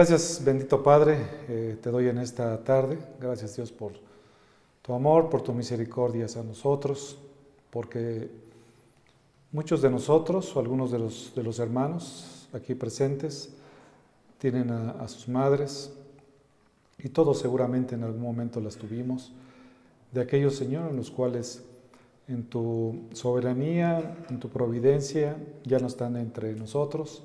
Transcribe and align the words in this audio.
Gracias, 0.00 0.40
bendito 0.42 0.82
Padre, 0.82 1.18
eh, 1.46 1.76
te 1.78 1.90
doy 1.90 2.08
en 2.08 2.16
esta 2.16 2.64
tarde. 2.64 2.96
Gracias 3.20 3.56
Dios 3.56 3.70
por 3.70 3.92
tu 4.80 4.94
amor, 4.94 5.28
por 5.28 5.42
tu 5.42 5.52
misericordia 5.52 6.24
a 6.24 6.42
nosotros, 6.42 7.18
porque 7.68 8.30
muchos 9.52 9.82
de 9.82 9.90
nosotros 9.90 10.56
o 10.56 10.60
algunos 10.60 10.90
de 10.90 11.00
los, 11.00 11.34
de 11.36 11.42
los 11.42 11.58
hermanos 11.58 12.48
aquí 12.54 12.74
presentes 12.74 13.50
tienen 14.38 14.70
a, 14.70 14.92
a 14.92 15.06
sus 15.06 15.28
madres 15.28 15.92
y 16.98 17.10
todos 17.10 17.38
seguramente 17.38 17.94
en 17.94 18.02
algún 18.02 18.22
momento 18.22 18.58
las 18.58 18.76
tuvimos, 18.76 19.32
de 20.12 20.22
aquellos, 20.22 20.54
Señor, 20.54 20.92
en 20.92 20.96
los 20.96 21.10
cuales 21.10 21.62
en 22.26 22.44
tu 22.44 23.00
soberanía, 23.12 24.16
en 24.30 24.40
tu 24.40 24.48
providencia, 24.48 25.36
ya 25.62 25.78
no 25.78 25.88
están 25.88 26.16
entre 26.16 26.54
nosotros 26.54 27.22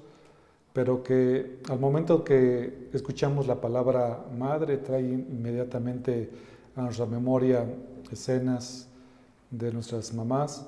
pero 0.75 1.01
que 1.01 1.59
al 1.69 1.79
momento 1.79 2.25
que 2.25 2.89
escuchamos 2.91 3.47
la 3.47 3.61
palabra 3.61 4.25
madre 4.37 4.75
trae 4.75 5.03
inmediatamente 5.03 6.29
a 6.75 6.81
nuestra 6.81 7.05
memoria 7.05 7.65
escenas 8.11 8.89
de 9.49 9.71
nuestras 9.71 10.13
mamás. 10.13 10.65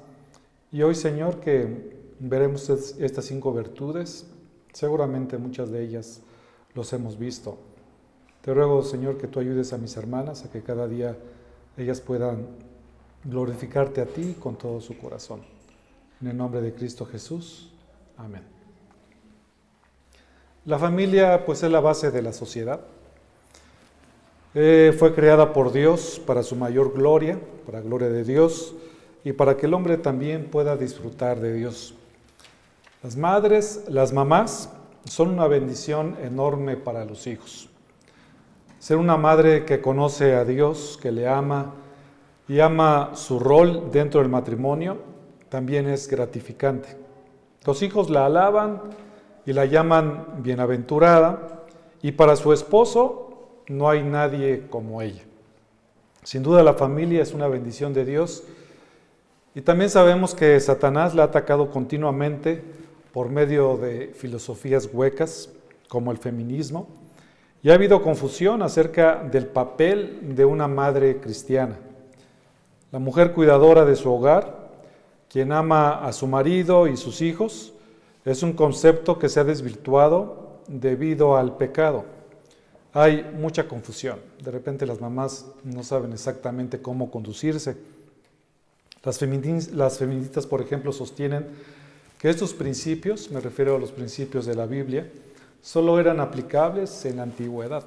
Y 0.71 0.81
hoy, 0.81 0.95
Señor, 0.95 1.41
que 1.41 2.15
veremos 2.19 2.69
estas 2.69 3.25
cinco 3.25 3.53
virtudes, 3.53 4.25
seguramente 4.71 5.37
muchas 5.37 5.71
de 5.71 5.83
ellas 5.83 6.21
los 6.73 6.93
hemos 6.93 7.19
visto. 7.19 7.57
Te 8.41 8.53
ruego, 8.53 8.83
Señor, 8.83 9.17
que 9.17 9.27
tú 9.27 9.41
ayudes 9.41 9.73
a 9.73 9.77
mis 9.77 9.97
hermanas 9.97 10.45
a 10.45 10.49
que 10.49 10.63
cada 10.63 10.87
día 10.87 11.17
ellas 11.75 11.99
puedan 11.99 12.47
glorificarte 13.25 13.99
a 13.99 14.05
ti 14.05 14.37
con 14.39 14.57
todo 14.57 14.79
su 14.79 14.97
corazón. 14.97 15.41
En 16.21 16.27
el 16.29 16.37
nombre 16.37 16.61
de 16.61 16.73
Cristo 16.73 17.05
Jesús. 17.05 17.73
Amén. 18.15 18.56
La 20.67 20.77
familia 20.77 21.45
pues 21.45 21.63
es 21.63 21.71
la 21.71 21.79
base 21.79 22.11
de 22.11 22.21
la 22.21 22.33
sociedad. 22.33 22.81
Eh, 24.53 24.93
fue 24.99 25.15
creada 25.15 25.53
por 25.53 25.71
Dios 25.71 26.21
para 26.27 26.43
su 26.43 26.57
mayor 26.57 26.91
gloria, 26.93 27.39
para 27.65 27.79
gloria 27.79 28.09
de 28.09 28.25
Dios 28.25 28.75
y 29.23 29.31
para 29.31 29.55
que 29.55 29.67
el 29.67 29.73
hombre 29.73 29.97
también 29.97 30.49
pueda 30.51 30.75
disfrutar 30.75 31.39
de 31.39 31.53
Dios. 31.53 31.95
Las 33.01 33.15
madres, 33.15 33.85
las 33.87 34.11
mamás, 34.11 34.69
son 35.05 35.29
una 35.29 35.47
bendición 35.47 36.17
enorme 36.21 36.75
para 36.75 37.05
los 37.05 37.27
hijos. 37.27 37.69
Ser 38.77 38.97
una 38.97 39.15
madre 39.15 39.63
que 39.63 39.79
conoce 39.79 40.35
a 40.35 40.43
Dios, 40.43 40.99
que 41.01 41.13
le 41.13 41.29
ama 41.29 41.75
y 42.49 42.59
ama 42.59 43.11
su 43.13 43.39
rol 43.39 43.89
dentro 43.89 44.19
del 44.19 44.29
matrimonio, 44.29 44.97
también 45.47 45.87
es 45.87 46.09
gratificante. 46.09 46.89
Los 47.63 47.81
hijos 47.83 48.09
la 48.09 48.25
alaban 48.25 49.06
y 49.47 49.53
la 49.53 49.65
llaman 49.65 50.43
bienaventurada, 50.43 51.63
y 52.01 52.11
para 52.11 52.35
su 52.35 52.51
esposo 52.51 53.61
no 53.69 53.89
hay 53.89 54.03
nadie 54.03 54.67
como 54.69 55.01
ella. 55.01 55.23
Sin 56.21 56.43
duda 56.43 56.61
la 56.63 56.73
familia 56.73 57.23
es 57.23 57.33
una 57.33 57.47
bendición 57.47 57.93
de 57.93 58.03
Dios, 58.03 58.43
y 59.55 59.61
también 59.61 59.89
sabemos 59.89 60.35
que 60.35 60.59
Satanás 60.59 61.15
la 61.15 61.23
ha 61.23 61.25
atacado 61.27 61.71
continuamente 61.71 62.61
por 63.13 63.29
medio 63.29 63.77
de 63.77 64.13
filosofías 64.13 64.89
huecas, 64.91 65.49
como 65.87 66.11
el 66.11 66.17
feminismo, 66.17 66.89
y 67.63 67.69
ha 67.69 67.75
habido 67.75 68.01
confusión 68.01 68.61
acerca 68.61 69.23
del 69.23 69.47
papel 69.47 70.35
de 70.35 70.43
una 70.43 70.67
madre 70.67 71.21
cristiana. 71.21 71.77
La 72.91 72.99
mujer 72.99 73.31
cuidadora 73.31 73.85
de 73.85 73.95
su 73.95 74.11
hogar, 74.11 74.71
quien 75.29 75.53
ama 75.53 76.05
a 76.05 76.11
su 76.11 76.27
marido 76.27 76.85
y 76.87 76.97
sus 76.97 77.21
hijos, 77.21 77.73
es 78.27 78.43
un 78.43 78.53
concepto 78.53 79.17
que 79.17 79.29
se 79.29 79.39
ha 79.39 79.45
desvirtuado 79.45 80.59
debido 80.67 81.37
al 81.37 81.55
pecado. 81.55 82.03
Hay 82.93 83.25
mucha 83.37 83.69
confusión. 83.69 84.19
De 84.43 84.51
repente 84.51 84.85
las 84.85 84.99
mamás 84.99 85.45
no 85.63 85.81
saben 85.81 86.11
exactamente 86.11 86.81
cómo 86.81 87.09
conducirse. 87.09 87.77
Las, 89.03 89.17
feministas, 89.19 90.45
por 90.45 90.59
ejemplo, 90.59 90.91
sostienen 90.91 91.47
que 92.19 92.29
estos 92.29 92.53
principios, 92.53 93.31
me 93.31 93.39
refiero 93.39 93.77
a 93.77 93.79
los 93.79 93.93
principios 93.93 94.45
de 94.45 94.55
la 94.55 94.65
Biblia, 94.65 95.09
solo 95.61 95.97
eran 95.97 96.19
aplicables 96.19 97.05
en 97.05 97.17
la 97.17 97.23
antigüedad. 97.23 97.85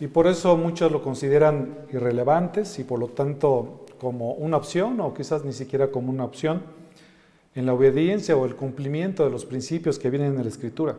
Y 0.00 0.08
por 0.08 0.26
eso 0.26 0.56
muchos 0.56 0.90
lo 0.90 1.00
consideran 1.02 1.76
irrelevantes 1.92 2.80
y 2.80 2.84
por 2.84 2.98
lo 2.98 3.08
tanto 3.08 3.84
como 4.00 4.32
una 4.32 4.56
opción 4.56 5.00
o 5.00 5.14
quizás 5.14 5.44
ni 5.44 5.52
siquiera 5.52 5.92
como 5.92 6.10
una 6.10 6.24
opción 6.24 6.77
en 7.58 7.66
la 7.66 7.74
obediencia 7.74 8.36
o 8.36 8.46
el 8.46 8.54
cumplimiento 8.54 9.24
de 9.24 9.30
los 9.30 9.44
principios 9.44 9.98
que 9.98 10.10
vienen 10.10 10.36
en 10.36 10.42
la 10.44 10.48
Escritura. 10.48 10.94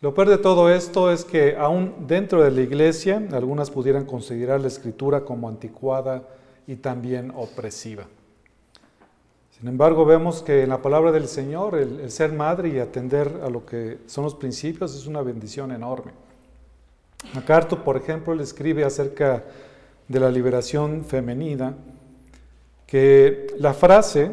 Lo 0.00 0.12
peor 0.14 0.28
de 0.28 0.38
todo 0.38 0.68
esto 0.68 1.12
es 1.12 1.24
que 1.24 1.54
aún 1.56 1.94
dentro 2.08 2.42
de 2.42 2.50
la 2.50 2.60
iglesia 2.60 3.22
algunas 3.30 3.70
pudieran 3.70 4.04
considerar 4.04 4.60
la 4.60 4.66
Escritura 4.66 5.20
como 5.20 5.48
anticuada 5.48 6.24
y 6.66 6.74
también 6.74 7.30
opresiva. 7.36 8.02
Sin 9.56 9.68
embargo, 9.68 10.04
vemos 10.04 10.42
que 10.42 10.64
en 10.64 10.70
la 10.70 10.82
palabra 10.82 11.12
del 11.12 11.28
Señor 11.28 11.76
el, 11.76 12.10
ser 12.10 12.32
madre 12.32 12.70
y 12.70 12.80
atender 12.80 13.42
a 13.44 13.48
lo 13.48 13.64
que 13.64 13.98
son 14.06 14.24
los 14.24 14.34
principios 14.34 14.92
es 14.96 15.06
una 15.06 15.22
bendición 15.22 15.70
enorme. 15.70 16.10
MacArthur, 17.32 17.84
por 17.84 17.96
ejemplo, 17.96 18.34
le 18.34 18.42
escribe 18.42 18.82
acerca 18.82 19.44
de 20.08 20.18
la 20.18 20.32
liberación 20.32 21.04
femenina 21.04 21.76
que 22.88 23.46
la 23.60 23.72
frase 23.72 24.32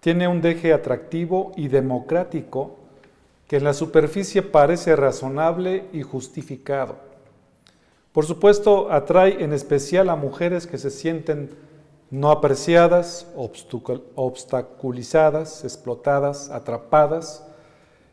tiene 0.00 0.28
un 0.28 0.40
deje 0.40 0.72
atractivo 0.72 1.52
y 1.56 1.68
democrático 1.68 2.76
que 3.46 3.56
en 3.56 3.64
la 3.64 3.74
superficie 3.74 4.42
parece 4.42 4.96
razonable 4.96 5.84
y 5.92 6.00
justificado. 6.02 6.96
Por 8.12 8.24
supuesto, 8.24 8.90
atrae 8.90 9.44
en 9.44 9.52
especial 9.52 10.08
a 10.08 10.16
mujeres 10.16 10.66
que 10.66 10.78
se 10.78 10.90
sienten 10.90 11.50
no 12.10 12.30
apreciadas, 12.30 13.26
obstaculizadas, 13.36 15.64
explotadas, 15.64 16.48
atrapadas 16.50 17.44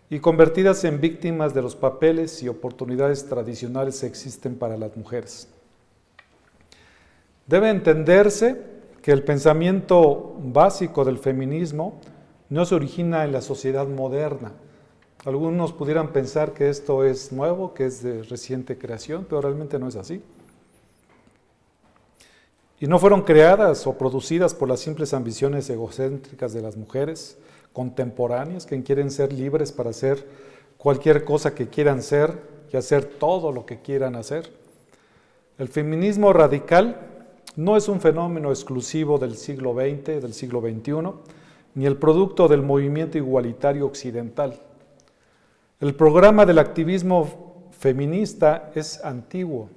y 0.10 0.20
convertidas 0.20 0.84
en 0.84 1.02
víctimas 1.02 1.56
de 1.56 1.64
los 1.64 1.76
papeles 1.76 2.44
y 2.44 2.48
oportunidades 2.48 3.28
tradicionales 3.28 4.00
que 4.00 4.08
existen 4.08 4.56
para 4.56 4.78
las 4.78 4.96
mujeres. 4.96 5.48
Debe 7.48 7.70
entenderse 7.70 8.77
que 9.08 9.14
el 9.14 9.24
pensamiento 9.24 10.36
básico 10.38 11.06
del 11.06 11.18
feminismo 11.18 12.02
no 12.50 12.66
se 12.66 12.76
origina 12.76 13.24
en 13.24 13.32
la 13.32 13.40
sociedad 13.40 13.88
moderna. 13.88 14.52
Algunos 15.24 15.72
pudieran 15.72 16.12
pensar 16.12 16.52
que 16.52 16.68
esto 16.68 17.06
es 17.06 17.32
nuevo, 17.32 17.74
que 17.74 17.86
es 17.86 18.04
de 18.04 18.24
reciente 18.24 18.78
creación, 18.78 19.26
pero 19.30 19.40
realmente 19.40 19.80
no 19.80 19.88
es 19.88 19.96
así. 19.96 20.22
Y 22.82 22.88
no 22.88 23.00
fueron 23.00 23.22
creadas 23.22 23.88
o 23.88 23.98
producidas 23.98 24.54
por 24.54 24.68
las 24.68 24.82
simples 24.82 25.14
ambiciones 25.14 25.70
egocéntricas 25.70 26.52
de 26.52 26.62
las 26.62 26.76
mujeres 26.76 27.38
contemporáneas 27.72 28.66
que 28.66 28.84
quieren 28.84 29.10
ser 29.10 29.32
libres 29.32 29.72
para 29.72 29.92
hacer 29.92 30.28
cualquier 30.78 31.24
cosa 31.24 31.56
que 31.56 31.70
quieran 31.70 32.04
ser 32.04 32.42
y 32.74 32.76
hacer 32.76 33.06
todo 33.06 33.54
lo 33.54 33.66
que 33.66 33.80
quieran 33.80 34.18
hacer. 34.18 34.52
El 35.58 35.70
feminismo 35.70 36.34
radical 36.34 37.17
no 37.58 37.76
es 37.76 37.90
un 37.90 38.00
fenómeno 38.00 38.52
exclusivo 38.52 39.18
del 39.18 39.36
siglo 39.36 39.74
XX, 39.74 40.22
del 40.22 40.34
siglo 40.34 40.62
XXI, 40.62 40.94
ni 41.74 41.88
el 41.88 41.98
producto 41.98 42.48
del 42.48 42.62
movimiento 42.62 43.18
igualitario 43.18 43.88
occidental. 43.88 44.60
El 45.80 45.96
programa 45.96 46.46
del 46.46 46.60
activismo 46.60 47.70
feminista 47.72 48.72
es 48.76 49.04
antiguo 49.04 49.70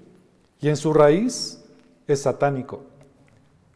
y 0.60 0.68
en 0.68 0.76
su 0.76 0.92
raíz 0.92 1.64
es 2.06 2.20
satánico. 2.20 2.82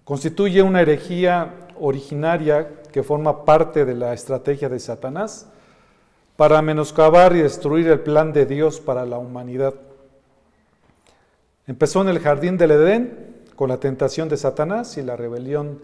Constituye 0.04 0.62
una 0.62 0.82
herejía 0.82 1.54
originaria 1.80 2.82
que 2.92 3.02
forma 3.02 3.46
parte 3.46 3.86
de 3.86 3.94
la 3.94 4.12
estrategia 4.12 4.68
de 4.68 4.80
Satanás 4.80 5.48
para 6.36 6.60
menoscabar 6.60 7.34
y 7.34 7.40
destruir 7.40 7.88
el 7.88 8.00
plan 8.00 8.34
de 8.34 8.44
Dios 8.44 8.80
para 8.80 9.06
la 9.06 9.16
humanidad. 9.16 9.74
Empezó 11.66 12.02
en 12.02 12.08
el 12.08 12.18
jardín 12.18 12.58
del 12.58 12.72
Edén 12.72 13.33
con 13.56 13.68
la 13.68 13.78
tentación 13.78 14.28
de 14.28 14.36
Satanás 14.36 14.96
y 14.96 15.02
la 15.02 15.16
rebelión 15.16 15.80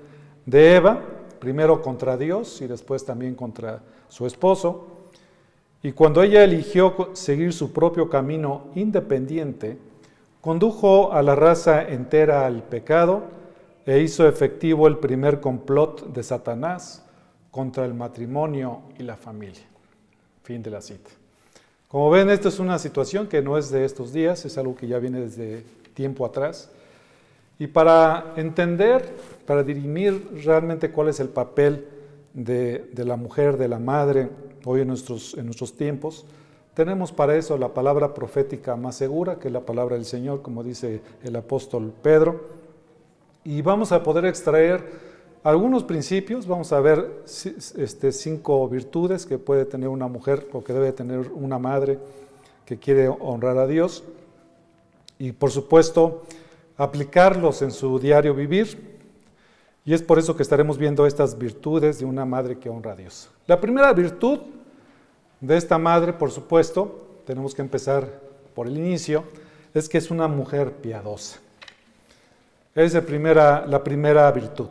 de 0.46 0.76
Eva, 0.76 1.00
primero 1.38 1.82
contra 1.82 2.16
Dios 2.16 2.60
y 2.60 2.66
después 2.66 3.04
también 3.04 3.34
contra 3.34 3.82
su 4.08 4.26
esposo. 4.26 4.86
Y 5.82 5.92
cuando 5.92 6.22
ella 6.22 6.44
eligió 6.44 7.10
seguir 7.14 7.52
su 7.52 7.72
propio 7.72 8.10
camino 8.10 8.66
independiente, 8.74 9.78
condujo 10.40 11.12
a 11.12 11.22
la 11.22 11.34
raza 11.34 11.82
entera 11.82 12.46
al 12.46 12.62
pecado 12.62 13.22
e 13.86 14.00
hizo 14.00 14.28
efectivo 14.28 14.86
el 14.86 14.98
primer 14.98 15.40
complot 15.40 16.12
de 16.12 16.22
Satanás 16.22 17.04
contra 17.50 17.84
el 17.84 17.94
matrimonio 17.94 18.82
y 18.98 19.02
la 19.02 19.16
familia. 19.16 19.64
Fin 20.42 20.62
de 20.62 20.70
la 20.70 20.80
cita. 20.80 21.10
Como 21.88 22.10
ven, 22.10 22.30
esta 22.30 22.48
es 22.48 22.58
una 22.58 22.78
situación 22.78 23.26
que 23.26 23.42
no 23.42 23.58
es 23.58 23.70
de 23.70 23.84
estos 23.84 24.12
días, 24.12 24.44
es 24.44 24.56
algo 24.58 24.76
que 24.76 24.86
ya 24.86 24.98
viene 24.98 25.20
desde 25.20 25.64
tiempo 25.94 26.24
atrás. 26.24 26.70
Y 27.60 27.66
para 27.66 28.32
entender, 28.36 29.14
para 29.44 29.62
dirimir 29.62 30.30
realmente 30.42 30.90
cuál 30.90 31.08
es 31.08 31.20
el 31.20 31.28
papel 31.28 31.86
de, 32.32 32.88
la 32.96 33.16
mujer, 33.16 33.58
de 33.58 33.68
la 33.68 33.78
madre, 33.78 34.30
hoy 34.64 34.80
en 34.80 34.88
nuestros, 34.88 35.36
tiempos, 35.76 36.24
Tenemos 36.72 37.12
para 37.12 37.36
eso 37.36 37.58
la 37.58 37.74
palabra 37.74 38.14
profética 38.14 38.76
más 38.76 38.96
segura, 38.96 39.38
que 39.38 39.48
es 39.48 39.52
la 39.52 39.60
palabra 39.60 39.96
del 39.96 40.06
Señor, 40.06 40.40
como 40.40 40.64
dice 40.64 41.02
el 41.22 41.36
apóstol 41.36 41.92
Pedro. 42.00 42.40
Y 43.44 43.60
vamos 43.60 43.92
a 43.92 44.02
poder 44.02 44.24
extraer 44.24 44.82
algunos 45.42 45.84
principios, 45.84 46.46
vamos 46.46 46.72
a 46.72 46.80
ver 46.80 47.24
este, 47.76 48.12
cinco 48.12 48.66
virtudes 48.70 49.26
que 49.26 49.36
puede 49.36 49.66
tener 49.66 49.90
una 49.90 50.08
mujer 50.08 50.48
o 50.54 50.64
que 50.64 50.72
debe 50.72 50.92
tener 50.92 51.30
una 51.34 51.58
madre 51.58 51.98
que 52.64 52.78
quiere 52.78 53.08
honrar 53.08 53.58
a 53.58 53.66
Dios. 53.66 54.02
Y 55.18 55.32
por 55.32 55.50
supuesto, 55.50 56.22
aplicarlos 56.80 57.60
en 57.60 57.72
su 57.72 57.98
diario 57.98 58.34
vivir. 58.34 58.98
Y 59.84 59.92
es 59.92 60.02
por 60.02 60.18
eso 60.18 60.34
que 60.34 60.42
estaremos 60.42 60.78
viendo 60.78 61.06
estas 61.06 61.36
virtudes 61.36 61.98
de 61.98 62.06
una 62.06 62.24
madre 62.24 62.58
que 62.58 62.70
honra 62.70 62.92
a 62.92 62.96
Dios. 62.96 63.30
La 63.46 63.60
primera 63.60 63.92
virtud 63.92 64.40
de 65.40 65.56
esta 65.58 65.76
madre, 65.76 66.14
por 66.14 66.30
supuesto, 66.30 67.06
tenemos 67.26 67.54
que 67.54 67.60
empezar 67.60 68.08
por 68.54 68.66
el 68.66 68.78
inicio, 68.78 69.24
es 69.74 69.90
que 69.90 69.98
es 69.98 70.10
una 70.10 70.26
mujer 70.26 70.72
piadosa. 70.72 71.38
Es 72.74 72.94
la 72.94 73.02
primera, 73.02 73.66
la 73.66 73.84
primera 73.84 74.30
virtud. 74.32 74.68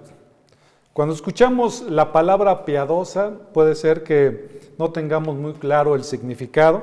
Cuando 0.93 1.13
escuchamos 1.13 1.83
la 1.83 2.11
palabra 2.11 2.65
piadosa, 2.65 3.31
puede 3.53 3.75
ser 3.75 4.03
que 4.03 4.73
no 4.79 4.91
tengamos 4.91 5.35
muy 5.35 5.53
claro 5.53 5.93
el 5.93 6.03
significado, 6.03 6.81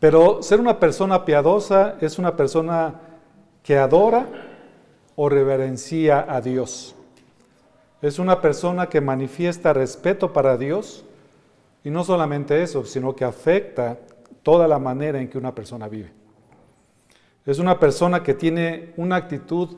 pero 0.00 0.42
ser 0.42 0.60
una 0.60 0.78
persona 0.78 1.24
piadosa 1.24 1.96
es 2.02 2.18
una 2.18 2.36
persona 2.36 3.00
que 3.64 3.78
adora 3.78 4.26
o 5.16 5.28
reverencia 5.28 6.24
a 6.28 6.40
Dios. 6.40 6.94
Es 8.02 8.18
una 8.18 8.40
persona 8.40 8.88
que 8.88 9.00
manifiesta 9.00 9.72
respeto 9.72 10.32
para 10.32 10.58
Dios 10.58 11.04
y 11.82 11.90
no 11.90 12.04
solamente 12.04 12.62
eso, 12.62 12.84
sino 12.84 13.16
que 13.16 13.24
afecta 13.24 13.98
toda 14.42 14.68
la 14.68 14.78
manera 14.78 15.18
en 15.18 15.28
que 15.28 15.38
una 15.38 15.54
persona 15.54 15.88
vive. 15.88 16.12
Es 17.46 17.58
una 17.58 17.80
persona 17.80 18.22
que 18.22 18.34
tiene 18.34 18.92
una 18.98 19.16
actitud 19.16 19.76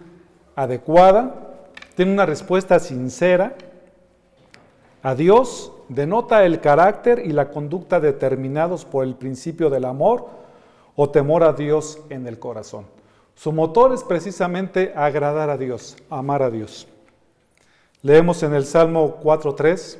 adecuada, 0.57 1.55
tiene 1.95 2.13
una 2.13 2.27
respuesta 2.27 2.81
sincera 2.81 3.55
a 5.03 5.15
Dios, 5.15 5.73
denota 5.89 6.45
el 6.45 6.61
carácter 6.61 7.23
y 7.25 7.31
la 7.31 7.51
conducta 7.51 8.01
determinados 8.01 8.85
por 8.85 9.05
el 9.05 9.15
principio 9.15 9.71
del 9.71 9.85
amor 9.85 10.27
o 10.97 11.11
temor 11.11 11.45
a 11.45 11.53
Dios 11.53 12.01
en 12.11 12.27
el 12.27 12.41
corazón. 12.41 12.96
Su 13.37 13.53
motor 13.53 13.93
es 13.93 14.03
precisamente 14.03 14.95
agradar 14.97 15.51
a 15.51 15.59
Dios, 15.59 15.97
amar 16.09 16.43
a 16.43 16.51
Dios. 16.51 16.89
Leemos 18.01 18.43
en 18.43 18.55
el 18.55 18.65
Salmo 18.65 19.21
4.3, 19.23 19.99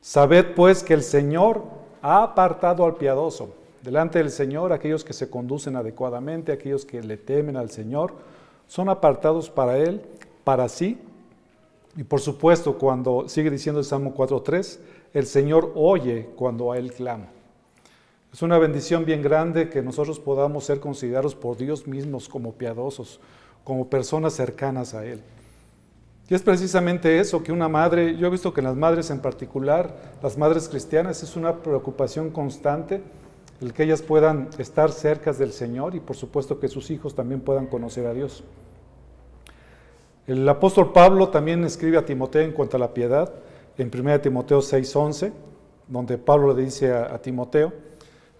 Sabed 0.00 0.54
pues 0.54 0.82
que 0.82 0.94
el 0.94 1.02
Señor 1.02 1.62
ha 2.00 2.22
apartado 2.22 2.84
al 2.84 2.96
piadoso. 2.96 3.54
Delante 3.82 4.18
del 4.18 4.30
Señor, 4.30 4.72
aquellos 4.72 5.04
que 5.04 5.12
se 5.12 5.28
conducen 5.28 5.76
adecuadamente, 5.76 6.52
aquellos 6.52 6.86
que 6.86 7.02
le 7.02 7.18
temen 7.18 7.56
al 7.56 7.70
Señor, 7.70 8.14
son 8.66 8.88
apartados 8.88 9.50
para 9.50 9.76
Él, 9.76 10.00
para 10.42 10.68
sí. 10.70 10.98
Y 11.96 12.04
por 12.04 12.20
supuesto, 12.20 12.78
cuando 12.78 13.28
sigue 13.28 13.50
diciendo 13.50 13.78
el 13.78 13.84
Salmo 13.84 14.14
4.3, 14.14 14.78
el 15.12 15.26
Señor 15.26 15.72
oye 15.74 16.30
cuando 16.34 16.72
a 16.72 16.78
Él 16.78 16.92
clama. 16.92 17.26
Es 18.34 18.42
una 18.42 18.58
bendición 18.58 19.04
bien 19.04 19.22
grande 19.22 19.68
que 19.68 19.80
nosotros 19.80 20.18
podamos 20.18 20.64
ser 20.64 20.80
considerados 20.80 21.36
por 21.36 21.56
Dios 21.56 21.86
mismos 21.86 22.28
como 22.28 22.54
piadosos, 22.54 23.20
como 23.62 23.88
personas 23.88 24.32
cercanas 24.32 24.92
a 24.92 25.06
Él. 25.06 25.22
Y 26.28 26.34
es 26.34 26.42
precisamente 26.42 27.20
eso 27.20 27.44
que 27.44 27.52
una 27.52 27.68
madre, 27.68 28.16
yo 28.16 28.26
he 28.26 28.30
visto 28.30 28.52
que 28.52 28.60
las 28.60 28.74
madres 28.74 29.10
en 29.10 29.20
particular, 29.20 30.14
las 30.20 30.36
madres 30.36 30.68
cristianas, 30.68 31.22
es 31.22 31.36
una 31.36 31.62
preocupación 31.62 32.30
constante 32.30 33.04
el 33.60 33.72
que 33.72 33.84
ellas 33.84 34.02
puedan 34.02 34.48
estar 34.58 34.90
cerca 34.90 35.32
del 35.32 35.52
Señor 35.52 35.94
y 35.94 36.00
por 36.00 36.16
supuesto 36.16 36.58
que 36.58 36.66
sus 36.66 36.90
hijos 36.90 37.14
también 37.14 37.40
puedan 37.40 37.68
conocer 37.68 38.04
a 38.04 38.14
Dios. 38.14 38.42
El 40.26 40.48
apóstol 40.48 40.92
Pablo 40.92 41.28
también 41.28 41.62
escribe 41.62 41.98
a 41.98 42.04
Timoteo 42.04 42.42
en 42.42 42.50
cuanto 42.50 42.78
a 42.78 42.80
la 42.80 42.94
piedad, 42.94 43.32
en 43.78 43.92
1 43.92 44.20
Timoteo 44.22 44.60
6:11, 44.60 45.30
donde 45.86 46.18
Pablo 46.18 46.52
le 46.52 46.64
dice 46.64 46.92
a 46.92 47.16
Timoteo, 47.22 47.93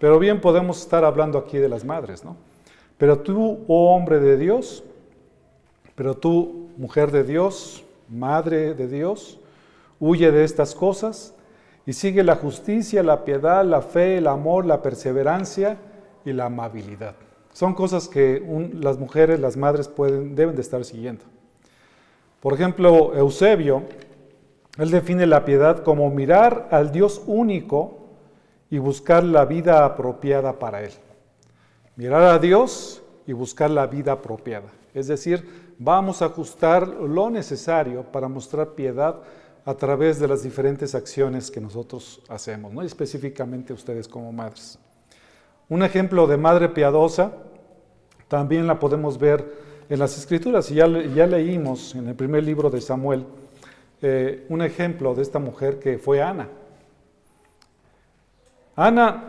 pero 0.04 0.18
bien 0.18 0.38
podemos 0.38 0.82
estar 0.82 1.02
hablando 1.02 1.38
aquí 1.38 1.56
de 1.56 1.66
las 1.66 1.82
madres, 1.82 2.26
¿no? 2.26 2.36
Pero 2.98 3.20
tú, 3.20 3.64
oh 3.68 3.96
hombre 3.96 4.20
de 4.20 4.36
Dios, 4.36 4.84
pero 5.94 6.14
tú, 6.14 6.68
mujer 6.76 7.10
de 7.10 7.24
Dios, 7.24 7.82
madre 8.10 8.74
de 8.74 8.86
Dios, 8.86 9.40
huye 9.98 10.30
de 10.30 10.44
estas 10.44 10.74
cosas 10.74 11.34
y 11.86 11.94
sigue 11.94 12.22
la 12.22 12.36
justicia, 12.36 13.02
la 13.02 13.24
piedad, 13.24 13.64
la 13.64 13.80
fe, 13.80 14.18
el 14.18 14.26
amor, 14.26 14.66
la 14.66 14.82
perseverancia 14.82 15.78
y 16.22 16.34
la 16.34 16.44
amabilidad. 16.44 17.14
Son 17.54 17.72
cosas 17.72 18.06
que 18.06 18.46
las 18.74 18.98
mujeres, 18.98 19.40
las 19.40 19.56
madres 19.56 19.88
pueden, 19.88 20.34
deben 20.34 20.54
de 20.54 20.60
estar 20.60 20.84
siguiendo. 20.84 21.24
Por 22.40 22.52
ejemplo, 22.52 23.14
Eusebio, 23.16 23.84
él 24.76 24.90
define 24.90 25.26
la 25.26 25.46
piedad 25.46 25.82
como 25.82 26.10
mirar 26.10 26.68
al 26.70 26.92
Dios 26.92 27.22
único 27.26 28.03
y 28.74 28.78
buscar 28.78 29.22
la 29.22 29.44
vida 29.44 29.84
apropiada 29.84 30.58
para 30.58 30.82
Él. 30.82 30.90
Mirar 31.94 32.22
a 32.22 32.40
Dios 32.40 33.04
y 33.24 33.32
buscar 33.32 33.70
la 33.70 33.86
vida 33.86 34.10
apropiada. 34.10 34.66
Es 34.92 35.06
decir, 35.06 35.76
vamos 35.78 36.22
a 36.22 36.24
ajustar 36.24 36.88
lo 36.88 37.30
necesario 37.30 38.02
para 38.02 38.26
mostrar 38.26 38.70
piedad 38.70 39.20
a 39.64 39.74
través 39.74 40.18
de 40.18 40.26
las 40.26 40.42
diferentes 40.42 40.96
acciones 40.96 41.52
que 41.52 41.60
nosotros 41.60 42.20
hacemos, 42.28 42.72
¿no? 42.72 42.82
específicamente 42.82 43.72
ustedes 43.72 44.08
como 44.08 44.32
madres. 44.32 44.76
Un 45.68 45.84
ejemplo 45.84 46.26
de 46.26 46.36
madre 46.36 46.68
piadosa 46.68 47.30
también 48.26 48.66
la 48.66 48.80
podemos 48.80 49.18
ver 49.18 49.54
en 49.88 50.00
las 50.00 50.18
escrituras, 50.18 50.68
ya, 50.68 50.88
ya 50.88 51.28
leímos 51.28 51.94
en 51.94 52.08
el 52.08 52.16
primer 52.16 52.42
libro 52.42 52.70
de 52.70 52.80
Samuel 52.80 53.24
eh, 54.02 54.46
un 54.48 54.62
ejemplo 54.62 55.14
de 55.14 55.22
esta 55.22 55.38
mujer 55.38 55.78
que 55.78 55.96
fue 55.96 56.20
Ana. 56.20 56.48
Ana 58.76 59.28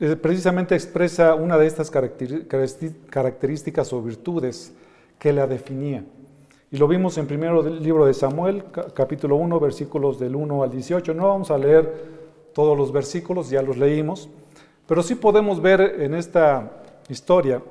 eh, 0.00 0.16
precisamente 0.16 0.74
expresa 0.74 1.34
una 1.34 1.56
de 1.56 1.66
estas 1.66 1.90
características 1.90 3.92
o 3.92 4.02
virtudes 4.02 4.72
que 5.18 5.32
la 5.32 5.46
definía. 5.46 6.04
Y 6.72 6.78
lo 6.78 6.88
vimos 6.88 7.16
en 7.18 7.26
primero 7.26 7.62
del 7.62 7.82
libro 7.82 8.06
de 8.06 8.14
Samuel, 8.14 8.64
capítulo 8.94 9.36
1, 9.36 9.60
versículos 9.60 10.18
del 10.18 10.34
1 10.34 10.62
al 10.62 10.70
18. 10.70 11.14
No 11.14 11.28
vamos 11.28 11.50
a 11.50 11.58
leer 11.58 11.92
todos 12.54 12.76
los 12.76 12.90
versículos, 12.90 13.50
ya 13.50 13.62
los 13.62 13.76
leímos, 13.76 14.28
pero 14.88 15.02
sí 15.02 15.14
podemos 15.14 15.62
ver 15.62 16.00
en 16.00 16.14
esta 16.14 16.82
historia 17.08 17.62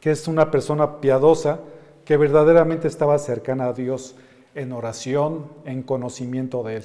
que 0.00 0.10
es 0.10 0.28
una 0.28 0.50
persona 0.50 1.00
piadosa 1.00 1.60
que 2.04 2.16
verdaderamente 2.16 2.88
estaba 2.88 3.18
cercana 3.18 3.68
a 3.68 3.72
Dios 3.72 4.14
en 4.54 4.72
oración, 4.72 5.46
en 5.64 5.82
conocimiento 5.82 6.62
de 6.62 6.76
Él. 6.76 6.84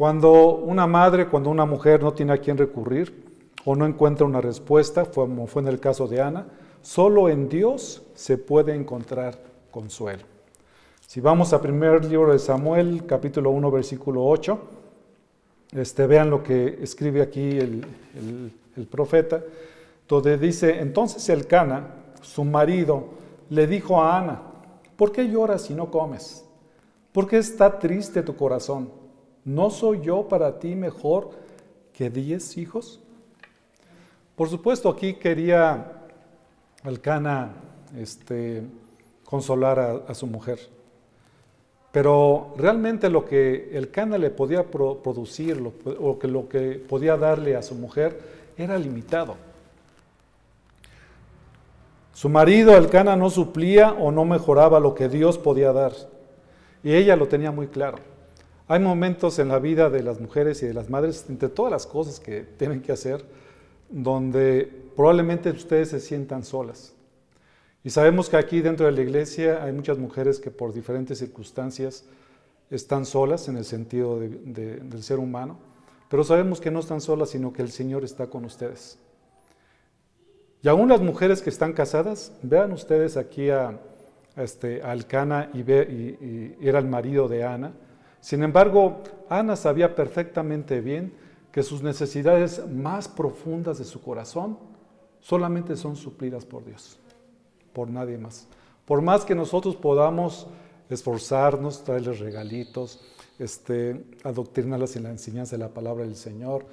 Cuando 0.00 0.54
una 0.54 0.86
madre, 0.86 1.28
cuando 1.28 1.50
una 1.50 1.66
mujer 1.66 2.02
no 2.02 2.14
tiene 2.14 2.32
a 2.32 2.38
quién 2.38 2.56
recurrir 2.56 3.22
o 3.66 3.76
no 3.76 3.84
encuentra 3.84 4.24
una 4.24 4.40
respuesta, 4.40 5.04
como 5.04 5.46
fue 5.46 5.60
en 5.60 5.68
el 5.68 5.78
caso 5.78 6.08
de 6.08 6.22
Ana, 6.22 6.46
solo 6.80 7.28
en 7.28 7.50
Dios 7.50 8.02
se 8.14 8.38
puede 8.38 8.74
encontrar 8.74 9.38
consuelo. 9.70 10.22
Si 11.06 11.20
vamos 11.20 11.52
al 11.52 11.60
primer 11.60 12.02
libro 12.06 12.32
de 12.32 12.38
Samuel, 12.38 13.04
capítulo 13.04 13.50
1, 13.50 13.70
versículo 13.70 14.24
8, 14.24 14.58
este, 15.72 16.06
vean 16.06 16.30
lo 16.30 16.42
que 16.42 16.78
escribe 16.80 17.20
aquí 17.20 17.58
el, 17.58 17.84
el 18.78 18.86
profeta, 18.86 19.42
donde 20.08 20.38
dice, 20.38 20.80
entonces 20.80 21.28
el 21.28 21.46
Cana, 21.46 21.88
su 22.22 22.42
marido, 22.42 23.04
le 23.50 23.66
dijo 23.66 24.00
a 24.00 24.16
Ana, 24.16 24.40
¿por 24.96 25.12
qué 25.12 25.28
lloras 25.28 25.60
si 25.60 25.74
no 25.74 25.90
comes? 25.90 26.42
¿Por 27.12 27.26
qué 27.26 27.36
está 27.36 27.78
triste 27.78 28.22
tu 28.22 28.34
corazón? 28.34 28.99
¿No 29.44 29.70
soy 29.70 30.00
yo 30.02 30.28
para 30.28 30.58
ti 30.58 30.74
mejor 30.74 31.30
que 31.92 32.10
diez 32.10 32.56
hijos? 32.56 33.00
Por 34.36 34.48
supuesto, 34.48 34.88
aquí 34.88 35.14
quería 35.14 35.92
Alcana 36.82 37.50
este, 37.98 38.62
consolar 39.24 40.04
a, 40.08 40.14
su 40.14 40.26
mujer. 40.26 40.58
Pero 41.92 42.54
realmente 42.56 43.10
lo 43.10 43.24
que 43.24 43.70
el 43.76 43.90
Cana 43.90 44.16
le 44.16 44.30
podía 44.30 44.64
producir 44.64 45.62
o 46.00 46.18
que 46.18 46.28
lo 46.28 46.48
que 46.48 46.82
podía 46.88 47.16
darle 47.16 47.56
a 47.56 47.62
su 47.62 47.74
mujer 47.74 48.18
era 48.56 48.78
limitado. 48.78 49.36
Su 52.12 52.28
marido, 52.28 52.76
el 52.76 52.88
Cana, 52.88 53.16
no 53.16 53.30
suplía 53.30 53.92
o 53.92 54.12
no 54.12 54.24
mejoraba 54.24 54.78
lo 54.78 54.94
que 54.94 55.08
Dios 55.08 55.38
podía 55.38 55.72
dar. 55.72 55.92
Y 56.82 56.94
ella 56.94 57.16
lo 57.16 57.28
tenía 57.28 57.50
muy 57.50 57.66
claro. 57.66 57.98
Hay 58.70 58.78
momentos 58.78 59.40
en 59.40 59.48
la 59.48 59.58
vida 59.58 59.90
de 59.90 60.00
las 60.00 60.20
mujeres 60.20 60.62
y 60.62 60.66
de 60.66 60.74
las 60.74 60.88
madres, 60.88 61.26
entre 61.28 61.48
todas 61.48 61.72
las 61.72 61.88
cosas 61.88 62.20
que 62.20 62.42
tienen 62.42 62.82
que 62.82 62.92
hacer, 62.92 63.24
donde 63.88 64.70
probablemente 64.94 65.50
ustedes 65.50 65.88
se 65.88 65.98
sientan 65.98 66.44
solas. 66.44 66.94
Y 67.82 67.90
sabemos 67.90 68.28
que 68.28 68.36
aquí 68.36 68.60
dentro 68.60 68.86
de 68.86 68.92
la 68.92 69.00
iglesia 69.00 69.64
hay 69.64 69.72
muchas 69.72 69.98
mujeres 69.98 70.38
que 70.38 70.52
por 70.52 70.72
diferentes 70.72 71.18
circunstancias 71.18 72.04
están 72.70 73.06
solas 73.06 73.48
en 73.48 73.56
el 73.56 73.64
sentido 73.64 74.20
del 74.20 75.02
ser 75.02 75.18
humano, 75.18 75.58
pero 76.08 76.22
sabemos 76.22 76.60
que 76.60 76.70
no 76.70 76.78
están 76.78 77.00
solas, 77.00 77.30
sino 77.30 77.52
que 77.52 77.62
el 77.62 77.72
Señor 77.72 78.04
está 78.04 78.28
con 78.28 78.44
ustedes. 78.44 79.00
Y 80.62 80.68
aún 80.68 80.90
las 80.90 81.00
mujeres 81.00 81.42
que 81.42 81.50
están 81.50 81.72
casadas, 81.72 82.30
vean 82.44 82.70
ustedes 82.70 83.16
aquí 83.16 83.50
a, 83.50 83.80
este, 84.36 84.80
Alcana 84.80 85.50
y, 85.52 85.62
y, 85.62 86.56
y 86.60 86.68
era 86.68 86.78
el 86.78 86.86
marido 86.86 87.26
de 87.26 87.42
Ana. 87.42 87.72
Sin 88.20 88.42
embargo, 88.42 89.02
Ana 89.28 89.56
sabía 89.56 89.94
perfectamente 89.94 90.80
bien 90.80 91.12
que 91.52 91.62
sus 91.62 91.82
necesidades 91.82 92.66
más 92.68 93.08
profundas 93.08 93.78
de 93.78 93.84
su 93.84 94.00
corazón 94.00 94.58
solamente 95.20 95.76
son 95.76 95.96
suplidas 95.96 96.44
por 96.44 96.64
Dios, 96.64 96.98
por 97.72 97.88
nadie 97.90 98.18
más. 98.18 98.46
Por 98.84 99.02
más 99.02 99.24
que 99.24 99.34
nosotros 99.34 99.76
podamos 99.76 100.46
esforzarnos, 100.88 101.84
traerles 101.84 102.18
regalitos, 102.18 103.00
este, 103.38 104.04
adoctrinarlas 104.24 104.96
en 104.96 105.04
la 105.04 105.10
enseñanza 105.10 105.56
de 105.56 105.62
la 105.62 105.68
palabra 105.68 106.04
del 106.04 106.16
Señor, 106.16 106.66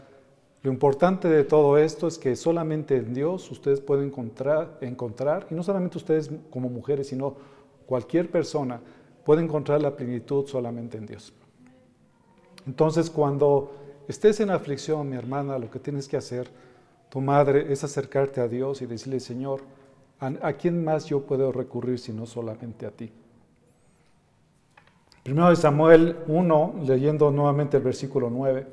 lo 0.63 0.71
importante 0.71 1.29
de 1.29 1.43
todo 1.43 1.77
esto 1.77 2.07
es 2.07 2.17
que 2.17 2.35
solamente 2.35 2.97
en 2.97 3.13
Dios 3.13 3.49
ustedes 3.51 3.79
pueden 3.79 4.07
encontrar, 4.07 4.77
encontrar, 4.81 5.47
y 5.49 5.53
no 5.53 5.63
solamente 5.63 5.97
ustedes 5.97 6.31
como 6.49 6.67
mujeres, 6.69 7.07
sino 7.07 7.35
cualquier 7.85 8.29
persona, 8.31 8.81
puede 9.27 9.43
encontrar 9.43 9.81
la 9.81 9.93
plenitud 9.93 10.47
solamente 10.47 10.97
en 10.97 11.05
Dios. 11.05 11.33
Entonces, 12.65 13.09
cuando 13.09 13.73
estés 14.07 14.39
en 14.39 14.49
aflicción, 14.49 15.09
mi 15.09 15.17
hermana, 15.17 15.59
lo 15.59 15.69
que 15.69 15.79
tienes 15.79 16.07
que 16.07 16.15
hacer, 16.15 16.49
tu 17.09 17.19
madre, 17.19 17.73
es 17.73 17.83
acercarte 17.83 18.39
a 18.39 18.47
Dios 18.47 18.81
y 18.81 18.85
decirle, 18.85 19.19
Señor, 19.19 19.63
¿a, 20.21 20.53
quién 20.53 20.81
más 20.81 21.07
yo 21.07 21.23
puedo 21.23 21.51
recurrir 21.51 21.99
sino 21.99 22.25
solamente 22.25 22.85
a 22.85 22.91
ti? 22.91 23.11
Primero 25.23 25.49
de 25.49 25.57
Samuel 25.57 26.15
1, 26.29 26.75
leyendo 26.85 27.29
nuevamente 27.29 27.75
el 27.75 27.83
versículo 27.83 28.29
9, 28.29 28.65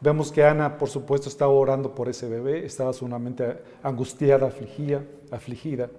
vemos 0.00 0.32
que 0.32 0.42
Ana, 0.42 0.78
por 0.78 0.88
supuesto, 0.88 1.28
estaba 1.28 1.52
orando 1.52 1.94
por 1.94 2.08
ese 2.08 2.30
bebé, 2.30 2.64
estaba 2.64 2.94
sumamente 2.94 3.58
angustiada, 3.82 4.46
afligida, 4.46 5.02
afligida. 5.30 5.90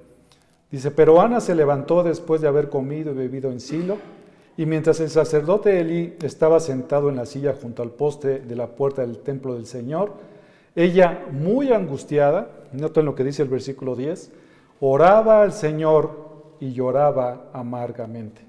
Dice, 0.72 0.92
pero 0.92 1.22
Ana 1.22 1.40
se 1.40 1.56
levantó 1.56 2.04
después 2.04 2.42
de 2.42 2.48
haber 2.48 2.70
comido 2.70 3.12
y 3.12 3.16
bebido 3.16 3.52
en 3.52 3.60
Silo, 3.60 3.98
y 4.58 4.66
mientras 4.66 5.00
el 5.00 5.10
sacerdote 5.10 5.80
Elí 5.80 6.16
estaba 6.22 6.60
sentado 6.60 7.10
en 7.10 7.16
la 7.16 7.26
silla 7.26 7.56
junto 7.62 7.84
al 7.84 7.92
poste 7.92 8.40
de 8.40 8.56
la 8.56 8.68
puerta 8.68 9.02
del 9.02 9.20
templo 9.20 9.54
del 9.54 9.66
Señor, 9.66 10.14
ella, 10.76 11.26
muy 11.32 11.72
angustiada, 11.72 12.50
noten 12.72 13.06
lo 13.06 13.16
que 13.16 13.24
dice 13.24 13.44
el 13.44 13.50
versículo 13.50 13.96
10, 13.96 14.32
oraba 14.80 15.42
al 15.42 15.54
Señor 15.54 16.56
y 16.60 16.74
lloraba 16.74 17.50
amargamente. 17.54 18.42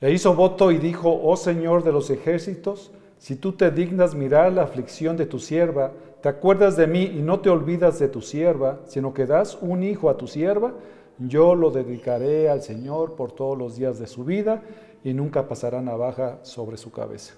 E 0.00 0.12
hizo 0.12 0.34
voto 0.34 0.70
y 0.70 0.78
dijo, 0.78 1.20
oh 1.22 1.36
Señor 1.36 1.82
de 1.82 1.92
los 1.92 2.10
ejércitos, 2.10 2.90
si 3.18 3.36
tú 3.36 3.52
te 3.52 3.70
dignas 3.70 4.14
mirar 4.14 4.52
la 4.52 4.62
aflicción 4.62 5.16
de 5.16 5.26
tu 5.26 5.38
sierva, 5.38 5.92
te 6.22 6.28
acuerdas 6.28 6.76
de 6.76 6.86
mí 6.86 7.02
y 7.02 7.20
no 7.20 7.40
te 7.40 7.50
olvidas 7.50 7.98
de 7.98 8.08
tu 8.08 8.20
sierva, 8.20 8.80
sino 8.86 9.12
que 9.14 9.26
das 9.26 9.58
un 9.60 9.82
hijo 9.82 10.08
a 10.10 10.16
tu 10.16 10.26
sierva, 10.26 10.72
yo 11.18 11.54
lo 11.54 11.70
dedicaré 11.70 12.48
al 12.48 12.62
Señor 12.62 13.14
por 13.14 13.32
todos 13.32 13.58
los 13.58 13.76
días 13.76 13.98
de 13.98 14.06
su 14.06 14.24
vida 14.24 14.62
y 15.02 15.14
nunca 15.14 15.48
pasará 15.48 15.82
navaja 15.82 16.38
sobre 16.42 16.76
su 16.76 16.92
cabeza. 16.92 17.34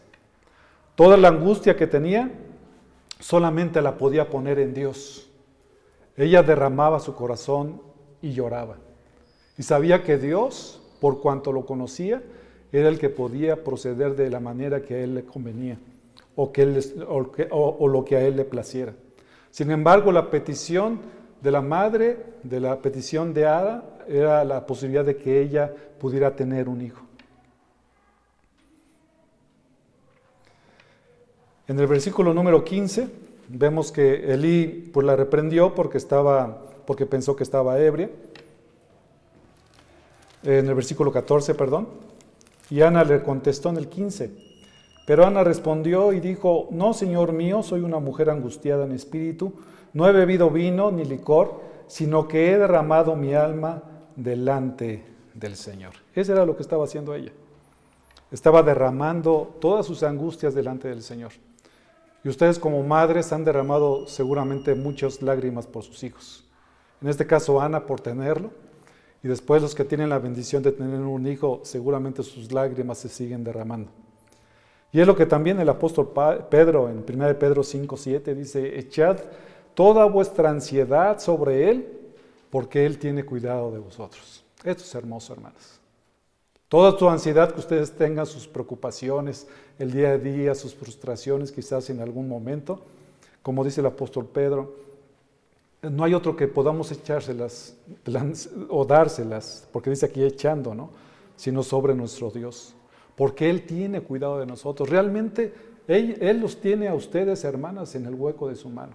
Toda 0.95 1.17
la 1.17 1.29
angustia 1.29 1.77
que 1.77 1.87
tenía 1.87 2.31
solamente 3.19 3.81
la 3.81 3.97
podía 3.97 4.29
poner 4.29 4.59
en 4.59 4.75
Dios. 4.75 5.31
Ella 6.17 6.43
derramaba 6.43 7.01
su 7.01 7.15
corazón 7.15 7.81
y 8.21 8.33
lloraba. 8.33 8.77
Y 9.57 9.63
sabía 9.63 10.03
que 10.03 10.19
Dios, 10.19 10.83
por 11.01 11.21
cuanto 11.21 11.53
lo 11.53 11.65
conocía, 11.65 12.23
era 12.73 12.89
el 12.89 12.99
que 12.99 13.09
podía 13.09 13.65
proceder 13.65 14.15
de 14.17 14.31
la 14.31 14.41
manera 14.41 14.83
que 14.83 14.95
a 14.95 14.99
él 14.99 15.15
le 15.15 15.25
convenía 15.25 15.79
o, 16.37 16.53
que 16.53 17.49
o 17.51 17.89
lo 17.89 18.05
que 18.05 18.17
a 18.17 18.23
él 18.23 18.37
le 18.37 18.45
placiera. 18.45 18.95
Sin 19.51 19.71
embargo, 19.71 20.13
la 20.13 20.31
petición 20.31 21.01
de 21.41 21.51
la 21.51 21.61
madre, 21.61 22.19
de 22.43 22.61
la 22.61 22.81
petición 22.81 23.35
de 23.35 23.47
Ada, 23.47 23.99
era 24.09 24.45
la 24.45 24.67
posibilidad 24.67 25.05
de 25.05 25.17
que 25.17 25.41
ella 25.41 25.73
pudiera 25.99 26.35
tener 26.35 26.69
un 26.69 26.81
hijo. 26.81 27.03
En 31.69 31.79
el 31.79 31.87
versículo 31.87 32.35
número 32.35 32.65
15 32.65 33.09
vemos 33.49 33.93
que 33.93 34.33
Elí 34.33 34.91
pues, 34.93 35.07
la 35.07 35.15
reprendió 35.17 35.75
porque, 35.75 35.99
estaba, 35.99 36.67
porque 36.87 37.07
pensó 37.07 37.37
que 37.37 37.45
estaba 37.45 37.79
ebria. 37.79 38.11
En 40.43 40.67
el 40.69 40.75
versículo 40.75 41.13
14, 41.13 41.55
perdón. 41.55 42.10
Y 42.71 42.83
Ana 42.83 43.05
le 43.05 43.23
contestó 43.23 43.69
en 43.69 43.77
el 43.77 43.89
15. 43.89 44.31
Pero 45.07 45.27
Ana 45.27 45.45
respondió 45.45 46.13
y 46.13 46.21
dijo, 46.21 46.69
no, 46.71 46.95
Señor 46.95 47.33
mío, 47.33 47.63
soy 47.63 47.81
una 47.81 47.99
mujer 47.99 48.31
angustiada 48.31 48.85
en 48.85 48.93
espíritu 48.93 49.53
no 49.93 50.09
he 50.09 50.13
bebido 50.13 50.51
vino 50.51 50.91
ni 50.91 51.05
licor, 51.05 51.61
sino 51.87 52.29
que 52.29 52.53
he 52.53 52.59
derramado 52.59 53.17
mi 53.17 53.35
alma 53.35 53.83
delante 54.17 55.05
del 55.35 55.57
Señor. 55.57 55.95
Eso 56.15 56.33
era 56.33 56.47
lo 56.47 56.57
que 56.57 56.63
estaba 56.63 56.85
haciendo 56.85 57.15
ella. 57.15 57.33
Estaba 58.31 58.63
derramando 58.63 59.57
todas 59.61 59.87
sus 59.87 60.03
angustias 60.03 60.55
delante 60.55 60.89
del 60.89 61.03
Señor. 61.03 61.33
Y 62.23 62.29
ustedes 62.29 62.59
como 62.59 62.83
madres 62.83 63.33
han 63.33 63.45
derramado 63.45 64.07
seguramente 64.07 64.75
muchas 64.75 65.23
lágrimas 65.23 65.67
por 65.67 65.83
sus 65.83 66.05
hijos. 66.05 66.45
En 67.03 67.09
este 67.09 67.27
caso 67.27 67.61
Ana 67.61 67.87
por 67.87 68.01
tenerlo. 68.01 68.51
Y 69.23 69.29
después 69.29 69.61
los 69.61 69.75
que 69.75 69.85
tienen 69.85 70.09
la 70.09 70.19
bendición 70.19 70.63
de 70.63 70.73
tener 70.73 71.01
un 71.01 71.27
hijo, 71.27 71.61
seguramente 71.63 72.23
sus 72.23 72.53
lágrimas 72.53 72.99
se 72.99 73.09
siguen 73.09 73.45
derramando. 73.45 73.91
Y 74.93 75.01
es 75.01 75.07
lo 75.07 75.15
que 75.15 75.27
también 75.27 75.61
el 75.61 75.69
apóstol 75.69 76.11
Pedro 76.51 76.89
en 76.89 77.05
1 77.09 77.39
Pedro 77.39 77.63
5, 77.63 77.97
7 77.97 78.35
dice, 78.35 78.79
echad 78.79 79.19
toda 79.75 80.05
vuestra 80.07 80.51
ansiedad 80.51 81.21
sobre 81.21 81.71
Él, 81.71 81.87
porque 82.51 82.85
Él 82.87 82.99
tiene 82.99 83.25
cuidado 83.25 83.71
de 83.71 83.79
vosotros. 83.79 84.45
Esto 84.65 84.83
es 84.83 84.95
hermoso, 84.95 85.33
hermanas. 85.33 85.81
Toda 86.69 86.97
tu 86.97 87.09
ansiedad 87.09 87.53
que 87.53 87.61
ustedes 87.61 87.93
tengan, 87.93 88.27
sus 88.27 88.47
preocupaciones, 88.47 89.47
el 89.79 89.93
día 89.93 90.11
a 90.11 90.19
día, 90.19 90.55
sus 90.55 90.75
frustraciones 90.75 91.51
quizás 91.51 91.91
en 91.91 92.01
algún 92.01 92.29
momento, 92.29 92.81
como 93.43 93.65
dice 93.65 93.81
el 93.81 93.87
apóstol 93.87 94.27
Pedro, 94.27 94.75
no 95.83 96.05
hay 96.05 96.15
otro 96.15 96.37
que 96.37 96.47
podamos 96.47 96.93
echárselas 96.93 97.77
o 98.69 98.85
dárselas, 98.85 99.69
porque 99.73 99.91
dice 99.91 100.07
aquí 100.07 100.23
echando, 100.23 100.75
¿no? 100.75 100.91
Sino 101.37 101.63
sobre 101.63 101.95
nuestro 101.95 102.31
Dios. 102.31 102.75
Porque 103.17 103.49
Él 103.49 103.67
tiene 103.67 104.03
cuidado 104.03 104.39
de 104.39 104.47
nosotros. 104.47 104.89
Realmente 104.89 105.55
Él, 105.89 106.19
Él 106.21 106.41
los 106.41 106.61
tiene 106.61 106.89
a 106.89 106.95
ustedes, 106.95 107.45
hermanas, 107.45 107.95
en 107.95 108.07
el 108.07 108.15
hueco 108.15 108.49
de 108.49 108.57
su 108.57 108.69
mano. 108.69 108.93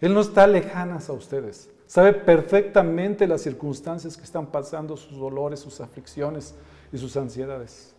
Él 0.00 0.14
no 0.14 0.20
está 0.20 0.46
lejanas 0.46 1.08
a 1.08 1.12
ustedes. 1.12 1.70
Sabe 1.86 2.12
perfectamente 2.14 3.26
las 3.26 3.42
circunstancias 3.42 4.16
que 4.16 4.24
están 4.24 4.46
pasando, 4.46 4.96
sus 4.96 5.18
dolores, 5.18 5.60
sus 5.60 5.80
aflicciones 5.80 6.54
y 6.92 6.98
sus 6.98 7.16
ansiedades. 7.16 7.94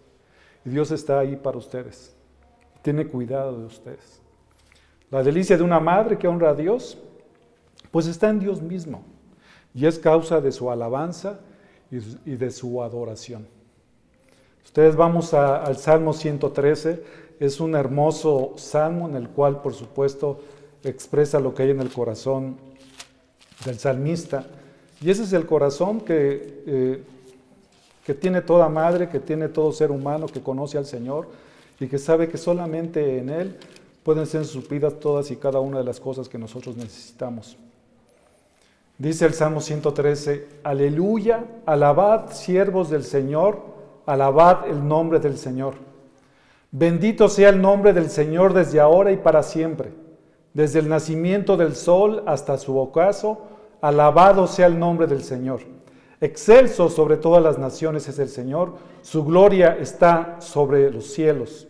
Y 0.65 0.69
Dios 0.69 0.91
está 0.91 1.19
ahí 1.19 1.35
para 1.35 1.57
ustedes. 1.57 2.15
Tiene 2.81 3.07
cuidado 3.07 3.57
de 3.57 3.65
ustedes. 3.65 4.21
La 5.11 5.21
delicia 5.21 5.57
de 5.57 5.63
una 5.63 5.79
madre 5.79 6.17
que 6.17 6.27
honra 6.27 6.49
a 6.49 6.55
Dios, 6.55 6.97
pues 7.93 8.07
está 8.07 8.31
en 8.31 8.39
Dios 8.39 8.59
mismo. 8.59 9.03
Y 9.75 9.85
es 9.85 9.99
causa 9.99 10.41
de 10.41 10.51
su 10.51 10.71
alabanza 10.71 11.39
y 11.91 12.35
de 12.35 12.49
su 12.49 12.81
adoración. 12.81 13.47
Ustedes 14.65 14.95
vamos 14.95 15.35
al 15.35 15.77
Salmo 15.77 16.13
113. 16.13 17.03
Es 17.39 17.59
un 17.59 17.75
hermoso 17.75 18.53
salmo 18.55 19.07
en 19.07 19.15
el 19.15 19.29
cual, 19.29 19.61
por 19.61 19.75
supuesto, 19.75 20.39
expresa 20.83 21.39
lo 21.39 21.53
que 21.53 21.63
hay 21.63 21.69
en 21.69 21.81
el 21.81 21.91
corazón 21.91 22.57
del 23.63 23.77
salmista. 23.77 24.47
Y 24.99 25.11
ese 25.11 25.21
es 25.21 25.33
el 25.33 25.45
corazón 25.45 26.01
que, 26.01 26.63
eh, 26.65 27.03
que 28.03 28.15
tiene 28.15 28.41
toda 28.41 28.69
madre, 28.69 29.07
que 29.07 29.19
tiene 29.19 29.49
todo 29.49 29.71
ser 29.71 29.91
humano 29.91 30.25
que 30.25 30.41
conoce 30.41 30.79
al 30.79 30.87
Señor 30.87 31.27
y 31.79 31.85
que 31.85 31.99
sabe 31.99 32.27
que 32.27 32.39
solamente 32.39 33.19
en 33.19 33.29
Él 33.29 33.55
pueden 34.01 34.25
ser 34.25 34.45
suplidas 34.45 34.99
todas 34.99 35.29
y 35.29 35.35
cada 35.35 35.59
una 35.59 35.77
de 35.77 35.83
las 35.83 35.99
cosas 35.99 36.27
que 36.27 36.39
nosotros 36.39 36.75
necesitamos. 36.75 37.55
Dice 38.97 39.25
el 39.25 39.33
Salmo 39.33 39.59
113, 39.59 40.47
aleluya, 40.63 41.45
alabad 41.65 42.31
siervos 42.31 42.89
del 42.89 43.03
Señor, 43.03 43.61
alabad 44.05 44.67
el 44.67 44.87
nombre 44.87 45.19
del 45.19 45.37
Señor. 45.37 45.75
Bendito 46.71 47.27
sea 47.27 47.49
el 47.49 47.61
nombre 47.61 47.93
del 47.93 48.09
Señor 48.09 48.53
desde 48.53 48.79
ahora 48.79 49.11
y 49.11 49.17
para 49.17 49.43
siempre 49.43 50.03
desde 50.53 50.79
el 50.79 50.87
nacimiento 50.87 51.57
del 51.57 51.75
sol 51.75 52.23
hasta 52.25 52.57
su 52.57 52.77
ocaso, 52.77 53.41
alabado 53.81 54.47
sea 54.47 54.67
el 54.67 54.79
nombre 54.79 55.07
del 55.07 55.23
Señor. 55.23 55.61
Excelso 56.21 56.89
sobre 56.89 57.17
todas 57.17 57.43
las 57.43 57.57
naciones 57.57 58.07
es 58.07 58.19
el 58.19 58.29
Señor, 58.29 58.75
su 59.01 59.25
gloria 59.25 59.77
está 59.79 60.37
sobre 60.39 60.89
los 60.89 61.07
cielos. 61.07 61.67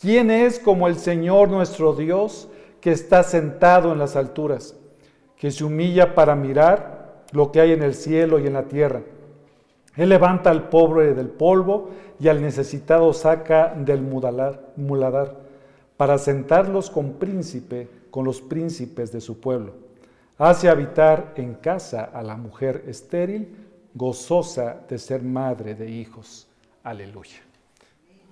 ¿Quién 0.00 0.30
es 0.30 0.58
como 0.58 0.88
el 0.88 0.96
Señor 0.96 1.50
nuestro 1.50 1.94
Dios, 1.94 2.48
que 2.80 2.92
está 2.92 3.22
sentado 3.22 3.92
en 3.92 3.98
las 3.98 4.16
alturas, 4.16 4.76
que 5.42 5.50
se 5.50 5.64
humilla 5.64 6.14
para 6.14 6.36
mirar 6.36 7.24
lo 7.32 7.50
que 7.50 7.60
hay 7.60 7.72
en 7.72 7.82
el 7.82 7.96
cielo 7.96 8.38
y 8.38 8.46
en 8.46 8.52
la 8.52 8.68
tierra? 8.68 9.02
Él 9.96 10.08
levanta 10.08 10.50
al 10.50 10.68
pobre 10.68 11.14
del 11.14 11.30
polvo 11.30 11.90
y 12.20 12.28
al 12.28 12.40
necesitado 12.40 13.12
saca 13.12 13.74
del 13.74 14.02
muladar 14.02 15.34
para 15.96 16.16
sentarlos 16.18 16.90
con 16.90 17.14
príncipe 17.14 17.88
con 18.12 18.24
los 18.24 18.40
príncipes 18.40 19.10
de 19.10 19.20
su 19.20 19.40
pueblo. 19.40 19.72
Hace 20.38 20.68
habitar 20.68 21.32
en 21.34 21.54
casa 21.54 22.04
a 22.04 22.22
la 22.22 22.36
mujer 22.36 22.84
estéril, 22.86 23.56
gozosa 23.94 24.76
de 24.88 24.96
ser 24.96 25.24
madre 25.24 25.74
de 25.74 25.90
hijos. 25.90 26.46
Aleluya. 26.84 27.40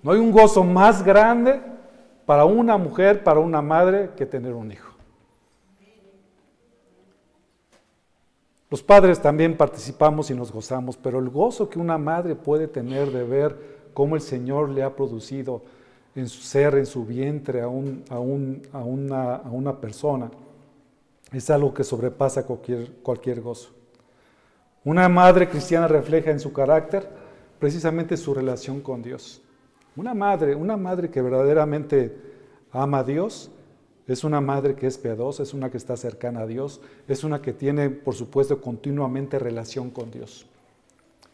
No 0.01 0.13
hay 0.13 0.19
un 0.19 0.31
gozo 0.31 0.63
más 0.63 1.03
grande 1.03 1.59
para 2.25 2.45
una 2.45 2.77
mujer, 2.77 3.21
para 3.21 3.41
una 3.41 3.61
madre, 3.61 4.11
que 4.15 4.25
tener 4.25 4.53
un 4.53 4.71
hijo. 4.71 4.90
Los 8.71 8.81
padres 8.81 9.21
también 9.21 9.57
participamos 9.57 10.31
y 10.31 10.33
nos 10.33 10.49
gozamos, 10.49 10.95
pero 10.95 11.19
el 11.19 11.29
gozo 11.29 11.69
que 11.69 11.77
una 11.77 11.97
madre 11.97 12.35
puede 12.35 12.69
tener 12.69 13.11
de 13.11 13.25
ver 13.25 13.57
cómo 13.93 14.15
el 14.15 14.21
Señor 14.21 14.69
le 14.69 14.81
ha 14.81 14.95
producido 14.95 15.61
en 16.15 16.29
su 16.29 16.41
ser, 16.41 16.75
en 16.75 16.85
su 16.85 17.05
vientre 17.05 17.61
a, 17.61 17.67
una, 17.67 17.91
persona, 19.81 20.31
es 21.33 21.49
algo 21.49 21.73
que 21.73 21.83
sobrepasa 21.83 22.45
cualquier 22.45 23.41
gozo. 23.41 23.71
Una 24.85 25.09
madre 25.09 25.49
cristiana 25.49 25.89
refleja 25.89 26.31
en 26.31 26.39
su 26.39 26.53
carácter 26.53 27.09
precisamente 27.59 28.15
su 28.15 28.33
relación 28.33 28.79
con 28.79 29.01
Dios. 29.01 29.41
Una 29.97 30.13
madre, 30.13 30.55
una 30.55 30.77
madre 30.77 31.09
que 31.09 31.21
verdaderamente 31.21 32.17
ama 32.71 32.99
a 32.99 33.03
Dios, 33.03 33.51
es 34.07 34.23
una 34.23 34.41
madre 34.41 34.75
que 34.75 34.87
es 34.87 34.97
piadosa, 34.97 35.43
es 35.43 35.53
una 35.53 35.69
que 35.69 35.77
está 35.77 35.95
cercana 35.95 36.41
a 36.41 36.47
Dios, 36.47 36.81
es 37.07 37.23
una 37.23 37.41
que 37.41 37.53
tiene, 37.53 37.89
por 37.89 38.15
supuesto, 38.15 38.59
continuamente 38.61 39.39
relación 39.39 39.89
con 39.89 40.11
Dios. 40.11 40.45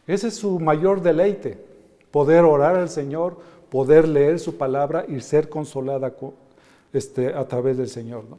Ese 0.06 0.28
es 0.28 0.36
su 0.36 0.58
mayor 0.58 1.02
deleite, 1.02 1.58
poder 2.10 2.44
orar 2.44 2.76
al 2.76 2.88
Señor, 2.88 3.38
poder 3.70 4.08
leer 4.08 4.38
su 4.38 4.56
palabra 4.56 5.04
y 5.06 5.20
ser 5.20 5.48
consolada 5.48 6.14
este, 6.92 7.34
a 7.34 7.46
través 7.46 7.76
del 7.76 7.88
Señor. 7.88 8.24
¿no? 8.24 8.38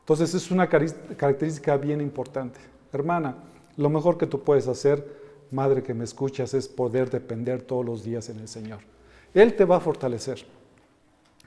Entonces 0.00 0.34
es 0.34 0.50
una 0.50 0.68
característica 0.68 1.76
bien 1.76 2.00
importante. 2.00 2.60
Hermana, 2.92 3.36
lo 3.76 3.90
mejor 3.90 4.16
que 4.16 4.26
tú 4.26 4.40
puedes 4.40 4.68
hacer, 4.68 5.06
madre 5.50 5.82
que 5.82 5.94
me 5.94 6.04
escuchas, 6.04 6.54
es 6.54 6.68
poder 6.68 7.10
depender 7.10 7.62
todos 7.62 7.84
los 7.84 8.04
días 8.04 8.28
en 8.28 8.38
el 8.38 8.48
Señor. 8.48 8.80
Él 9.34 9.56
te 9.56 9.64
va 9.64 9.76
a 9.76 9.80
fortalecer. 9.80 10.44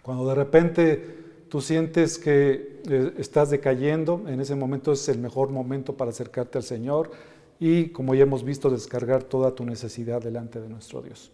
Cuando 0.01 0.27
de 0.27 0.35
repente 0.35 1.26
tú 1.49 1.61
sientes 1.61 2.17
que 2.17 2.81
eh, 2.89 3.13
estás 3.17 3.49
decayendo, 3.49 4.23
en 4.27 4.39
ese 4.39 4.55
momento 4.55 4.91
es 4.91 5.07
el 5.09 5.19
mejor 5.19 5.49
momento 5.49 5.95
para 5.95 6.11
acercarte 6.11 6.57
al 6.57 6.63
Señor 6.63 7.11
y, 7.59 7.89
como 7.89 8.15
ya 8.15 8.23
hemos 8.23 8.43
visto, 8.43 8.69
descargar 8.69 9.23
toda 9.23 9.55
tu 9.55 9.65
necesidad 9.65 10.21
delante 10.21 10.59
de 10.59 10.69
nuestro 10.69 11.01
Dios. 11.01 11.31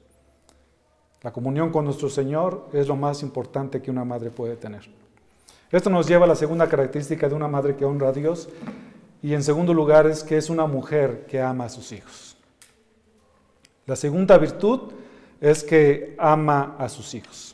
La 1.21 1.31
comunión 1.31 1.71
con 1.71 1.85
nuestro 1.85 2.09
Señor 2.09 2.67
es 2.73 2.87
lo 2.87 2.95
más 2.95 3.23
importante 3.23 3.81
que 3.81 3.91
una 3.91 4.03
madre 4.03 4.29
puede 4.29 4.55
tener. 4.55 4.81
Esto 5.71 5.89
nos 5.89 6.07
lleva 6.07 6.25
a 6.25 6.27
la 6.27 6.35
segunda 6.35 6.67
característica 6.67 7.27
de 7.27 7.35
una 7.35 7.47
madre 7.47 7.75
que 7.75 7.85
honra 7.85 8.09
a 8.09 8.13
Dios 8.13 8.49
y 9.21 9.33
en 9.33 9.41
segundo 9.41 9.73
lugar 9.73 10.05
es 10.05 10.21
que 10.23 10.37
es 10.37 10.49
una 10.49 10.67
mujer 10.67 11.25
que 11.27 11.41
ama 11.41 11.65
a 11.65 11.69
sus 11.69 11.91
hijos. 11.93 12.37
La 13.85 13.95
segunda 13.95 14.37
virtud 14.37 14.91
es 15.41 15.63
que 15.63 16.15
ama 16.19 16.75
a 16.77 16.89
sus 16.89 17.13
hijos. 17.13 17.52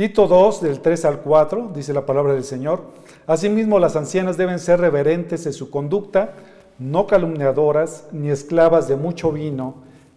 Tito 0.00 0.26
2, 0.26 0.62
del 0.62 0.80
3 0.80 1.04
al 1.04 1.20
4, 1.20 1.72
dice 1.74 1.92
la 1.92 2.06
palabra 2.06 2.32
del 2.32 2.44
Señor, 2.44 2.84
Asimismo 3.26 3.78
las 3.78 3.96
ancianas 3.96 4.38
deben 4.38 4.58
ser 4.58 4.80
reverentes 4.80 5.44
en 5.44 5.52
su 5.52 5.68
conducta, 5.68 6.32
no 6.78 7.06
calumniadoras 7.06 8.06
ni 8.10 8.30
esclavas 8.30 8.88
de 8.88 8.96
mucho 8.96 9.30
vino, 9.30 9.74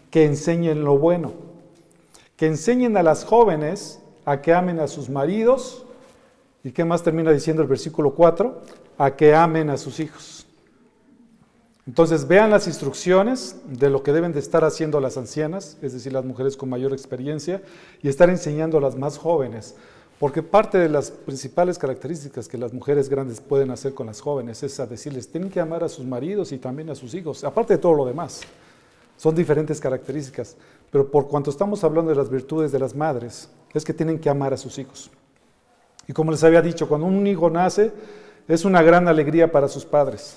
que 0.10 0.23
enseñen 0.23 0.86
lo 0.86 0.97
bueno 0.97 1.34
que 2.38 2.47
enseñen 2.47 2.95
a 2.95 3.03
las 3.03 3.25
jóvenes 3.25 4.01
a 4.23 4.41
que 4.41 4.53
amen 4.53 4.79
a 4.79 4.88
sus 4.88 5.10
maridos. 5.10 5.86
¿Y 6.63 6.71
qué 6.71 6.86
más 6.86 7.03
termina 7.03 7.31
diciendo 7.31 7.62
el 7.62 7.67
versículo 7.67 8.15
4? 8.15 8.62
A 8.97 9.17
que 9.17 9.36
amen 9.36 9.69
a 9.69 9.75
sus 9.75 9.99
hijos. 9.99 10.42
Entonces 11.85 12.27
vean 12.27 12.49
las 12.49 12.67
instrucciones 12.67 13.57
de 13.65 13.89
lo 13.89 14.03
que 14.03 14.13
deben 14.13 14.31
de 14.31 14.39
estar 14.39 14.63
haciendo 14.63 15.01
las 15.01 15.17
ancianas, 15.17 15.77
es 15.81 15.91
decir, 15.91 16.13
las 16.13 16.23
mujeres 16.23 16.55
con 16.55 16.69
mayor 16.69 16.93
experiencia, 16.93 17.61
y 18.01 18.07
estar 18.07 18.29
enseñando 18.29 18.77
a 18.77 18.81
las 18.81 18.95
más 18.95 19.17
jóvenes. 19.17 19.75
Porque 20.17 20.41
parte 20.41 20.77
de 20.77 20.87
las 20.87 21.11
principales 21.11 21.77
características 21.77 22.47
que 22.47 22.57
las 22.57 22.71
mujeres 22.71 23.09
grandes 23.09 23.41
pueden 23.41 23.71
hacer 23.71 23.93
con 23.93 24.07
las 24.07 24.21
jóvenes 24.21 24.63
es 24.63 24.79
a 24.79 24.85
decirles, 24.85 25.29
tienen 25.29 25.49
que 25.49 25.59
amar 25.59 25.83
a 25.83 25.89
sus 25.89 26.05
maridos 26.05 26.53
y 26.53 26.57
también 26.57 26.89
a 26.89 26.95
sus 26.95 27.13
hijos, 27.13 27.43
aparte 27.43 27.73
de 27.73 27.79
todo 27.79 27.93
lo 27.93 28.05
demás. 28.05 28.41
Son 29.17 29.35
diferentes 29.35 29.81
características, 29.81 30.55
pero 30.89 31.11
por 31.11 31.27
cuanto 31.27 31.49
estamos 31.49 31.83
hablando 31.83 32.11
de 32.11 32.15
las 32.15 32.29
virtudes 32.29 32.71
de 32.71 32.79
las 32.79 32.95
madres, 32.95 33.49
es 33.73 33.83
que 33.83 33.93
tienen 33.93 34.19
que 34.19 34.29
amar 34.29 34.53
a 34.53 34.57
sus 34.57 34.77
hijos. 34.77 35.11
Y 36.07 36.13
como 36.13 36.31
les 36.31 36.43
había 36.45 36.61
dicho, 36.61 36.87
cuando 36.87 37.07
un 37.07 37.27
hijo 37.27 37.49
nace, 37.49 37.91
es 38.47 38.63
una 38.63 38.81
gran 38.81 39.09
alegría 39.09 39.51
para 39.51 39.67
sus 39.67 39.83
padres. 39.83 40.35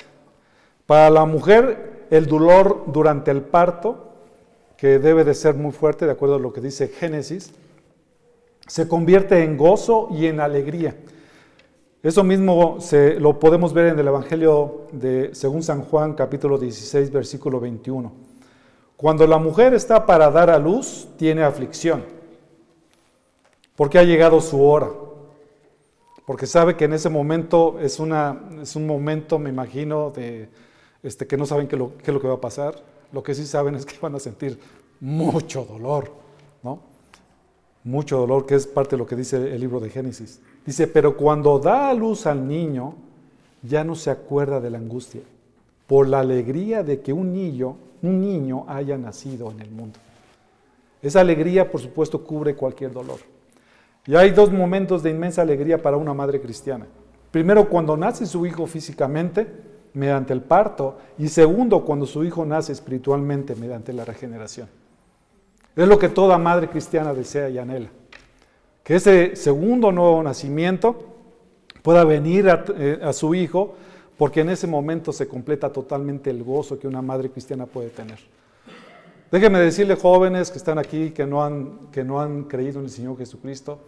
Para 0.86 1.10
la 1.10 1.24
mujer, 1.24 2.06
el 2.10 2.26
dolor 2.26 2.84
durante 2.86 3.30
el 3.30 3.42
parto, 3.42 4.06
que 4.76 4.98
debe 4.98 5.24
de 5.24 5.34
ser 5.34 5.54
muy 5.54 5.72
fuerte, 5.72 6.06
de 6.06 6.12
acuerdo 6.12 6.36
a 6.36 6.38
lo 6.38 6.52
que 6.52 6.60
dice 6.60 6.88
Génesis, 6.88 7.52
se 8.66 8.88
convierte 8.88 9.42
en 9.42 9.56
gozo 9.56 10.08
y 10.10 10.26
en 10.26 10.40
alegría. 10.40 10.96
Eso 12.02 12.22
mismo 12.22 12.80
se, 12.80 13.18
lo 13.18 13.38
podemos 13.38 13.72
ver 13.72 13.86
en 13.86 13.98
el 13.98 14.06
Evangelio 14.06 14.82
de 14.92 15.34
según 15.34 15.62
San 15.62 15.82
Juan, 15.82 16.14
capítulo 16.14 16.58
16, 16.58 17.10
versículo 17.10 17.58
21. 17.58 18.12
Cuando 18.96 19.26
la 19.26 19.38
mujer 19.38 19.74
está 19.74 20.06
para 20.06 20.30
dar 20.30 20.50
a 20.50 20.58
luz, 20.58 21.08
tiene 21.16 21.42
aflicción, 21.42 22.04
porque 23.74 23.98
ha 23.98 24.04
llegado 24.04 24.40
su 24.40 24.62
hora, 24.62 24.88
porque 26.26 26.46
sabe 26.46 26.76
que 26.76 26.84
en 26.84 26.92
ese 26.92 27.08
momento 27.08 27.78
es, 27.80 27.98
una, 27.98 28.40
es 28.62 28.76
un 28.76 28.86
momento, 28.86 29.38
me 29.38 29.50
imagino, 29.50 30.10
de 30.10 30.48
este, 31.06 31.26
que 31.26 31.36
no 31.36 31.46
saben 31.46 31.68
qué, 31.68 31.76
qué 31.76 32.10
es 32.10 32.14
lo 32.14 32.20
que 32.20 32.28
va 32.28 32.34
a 32.34 32.40
pasar. 32.40 32.74
Lo 33.12 33.22
que 33.22 33.34
sí 33.34 33.46
saben 33.46 33.74
es 33.74 33.86
que 33.86 33.98
van 34.00 34.14
a 34.14 34.18
sentir 34.18 34.58
mucho 35.00 35.64
dolor, 35.64 36.10
¿no? 36.62 36.80
Mucho 37.84 38.18
dolor, 38.18 38.46
que 38.46 38.56
es 38.56 38.66
parte 38.66 38.96
de 38.96 38.98
lo 38.98 39.06
que 39.06 39.16
dice 39.16 39.36
el 39.36 39.60
libro 39.60 39.78
de 39.78 39.90
Génesis. 39.90 40.40
Dice, 40.64 40.88
pero 40.88 41.16
cuando 41.16 41.58
da 41.58 41.90
a 41.90 41.94
luz 41.94 42.26
al 42.26 42.46
niño, 42.46 42.94
ya 43.62 43.84
no 43.84 43.94
se 43.94 44.10
acuerda 44.10 44.60
de 44.60 44.70
la 44.70 44.78
angustia, 44.78 45.22
por 45.86 46.08
la 46.08 46.20
alegría 46.20 46.82
de 46.82 47.00
que 47.00 47.12
un 47.12 47.32
niño 47.32 47.76
un 48.02 48.20
niño 48.20 48.64
haya 48.68 48.96
nacido 48.98 49.50
en 49.50 49.60
el 49.60 49.70
mundo. 49.70 49.98
Esa 51.02 51.20
alegría, 51.20 51.70
por 51.70 51.80
supuesto, 51.80 52.22
cubre 52.24 52.54
cualquier 52.54 52.92
dolor. 52.92 53.18
Y 54.06 54.14
hay 54.14 54.30
dos 54.30 54.52
momentos 54.52 55.02
de 55.02 55.10
inmensa 55.10 55.42
alegría 55.42 55.80
para 55.80 55.96
una 55.96 56.14
madre 56.14 56.40
cristiana. 56.40 56.86
Primero, 57.30 57.68
cuando 57.68 57.96
nace 57.96 58.26
su 58.26 58.46
hijo 58.46 58.66
físicamente, 58.66 59.46
mediante 59.96 60.34
el 60.34 60.42
parto, 60.42 60.98
y 61.16 61.28
segundo, 61.28 61.82
cuando 61.82 62.04
su 62.04 62.22
hijo 62.22 62.44
nace 62.44 62.70
espiritualmente, 62.70 63.56
mediante 63.56 63.94
la 63.94 64.04
regeneración. 64.04 64.68
Es 65.74 65.88
lo 65.88 65.98
que 65.98 66.10
toda 66.10 66.36
madre 66.36 66.68
cristiana 66.68 67.14
desea 67.14 67.48
y 67.48 67.56
anhela. 67.56 67.88
Que 68.84 68.96
ese 68.96 69.34
segundo 69.36 69.90
nuevo 69.92 70.22
nacimiento 70.22 71.14
pueda 71.82 72.04
venir 72.04 72.50
a, 72.50 72.62
eh, 72.76 73.00
su 73.14 73.34
hijo 73.34 73.74
porque 74.18 74.42
en 74.42 74.50
ese 74.50 74.66
momento 74.66 75.14
se 75.14 75.26
completa 75.26 75.72
totalmente 75.72 76.28
el 76.28 76.44
gozo 76.44 76.78
que 76.78 76.86
una 76.86 77.00
madre 77.00 77.30
cristiana 77.30 77.64
puede 77.64 77.88
tener. 77.88 78.18
Déjenme 79.32 79.60
decirle, 79.60 79.96
jóvenes 79.96 80.50
que 80.50 80.58
están 80.58 80.78
aquí, 80.78 81.10
que 81.10 81.26
no, 81.26 81.42
han, 81.42 81.88
que 81.90 82.04
no 82.04 82.20
han 82.20 82.44
creído 82.44 82.80
en 82.80 82.84
el 82.84 82.90
Señor 82.90 83.16
Jesucristo, 83.16 83.78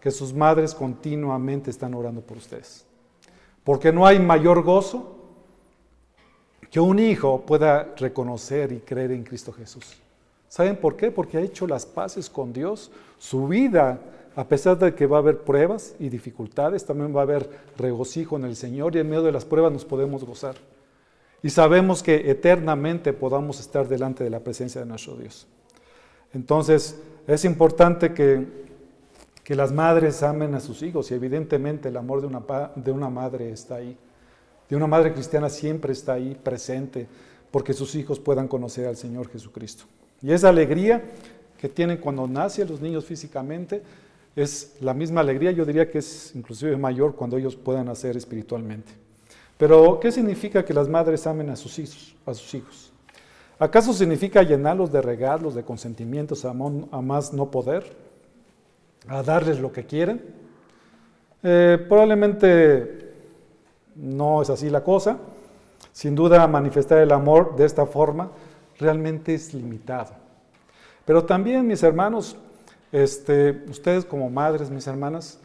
que 0.00 0.12
sus 0.12 0.32
madres 0.32 0.74
continuamente 0.74 1.70
están 1.70 1.92
orando 1.94 2.20
por 2.20 2.36
ustedes. 2.36 2.86
Porque 3.64 3.92
no 3.92 4.06
hay 4.06 4.20
mayor 4.20 4.62
gozo 4.62 5.15
que 6.76 6.80
un 6.80 6.98
hijo 6.98 7.40
pueda 7.40 7.94
reconocer 7.96 8.70
y 8.70 8.80
creer 8.80 9.10
en 9.10 9.24
Cristo 9.24 9.50
Jesús. 9.50 9.96
¿Saben 10.46 10.76
por 10.76 10.94
qué? 10.94 11.10
Porque 11.10 11.38
ha 11.38 11.40
hecho 11.40 11.66
las 11.66 11.86
paces 11.86 12.28
con 12.28 12.52
Dios. 12.52 12.90
Su 13.18 13.48
vida 13.48 13.98
a 14.36 14.46
pesar 14.46 14.78
de 14.78 14.94
que 14.94 15.06
va 15.06 15.16
a 15.16 15.20
haber 15.20 15.38
pruebas 15.38 15.94
y 15.98 16.10
dificultades, 16.10 16.84
también 16.84 17.16
va 17.16 17.20
a 17.20 17.22
haber 17.22 17.48
regocijo 17.78 18.36
en 18.36 18.44
el 18.44 18.56
Señor 18.56 18.94
y 18.94 18.98
en 18.98 19.08
medio 19.08 19.22
de 19.22 19.32
las 19.32 19.46
pruebas 19.46 19.72
nos 19.72 19.86
podemos 19.86 20.22
gozar. 20.22 20.56
Y 21.42 21.48
sabemos 21.48 22.02
que 22.02 22.30
eternamente 22.30 23.14
podamos 23.14 23.58
estar 23.58 23.88
delante 23.88 24.22
de 24.22 24.28
la 24.28 24.40
presencia 24.40 24.82
de 24.82 24.86
nuestro 24.86 25.16
Dios. 25.16 25.46
Entonces, 26.34 27.00
es 27.26 27.46
importante 27.46 28.12
que, 28.12 28.46
que 29.42 29.54
las 29.54 29.72
madres 29.72 30.22
amen 30.22 30.54
a 30.54 30.60
sus 30.60 30.82
hijos 30.82 31.10
y 31.10 31.14
evidentemente 31.14 31.88
el 31.88 31.96
amor 31.96 32.20
de 32.20 32.26
una, 32.26 32.42
de 32.74 32.92
una 32.92 33.08
madre 33.08 33.50
está 33.50 33.76
ahí. 33.76 33.96
De 34.68 34.76
una 34.76 34.86
madre 34.86 35.12
cristiana 35.12 35.48
siempre 35.48 35.92
está 35.92 36.14
ahí 36.14 36.36
presente 36.42 37.06
porque 37.50 37.72
sus 37.72 37.94
hijos 37.94 38.18
puedan 38.18 38.48
conocer 38.48 38.86
al 38.86 38.96
Señor 38.96 39.28
Jesucristo. 39.30 39.84
Y 40.22 40.32
esa 40.32 40.48
alegría 40.48 41.02
que 41.58 41.68
tienen 41.68 41.98
cuando 41.98 42.26
nacen 42.26 42.68
los 42.68 42.80
niños 42.80 43.04
físicamente, 43.04 43.82
es 44.36 44.76
la 44.80 44.92
misma 44.92 45.22
alegría, 45.22 45.50
yo 45.50 45.64
diría 45.64 45.90
que 45.90 45.98
es 45.98 46.32
inclusive 46.34 46.76
mayor 46.76 47.16
cuando 47.16 47.38
ellos 47.38 47.56
puedan 47.56 47.88
hacer 47.88 48.16
espiritualmente. 48.18 48.92
Pero, 49.56 49.98
¿qué 49.98 50.12
significa 50.12 50.62
que 50.62 50.74
las 50.74 50.88
madres 50.88 51.26
amen 51.26 51.48
a 51.48 51.56
sus 51.56 51.78
hijos? 51.78 52.14
A 52.26 52.34
sus 52.34 52.52
hijos? 52.54 52.92
¿Acaso 53.58 53.94
significa 53.94 54.42
llenarlos 54.42 54.92
de 54.92 55.00
regalos, 55.00 55.54
de 55.54 55.64
consentimientos 55.64 56.44
a, 56.44 56.52
más 56.52 57.32
no 57.32 57.50
poder? 57.50 57.84
¿A 59.08 59.22
darles 59.22 59.58
lo 59.58 59.72
que 59.72 59.86
quieren? 59.86 60.22
Eh, 61.42 61.78
probablemente 61.88 63.05
no 63.96 64.42
es 64.42 64.50
así 64.50 64.70
la 64.70 64.84
cosa. 64.84 65.18
Sin 65.92 66.14
duda, 66.14 66.46
manifestar 66.46 66.98
el 66.98 67.12
amor 67.12 67.56
de 67.56 67.64
esta 67.64 67.86
forma 67.86 68.30
realmente 68.78 69.34
es 69.34 69.54
limitado. 69.54 70.12
Pero 71.04 71.24
también, 71.24 71.66
mis 71.66 71.82
hermanos, 71.82 72.36
este, 72.92 73.64
ustedes 73.68 74.04
como 74.04 74.28
madres, 74.28 74.70
mis 74.70 74.86
hermanas, 74.86 75.38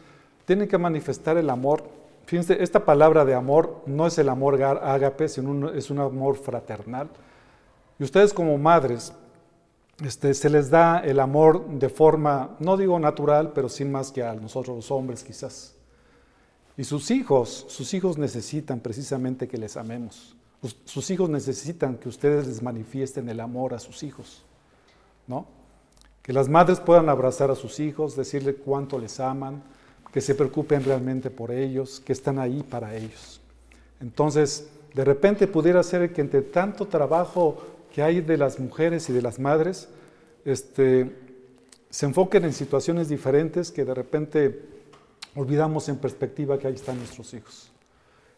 tienen 0.44 0.68
que 0.68 0.78
manifestar 0.78 1.36
el 1.36 1.48
amor. 1.50 1.84
Fíjense, 2.26 2.62
esta 2.62 2.84
palabra 2.84 3.24
de 3.24 3.34
amor 3.34 3.82
no 3.86 4.06
es 4.06 4.18
el 4.18 4.28
amor 4.28 4.62
ágape, 4.62 5.28
sino 5.28 5.70
es 5.70 5.90
un 5.90 6.00
amor 6.00 6.36
fraternal. 6.36 7.08
Y 7.98 8.04
ustedes 8.04 8.32
como 8.32 8.58
madres, 8.58 9.12
este, 10.04 10.34
se 10.34 10.50
les 10.50 10.70
da 10.70 10.98
el 10.98 11.20
amor 11.20 11.66
de 11.66 11.88
forma, 11.88 12.56
no 12.58 12.76
digo 12.76 12.98
natural, 12.98 13.52
pero 13.54 13.68
sin 13.68 13.92
más 13.92 14.10
que 14.10 14.22
a 14.22 14.34
nosotros 14.34 14.76
los 14.76 14.90
hombres 14.90 15.22
quizás. 15.22 15.74
Y 16.76 16.84
sus 16.84 17.10
hijos, 17.10 17.66
sus 17.68 17.92
hijos 17.94 18.18
necesitan 18.18 18.80
precisamente 18.80 19.48
que 19.48 19.58
les 19.58 19.76
amemos. 19.76 20.36
Sus 20.84 21.10
hijos 21.10 21.28
necesitan 21.28 21.96
que 21.96 22.08
ustedes 22.08 22.46
les 22.46 22.62
manifiesten 22.62 23.28
el 23.28 23.40
amor 23.40 23.74
a 23.74 23.80
sus 23.80 24.02
hijos, 24.04 24.44
¿no? 25.26 25.46
Que 26.22 26.32
las 26.32 26.48
madres 26.48 26.78
puedan 26.78 27.08
abrazar 27.08 27.50
a 27.50 27.56
sus 27.56 27.80
hijos, 27.80 28.14
decirle 28.14 28.54
cuánto 28.54 28.98
les 28.98 29.18
aman, 29.18 29.62
que 30.12 30.20
se 30.20 30.36
preocupen 30.36 30.84
realmente 30.84 31.30
por 31.30 31.50
ellos, 31.50 32.00
que 32.00 32.12
están 32.12 32.38
ahí 32.38 32.62
para 32.62 32.94
ellos. 32.94 33.40
Entonces, 34.00 34.68
de 34.94 35.04
repente 35.04 35.46
pudiera 35.48 35.82
ser 35.82 36.12
que 36.12 36.20
entre 36.20 36.42
tanto 36.42 36.86
trabajo 36.86 37.60
que 37.92 38.02
hay 38.02 38.20
de 38.20 38.36
las 38.36 38.60
mujeres 38.60 39.08
y 39.08 39.12
de 39.12 39.22
las 39.22 39.38
madres, 39.38 39.88
este, 40.44 41.10
se 41.90 42.06
enfoquen 42.06 42.44
en 42.44 42.52
situaciones 42.52 43.08
diferentes 43.08 43.70
que 43.70 43.84
de 43.84 43.94
repente 43.94 44.62
olvidamos 45.34 45.88
en 45.88 45.96
perspectiva 45.96 46.58
que 46.58 46.66
ahí 46.66 46.74
están 46.74 46.98
nuestros 46.98 47.32
hijos. 47.34 47.70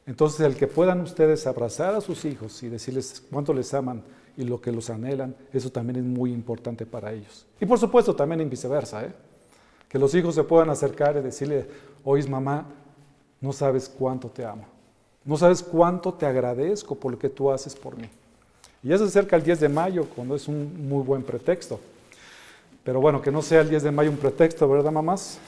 Entonces, 0.07 0.41
el 0.41 0.57
que 0.57 0.67
puedan 0.67 1.01
ustedes 1.01 1.47
abrazar 1.47 1.95
a 1.95 2.01
sus 2.01 2.25
hijos 2.25 2.63
y 2.63 2.69
decirles 2.69 3.23
cuánto 3.31 3.55
les 3.55 3.73
aman 3.73 4.03
y 4.37 4.45
lo 4.45 4.61
que 4.61 4.73
los 4.73 4.91
anhelan, 4.91 5.35
eso 5.53 5.71
también 5.71 5.97
es 5.97 6.05
muy 6.05 6.33
importante 6.33 6.85
para 6.85 7.13
ellos. 7.13 7.47
Y 7.61 7.67
por 7.67 7.79
supuesto 7.79 8.15
también 8.15 8.41
en 8.41 8.51
viceversa, 8.51 9.05
¿eh? 9.05 9.13
que 9.89 9.99
los 9.99 10.15
hijos 10.15 10.35
se 10.35 10.45
puedan 10.45 10.71
acercar 10.71 11.17
y 11.17 11.21
decirle, 11.21 11.67
oís 12.05 12.29
mamá, 12.29 12.67
no 13.41 13.53
sabes 13.53 13.89
cuánto 13.89 14.29
te 14.29 14.45
amo, 14.45 14.65
no 15.25 15.37
sabes 15.37 15.63
cuánto 15.63 16.13
te 16.13 16.27
agradezco 16.27 16.95
por 16.97 17.13
lo 17.13 17.19
que 17.19 17.31
tú 17.31 17.51
haces 17.51 17.75
por 17.75 17.97
mí. 17.97 18.09
Y 18.83 18.89
ya 18.89 18.99
se 18.99 19.05
acerca 19.05 19.37
el 19.37 19.43
10 19.43 19.61
de 19.61 19.69
mayo, 19.69 20.07
cuando 20.15 20.35
es 20.35 20.47
un 20.47 20.89
muy 20.89 21.03
buen 21.03 21.23
pretexto. 21.23 21.81
Pero 22.83 23.01
bueno, 23.01 23.23
que 23.23 23.31
no 23.31 23.41
sea 23.41 23.63
el 23.63 23.71
10 23.71 23.85
de 23.85 23.91
mayo 23.91 24.11
un 24.11 24.19
pretexto, 24.19 24.69
¿verdad, 24.69 24.93
mamás? 24.93 25.39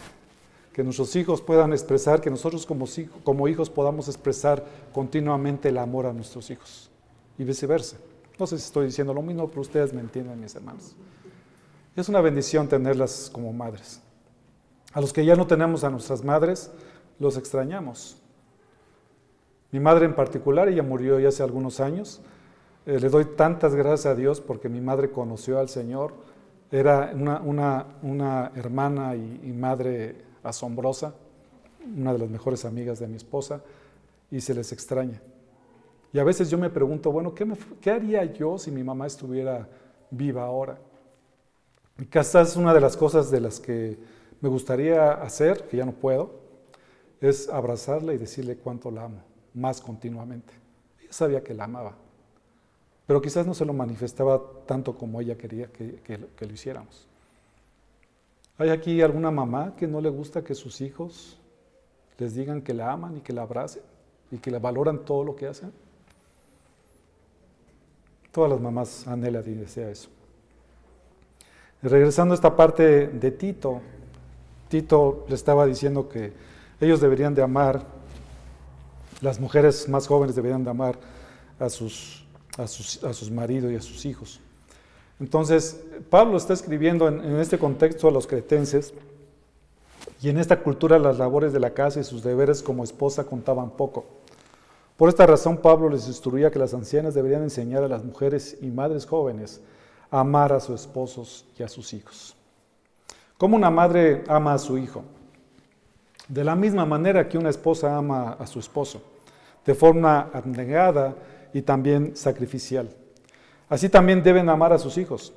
Que 0.77 0.85
nuestros 0.85 1.17
hijos 1.17 1.41
puedan 1.41 1.73
expresar, 1.73 2.21
que 2.21 2.29
nosotros 2.29 2.67
como, 2.67 3.49
hijos 3.49 3.71
podamos 3.71 4.09
expresar 4.09 4.63
continuamente 4.93 5.71
el 5.71 5.79
amor 5.79 6.05
a 6.05 6.13
nuestros 6.13 6.51
hijos. 6.51 6.91
Y 7.39 7.45
viceversa. 7.45 7.97
No 8.39 8.47
sé 8.47 8.59
si 8.59 8.67
estoy 8.67 8.85
diciendo 8.85 9.15
lo 9.15 9.23
mismo, 9.23 9.49
pero 9.49 9.63
ustedes 9.63 9.95
me 9.95 10.03
entienden, 10.03 10.39
mis 10.39 10.55
hermanos. 10.55 10.95
Es 11.97 12.11
una 12.11 12.21
bendición 12.21 12.69
tenerlas 12.69 13.31
como 13.33 13.55
madres. 13.55 14.03
A 14.93 15.01
los 15.01 15.15
que 15.15 15.25
ya 15.25 15.35
no 15.35 15.47
tenemos 15.47 15.83
a 15.83 15.89
nuestras 15.89 16.23
madres, 16.23 16.71
los 17.19 17.39
extrañamos. 17.39 18.19
Mi 19.71 19.81
madre 19.81 20.05
en 20.05 20.15
particular, 20.15 20.69
ella 20.69 20.83
murió 20.83 21.19
ya 21.19 21.29
hace 21.29 21.43
algunos 21.43 21.81
años, 21.81 22.21
eh, 22.85 23.01
le 23.01 23.09
doy 23.09 23.25
tantas 23.25 23.75
gracias 23.75 24.05
a 24.05 24.15
Dios 24.15 24.43
porque 24.43 24.69
mi 24.69 24.83
madre 24.83 25.11
conoció 25.11 25.59
al 25.59 25.71
Señor. 25.71 26.13
Era 26.71 27.13
una, 27.15 28.51
hermana 28.55 29.17
y, 29.17 29.55
madre 29.55 30.26
asombrosa, 30.49 31.15
una 31.97 32.13
de 32.13 32.19
las 32.19 32.31
mejores 32.31 32.65
amigas 32.65 32.99
de 32.99 33.07
mi 33.07 33.17
esposa, 33.17 33.63
y 34.31 34.41
se 34.41 34.55
les 34.55 34.73
extraña. 34.73 35.21
Y 36.13 36.19
a 36.19 36.25
veces 36.25 36.51
yo 36.51 36.59
me 36.59 36.71
pregunto, 36.71 37.13
bueno, 37.13 37.35
¿qué, 37.35 37.47
¿qué, 37.81 37.91
haría 37.91 38.25
yo 38.25 38.59
si 38.59 38.71
mi 38.71 38.83
mamá 38.83 39.07
estuviera 39.07 39.69
viva 40.11 40.45
ahora? 40.45 40.79
Y 41.99 42.07
quizás 42.07 42.57
una 42.57 42.75
de 42.75 42.81
las 42.81 42.97
cosas 42.97 43.31
de 43.31 43.41
las 43.41 43.61
que 43.61 43.99
me 44.41 44.49
gustaría 44.49 45.13
hacer, 45.13 45.67
que 45.69 45.77
ya 45.77 45.85
no 45.85 45.93
puedo, 45.93 46.31
es 47.21 47.49
abrazarla 47.49 48.13
y 48.15 48.19
decirle 48.19 48.57
cuánto 48.57 48.91
la 48.91 49.05
amo, 49.05 49.23
más 49.55 49.81
continuamente. 49.81 50.53
Ella 51.01 51.13
sabía 51.13 51.43
que 51.43 51.55
la 51.55 51.65
amaba 51.65 52.07
pero 53.07 53.23
quizás 53.23 53.47
no 53.47 53.55
se 53.55 53.65
lo 53.65 53.73
manifestaba 53.73 54.43
tanto 54.67 54.97
como 54.97 55.21
ella 55.21 55.39
quería 55.39 55.69
que, 55.69 56.19
lo 56.41 56.53
hiciéramos. 56.53 57.07
¿Hay 58.59 58.71
aquí 58.71 59.03
alguna 59.03 59.31
mamá 59.31 59.75
que 59.77 59.87
no 59.87 60.01
le 60.01 60.09
gusta 60.09 60.43
que 60.43 60.55
sus 60.55 60.81
hijos 60.81 61.39
les 62.19 62.35
digan 62.35 62.63
que 62.63 62.73
la 62.73 62.93
aman 62.93 63.19
y 63.19 63.21
que 63.21 63.33
la 63.33 63.43
abracen 63.43 63.83
y 64.31 64.39
que 64.39 64.51
la 64.51 64.59
valoran 64.59 65.05
todo 65.05 65.25
lo 65.25 65.37
que 65.37 65.47
hacen? 65.47 65.73
Todas 68.33 68.51
las 68.51 68.61
mamás 68.61 69.07
anhelan 69.07 69.43
y 69.47 69.55
desean 69.55 69.91
eso. 69.91 70.09
regresando 71.83 72.33
a 72.33 72.37
esta 72.37 72.57
parte 72.57 73.09
de 73.09 73.31
Tito, 73.31 73.81
Tito 74.69 75.25
le 75.29 75.35
estaba 75.35 75.67
diciendo 75.67 76.09
que 76.09 76.33
ellos 76.81 77.01
deberían 77.01 77.35
de 77.35 77.43
amar, 77.43 77.85
las 79.21 79.39
mujeres 79.39 79.89
más 79.89 80.07
jóvenes 80.07 80.35
deberían 80.35 80.65
de 80.65 80.71
amar 80.71 80.99
a 81.59 81.69
sus 81.69 82.27
a 82.59 82.67
sus, 82.67 83.31
maridos 83.31 83.71
y 83.73 83.77
a 83.77 83.83
sus 83.83 84.05
hijos. 84.07 84.41
Entonces, 85.19 85.83
Pablo 86.11 86.37
está 86.37 86.53
escribiendo 86.53 87.09
en, 87.09 87.37
este 87.37 87.59
contexto 87.59 88.09
a 88.09 88.11
los 88.11 88.27
cretenses, 88.27 88.93
y 90.21 90.29
en 90.29 90.39
esta 90.39 90.61
cultura 90.61 90.99
las 90.99 91.19
labores 91.19 91.53
de 91.53 91.61
la 91.61 91.71
casa 91.71 92.01
y 92.01 92.05
sus 92.05 92.23
deberes 92.23 92.63
como 92.63 92.85
esposa 92.85 93.25
contaban 93.25 93.71
poco. 93.71 94.05
Por 94.97 95.09
esta 95.09 95.27
razón, 95.27 95.59
Pablo 95.59 95.91
les 95.91 96.07
instruía 96.09 96.51
que 96.51 96.59
las 96.59 96.73
ancianas 96.73 97.15
deberían 97.15 97.43
enseñar 97.43 97.83
a 97.83 97.89
las 97.89 98.03
mujeres 98.03 98.57
y 98.63 98.69
madres 98.69 99.05
jóvenes 99.05 99.61
a 100.11 100.21
amar 100.21 100.53
a 100.53 100.61
sus 100.61 100.81
esposos 100.81 101.47
y 101.59 101.63
a 101.63 101.69
sus 101.69 101.93
hijos. 101.93 102.35
¿Cómo 103.37 103.57
una 103.57 103.71
madre 103.71 104.25
ama 104.27 104.55
a 104.55 104.59
su 104.59 104.79
hijo? 104.79 105.05
De 106.29 106.45
la 106.45 106.57
misma 106.57 106.87
manera 106.87 107.29
que 107.29 107.37
una 107.37 107.51
esposa 107.51 107.95
ama 107.95 108.33
a 108.39 108.47
su 108.47 108.59
esposo, 108.59 109.03
de 109.67 109.75
forma 109.75 110.31
abnegada 110.33 111.15
y 111.53 111.61
también 111.61 112.17
sacrificial. 112.17 112.89
Así 113.69 113.89
también 113.89 114.23
deben 114.23 114.49
amar 114.49 114.73
a 114.73 114.79
sus 114.79 114.97
hijos, 114.99 115.33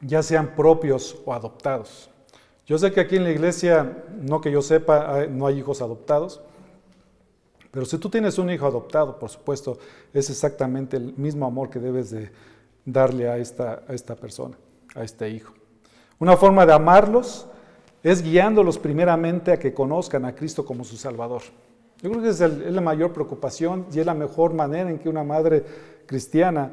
ya 0.00 0.22
sean 0.22 0.54
propios 0.54 1.16
o 1.24 1.34
adoptados. 1.34 2.10
Yo 2.66 2.78
sé 2.78 2.92
que 2.92 3.00
aquí 3.00 3.16
en 3.16 3.24
la 3.24 3.30
iglesia, 3.30 4.04
no 4.20 4.40
que 4.40 4.50
yo 4.50 4.62
sepa, 4.62 5.26
no 5.28 5.46
hay 5.46 5.58
hijos 5.58 5.82
adoptados, 5.82 6.40
pero 7.70 7.84
si 7.84 7.98
tú 7.98 8.08
tienes 8.08 8.38
un 8.38 8.48
hijo 8.50 8.66
adoptado, 8.66 9.18
por 9.18 9.28
supuesto, 9.28 9.78
es 10.12 10.30
exactamente 10.30 10.96
el 10.96 11.12
mismo 11.16 11.44
amor 11.44 11.68
que 11.68 11.78
debes 11.78 12.10
de 12.10 12.30
darle 12.84 13.28
a 13.28 13.36
esta, 13.36 13.82
a 13.86 13.92
esta 13.92 14.14
persona, 14.14 14.56
a 14.94 15.02
este 15.02 15.28
hijo. 15.28 15.52
Una 16.18 16.36
forma 16.36 16.64
de 16.64 16.72
amarlos 16.72 17.46
es 18.02 18.22
guiándolos 18.22 18.78
primeramente 18.78 19.52
a 19.52 19.58
que 19.58 19.74
conozcan 19.74 20.24
a 20.24 20.34
Cristo 20.34 20.64
como 20.64 20.84
su 20.84 20.96
Salvador. 20.96 21.42
Yo 22.00 22.10
creo 22.10 22.22
que 22.22 22.28
es, 22.28 22.40
la 22.40 22.80
mayor 22.80 23.12
preocupación 23.12 23.86
y 23.92 23.98
es 23.98 24.06
la 24.06 24.14
mejor 24.14 24.52
manera 24.52 24.90
en 24.90 24.98
que 24.98 25.08
una 25.08 25.24
madre 25.24 25.64
cristiana 26.06 26.70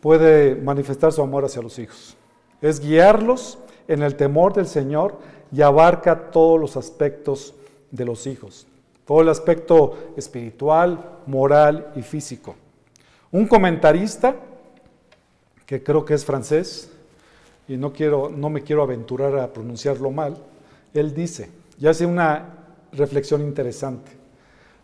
puede 0.00 0.54
manifestar 0.54 1.12
su 1.12 1.22
amor 1.22 1.44
hacia 1.44 1.62
los 1.62 1.78
hijos. 1.78 2.16
Es 2.60 2.80
guiarlos 2.80 3.58
en 3.88 4.02
el 4.02 4.16
temor 4.16 4.52
del 4.52 4.66
Señor 4.66 5.18
y 5.52 5.62
abarca 5.62 6.30
todos 6.30 6.60
los 6.60 6.76
aspectos 6.76 7.54
de 7.90 8.04
los 8.04 8.26
hijos, 8.26 8.66
todo 9.04 9.20
el 9.22 9.28
aspecto 9.28 10.12
espiritual, 10.16 11.18
moral 11.26 11.92
y 11.96 12.02
físico. 12.02 12.54
Un 13.32 13.46
comentarista, 13.46 14.36
que 15.66 15.82
creo 15.82 16.04
que 16.04 16.14
es 16.14 16.24
francés, 16.24 16.90
y 17.68 17.76
no, 17.76 17.92
quiero, 17.92 18.30
no 18.30 18.50
me 18.50 18.62
quiero 18.62 18.82
aventurar 18.82 19.38
a 19.38 19.52
pronunciarlo 19.52 20.10
mal, 20.10 20.36
él 20.92 21.14
dice, 21.14 21.50
y 21.78 21.86
hace 21.86 22.04
una 22.06 22.46
reflexión 22.92 23.42
interesante. 23.42 24.12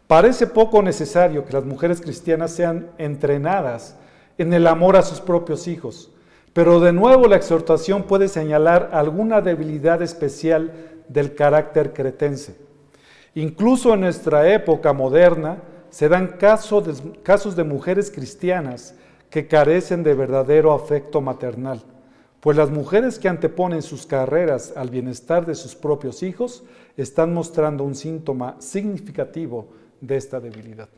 Parece 0.07 0.46
poco 0.46 0.83
necesario 0.83 1.44
que 1.44 1.52
las 1.52 1.64
mujeres 1.64 2.00
cristianas 2.00 2.52
sean 2.52 2.90
entrenadas 2.98 3.96
en 4.38 4.53
el 4.53 4.66
amor 4.66 4.96
a 4.96 5.03
sus 5.03 5.20
propios 5.20 5.68
hijos, 5.68 6.11
pero 6.53 6.81
de 6.81 6.92
nuevo 6.92 7.27
la 7.29 7.37
exhortación 7.37 8.05
puede 8.05 8.29
señalar 8.29 8.90
alguna 8.92 9.40
debilidad 9.40 10.03
especial 10.03 10.72
del 11.09 11.35
carácter 11.35 11.92
cretense. 11.92 12.57
Incluso 13.35 13.92
en 13.94 14.01
nuestra 14.01 14.51
época 14.53 14.92
moderna 14.92 15.59
se 15.90 16.09
dan 16.09 16.38
casos 16.38 17.57
de, 17.57 17.64
mujeres 17.64 18.11
cristianas 18.11 18.94
que 19.31 19.46
carecen 19.46 20.03
de 20.03 20.14
verdadero 20.14 20.72
afecto 20.72 21.20
maternal, 21.20 21.83
pues 22.40 22.57
las 22.57 22.70
mujeres 22.70 23.18
que 23.18 23.29
anteponen 23.29 23.83
sus 23.83 24.07
carreras 24.07 24.72
al 24.77 24.88
bienestar 24.88 25.44
de 25.44 25.55
sus 25.55 25.75
propios 25.75 26.22
hijos 26.22 26.64
están 26.96 27.35
mostrando 27.35 27.85
un 27.85 27.94
síntoma 27.94 28.57
significativo 28.59 29.68
de 30.01 30.16
esta 30.16 30.40
debilidad. 30.40 30.88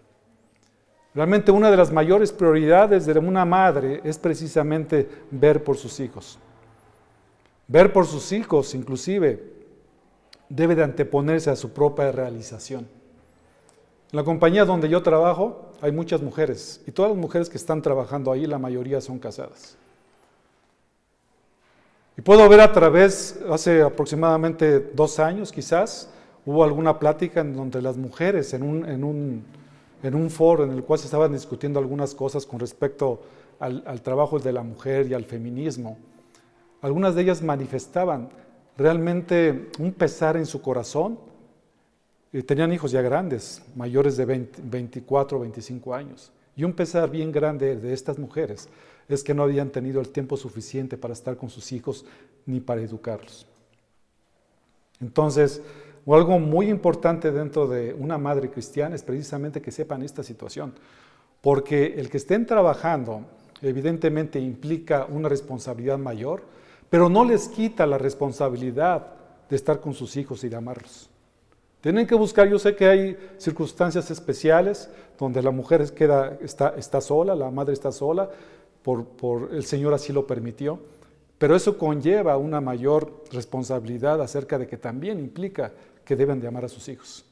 Realmente 1.14 1.50
una 1.50 1.70
de 1.70 1.76
las 1.76 1.92
mayores 1.92 2.32
prioridades 2.32 3.06
de 3.06 3.18
una 3.18 3.44
madre 3.44 4.00
es 4.04 4.18
precisamente 4.18 5.08
ver 5.30 5.64
por 5.64 5.76
sus 5.76 6.00
hijos. 6.00 6.38
Ver 7.66 7.92
por 7.92 8.06
sus 8.06 8.32
hijos 8.32 8.74
inclusive 8.74 9.42
debe 10.48 10.74
de 10.74 10.84
anteponerse 10.84 11.50
a 11.50 11.56
su 11.56 11.72
propia 11.72 12.12
realización. 12.12 12.88
En 14.10 14.16
la 14.16 14.24
compañía 14.24 14.64
donde 14.64 14.88
yo 14.88 15.02
trabajo 15.02 15.72
hay 15.82 15.92
muchas 15.92 16.22
mujeres 16.22 16.80
y 16.86 16.92
todas 16.92 17.10
las 17.10 17.20
mujeres 17.20 17.50
que 17.50 17.58
están 17.58 17.82
trabajando 17.82 18.32
ahí, 18.32 18.46
la 18.46 18.58
mayoría 18.58 19.00
son 19.00 19.18
casadas. 19.18 19.76
Y 22.16 22.22
puedo 22.22 22.48
ver 22.48 22.60
a 22.60 22.72
través, 22.72 23.38
hace 23.50 23.82
aproximadamente 23.82 24.80
dos 24.80 25.18
años 25.18 25.52
quizás, 25.52 26.10
hubo 26.46 26.64
alguna 26.64 26.98
plática 26.98 27.42
en 27.42 27.54
donde 27.54 27.82
las 27.82 27.96
mujeres 27.96 28.54
en 28.54 28.62
un, 28.62 28.88
en 28.88 29.04
un, 29.04 29.44
en 30.02 30.14
un 30.14 30.30
foro 30.30 30.64
en 30.64 30.70
el 30.70 30.84
cual 30.84 30.98
se 30.98 31.06
estaban 31.06 31.32
discutiendo 31.32 31.78
algunas 31.78 32.14
cosas 32.14 32.46
con 32.46 32.60
respecto 32.60 33.20
al, 33.58 34.02
trabajo 34.02 34.38
de 34.38 34.52
la 34.52 34.62
mujer 34.62 35.06
y 35.08 35.14
al 35.14 35.24
feminismo. 35.24 35.98
Algunas 36.80 37.14
de 37.14 37.22
ellas 37.22 37.42
manifestaban 37.42 38.28
realmente 38.76 39.70
un 39.78 39.92
pesar 39.92 40.36
en 40.36 40.46
su 40.46 40.62
corazón. 40.62 41.18
Y 42.32 42.42
tenían 42.42 42.72
hijos 42.72 42.90
ya 42.90 43.00
grandes, 43.00 43.62
mayores 43.74 44.16
de 44.18 44.26
24 44.26 45.38
o 45.38 45.40
25 45.40 45.94
años. 45.94 46.30
Y 46.54 46.64
un 46.64 46.74
pesar 46.74 47.10
bien 47.10 47.32
grande 47.32 47.76
de 47.76 47.92
estas 47.92 48.18
mujeres 48.18 48.68
es 49.08 49.24
que 49.24 49.32
no 49.32 49.42
habían 49.42 49.70
tenido 49.70 50.00
el 50.00 50.10
tiempo 50.10 50.36
suficiente 50.36 50.98
para 50.98 51.14
estar 51.14 51.36
con 51.36 51.48
sus 51.48 51.72
hijos 51.72 52.04
ni 52.44 52.60
para 52.60 52.82
educarlos. 52.82 53.46
Entonces, 55.00 55.62
algo 56.14 56.38
muy 56.38 56.68
importante 56.70 57.30
dentro 57.30 57.66
de 57.66 57.92
una 57.92 58.18
madre 58.18 58.50
cristiana 58.50 58.94
es 58.94 59.02
precisamente 59.02 59.60
que 59.60 59.70
sepan 59.70 60.02
esta 60.02 60.22
situación, 60.22 60.72
porque 61.40 61.94
el 61.96 62.08
que 62.08 62.16
estén 62.16 62.46
trabajando 62.46 63.22
evidentemente 63.62 64.38
implica 64.38 65.06
una 65.08 65.28
responsabilidad 65.28 65.98
mayor, 65.98 66.42
pero 66.90 67.08
no 67.08 67.24
les 67.24 67.48
quita 67.48 67.86
la 67.86 67.98
responsabilidad 67.98 69.06
de 69.48 69.56
estar 69.56 69.80
con 69.80 69.94
sus 69.94 70.16
hijos 70.16 70.44
y 70.44 70.48
de 70.48 70.56
amarlos. 70.56 71.10
Tienen 71.80 72.06
que 72.06 72.14
buscar, 72.14 72.48
yo 72.48 72.58
sé 72.58 72.74
que 72.74 72.86
hay 72.86 73.16
circunstancias 73.36 74.10
especiales 74.10 74.90
donde 75.18 75.42
la 75.42 75.52
mujer 75.52 75.92
queda, 75.94 76.36
está, 76.40 76.74
está 76.76 77.00
sola, 77.00 77.34
la 77.36 77.50
madre 77.50 77.72
está 77.72 77.92
sola, 77.92 78.28
por, 78.82 79.04
por, 79.04 79.54
el 79.54 79.64
Señor 79.64 79.94
así 79.94 80.12
lo 80.12 80.26
permitió, 80.26 80.80
pero 81.38 81.54
eso 81.54 81.78
conlleva 81.78 82.36
una 82.36 82.60
mayor 82.60 83.22
responsabilidad 83.30 84.20
acerca 84.20 84.58
de 84.58 84.66
que 84.66 84.76
también 84.76 85.20
implica 85.20 85.72
que 86.08 86.16
deben 86.16 86.40
de 86.40 86.48
amar 86.48 86.64
a 86.64 86.68
sus 86.70 86.88
hijos. 86.88 87.22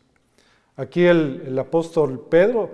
Aquí 0.77 1.07
el, 1.07 1.59
apóstol 1.59 2.21
Pedro, 2.29 2.69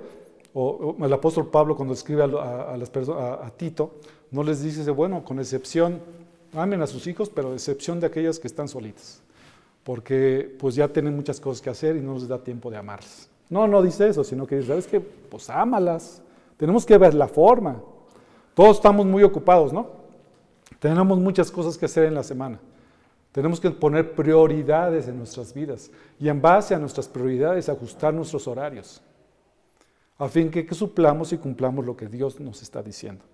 o, 0.53 0.97
el 1.01 1.13
apóstol 1.13 1.47
Pablo 1.47 1.77
cuando 1.77 1.95
escribe 1.95 2.25
a, 2.25 3.53
Tito, 3.57 3.95
no 4.33 4.43
les 4.43 4.65
dice, 4.65 4.91
bueno, 4.91 5.25
con 5.25 5.39
excepción 5.39 6.01
amen 6.55 6.83
a 6.83 6.89
sus 6.89 7.07
hijos, 7.07 7.31
pero 7.31 7.53
excepción 7.53 8.01
de 8.01 8.09
aquellas 8.09 8.41
que 8.41 8.49
están 8.49 8.67
solitas, 8.67 9.23
porque 9.85 10.57
pues 10.59 10.75
ya 10.75 10.89
tienen 10.89 11.15
muchas 11.15 11.39
cosas 11.39 11.63
que 11.63 11.71
hacer 11.71 11.95
y 11.95 12.01
no 12.01 12.15
les 12.15 12.27
da 12.27 12.39
tiempo 12.43 12.69
de 12.69 12.79
amarlas. 12.79 13.29
No, 13.49 13.69
no 13.69 13.81
dice 13.81 14.09
eso, 14.09 14.25
sino 14.25 14.45
que 14.45 14.57
dice, 14.57 14.69
¿sabes 14.69 14.89
qué? 14.89 14.99
Pues 14.99 15.49
ámalas. 15.51 16.21
Tenemos 16.57 16.85
que 16.85 16.99
ver 16.99 17.15
la 17.15 17.29
forma. 17.29 17.81
Todos 18.55 18.79
estamos 18.79 19.07
muy 19.07 19.23
ocupados, 19.23 19.73
¿no? 19.73 19.87
Tenemos 20.81 21.17
muchas 21.21 21.49
cosas 21.53 21.79
que 21.79 21.85
hacer 21.85 22.07
en 22.07 22.15
la 22.15 22.25
semana. 22.25 22.59
Tenemos 23.33 23.59
que 23.59 23.71
poner 23.71 24.13
prioridades 24.13 25.09
en 25.09 25.17
nuestras 25.19 25.55
vidas 25.55 25.91
y 26.21 26.29
en 26.29 26.41
base 26.41 26.75
a 26.75 26.79
nuestras 26.79 27.09
prioridades 27.09 27.69
ajustar 27.69 28.13
nuestros 28.13 28.47
horarios, 28.47 29.01
a 30.19 30.29
fin 30.29 30.51
que, 30.51 30.67
que 30.67 30.75
suplamos 30.75 31.33
y 31.33 31.39
cumplamos 31.39 31.85
lo 31.85 31.97
que 31.97 32.07
Dios 32.07 32.39
nos 32.39 32.61
está 32.63 32.83
diciendo. 32.83 33.25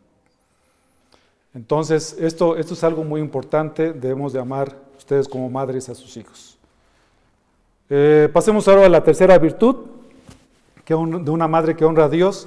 Entonces, 1.54 2.16
esto, 2.20 2.56
esto 2.56 2.74
es 2.74 2.84
algo 2.84 3.02
muy 3.02 3.20
importante, 3.20 3.92
debemos 3.92 4.32
de 4.32 4.38
amar 4.38 4.76
ustedes 4.96 5.26
como 5.26 5.50
madres 5.50 5.88
a 5.88 5.94
sus 5.94 6.16
hijos. 6.16 6.56
Eh, 7.90 8.28
pasemos 8.32 8.68
ahora 8.68 8.86
a 8.86 8.88
la 8.88 9.02
tercera 9.02 9.36
virtud 9.38 9.76
de 10.86 10.94
una 11.30 11.48
madre 11.48 11.74
que 11.74 11.84
honra 11.84 12.04
a 12.04 12.08
Dios, 12.08 12.46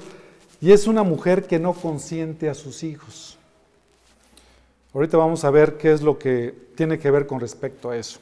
y 0.60 0.72
es 0.72 0.86
una 0.86 1.02
mujer 1.02 1.46
que 1.46 1.58
no 1.58 1.74
consiente 1.74 2.48
a 2.48 2.54
sus 2.54 2.82
hijos. 2.82 3.38
Ahorita 4.94 5.16
vamos 5.16 5.44
a 5.44 5.50
ver 5.50 5.78
qué 5.78 5.92
es 5.92 6.02
lo 6.02 6.18
que 6.18 6.54
tiene 6.74 6.98
que 6.98 7.10
ver 7.10 7.26
con 7.26 7.40
respecto 7.40 7.90
a 7.90 7.96
eso. 7.96 8.20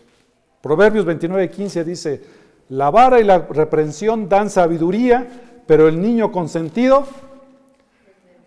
Proverbios 0.63 1.05
29, 1.05 1.51
15 1.51 1.85
dice, 1.85 2.23
la 2.69 2.91
vara 2.91 3.21
y 3.21 3.25
la 3.25 3.39
reprensión 3.39 4.29
dan 4.29 4.51
sabiduría, 4.51 5.27
pero 5.67 5.89
el 5.89 6.01
niño 6.01 6.31
consentido 6.31 7.07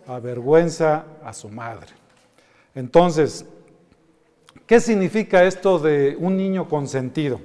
avergüenza 0.08 1.06
a 1.24 1.34
su 1.34 1.50
madre. 1.50 1.88
Entonces, 2.76 3.46
¿qué 4.66 4.80
significa 4.80 5.44
esto 5.44 5.80
de 5.80 6.16
un 6.18 6.38
niño 6.38 6.70
consentido? 6.70 7.42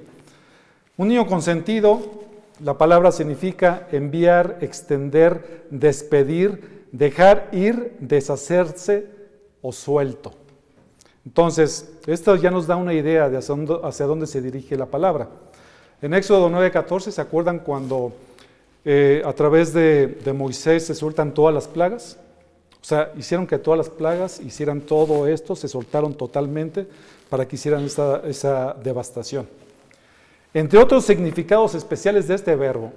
Un 0.95 1.09
niño 1.09 1.27
consentido, 1.27 1.99
la 2.63 2.77
palabra 2.77 3.11
significa 3.11 3.87
enviar, 3.91 4.57
extender, 4.61 5.65
despedir, 5.69 6.85
dejar 6.93 7.49
ir, 7.51 7.97
deshacerse 7.99 9.07
o 9.61 9.73
suelto. 9.73 10.33
Entonces, 11.29 11.87
esto 12.07 12.35
ya 12.37 12.49
nos 12.49 12.65
da 12.65 12.75
una 12.75 12.91
idea 12.91 13.29
de 13.29 13.37
hacia 13.37 14.05
dónde, 14.07 14.25
se 14.25 14.41
dirige 14.41 14.75
la 14.75 14.87
palabra. 14.87 15.27
En 16.01 16.15
Éxodo 16.15 16.49
9:14, 16.49 17.11
¿se 17.11 17.21
acuerdan 17.21 17.59
cuando 17.59 18.13
eh, 18.83 19.21
a 19.23 19.31
través 19.33 19.71
de, 19.71 20.17
Moisés 20.35 20.87
se 20.87 20.95
sueltan 20.95 21.35
todas 21.35 21.53
las 21.53 21.67
plagas? 21.67 22.17
O 22.81 22.83
sea, 22.83 23.11
hicieron 23.15 23.45
que 23.45 23.59
todas 23.59 23.77
las 23.77 23.91
plagas 23.91 24.39
hicieran 24.39 24.81
todo 24.81 25.27
esto, 25.27 25.55
se 25.55 25.67
soltaron 25.67 26.15
totalmente 26.15 26.87
para 27.29 27.47
que 27.47 27.57
hicieran 27.57 27.85
esa 27.85 28.75
devastación. 28.83 29.47
Entre 30.51 30.79
otros 30.79 31.05
significados 31.05 31.75
especiales 31.75 32.27
de 32.27 32.33
este 32.33 32.55
verbo, 32.55 32.91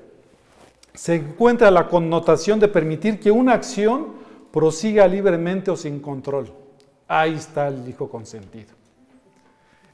se 0.94 1.16
encuentra 1.16 1.70
la 1.70 1.86
connotación 1.86 2.58
de 2.60 2.68
permitir 2.68 3.20
que 3.20 3.30
una 3.30 3.52
acción 3.52 4.06
prosiga 4.50 5.06
libremente 5.06 5.70
o 5.70 5.76
sin 5.76 6.00
control. 6.00 6.61
Ahí 7.14 7.34
está 7.34 7.68
el 7.68 7.86
hijo 7.86 8.08
consentido. 8.08 8.70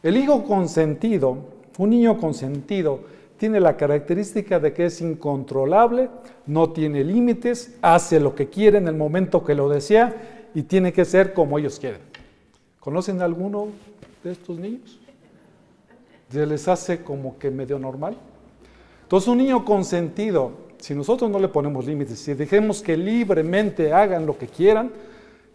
El 0.05 0.17
hijo 0.17 0.45
consentido, 0.45 1.37
un 1.77 1.91
niño 1.91 2.17
consentido, 2.17 3.01
tiene 3.37 3.59
la 3.59 3.77
característica 3.77 4.61
de 4.61 4.73
que 4.73 4.87
es 4.87 5.01
incontrolable, 5.01 6.11
no 6.47 6.71
tiene 6.71 7.03
límites, 7.03 7.77
hace 7.83 8.21
lo 8.21 8.37
que 8.37 8.49
quiere 8.49 8.79
en 8.79 8.87
el 8.87 8.95
momento 8.95 9.45
que 9.45 9.57
lo 9.57 9.69
desea 9.69 10.15
y 10.55 10.63
tiene 10.63 10.93
que 10.93 11.05
ser 11.05 11.35
como 11.35 11.59
ellos 11.59 11.81
quieren. 11.81 12.03
¿Conocen 12.79 13.21
a 13.21 13.25
alguno 13.25 13.67
de 14.23 14.31
estos 14.31 14.57
niños? 14.57 15.01
¿Se 16.31 16.47
les 16.47 16.69
hace 16.69 17.03
como 17.03 17.37
que 17.37 17.51
medio 17.51 17.81
normal? 17.81 18.17
Entonces 19.03 19.27
un 19.27 19.39
niño 19.39 19.65
consentido, 19.65 20.53
si 20.79 20.95
nosotros 20.95 21.29
no 21.29 21.41
le 21.41 21.49
ponemos 21.49 21.85
límites, 21.85 22.21
si 22.21 22.35
dejemos 22.35 22.81
que 22.81 22.97
libremente 22.97 23.93
hagan 23.93 24.25
lo 24.25 24.39
que 24.39 24.47
quieran, 24.47 24.93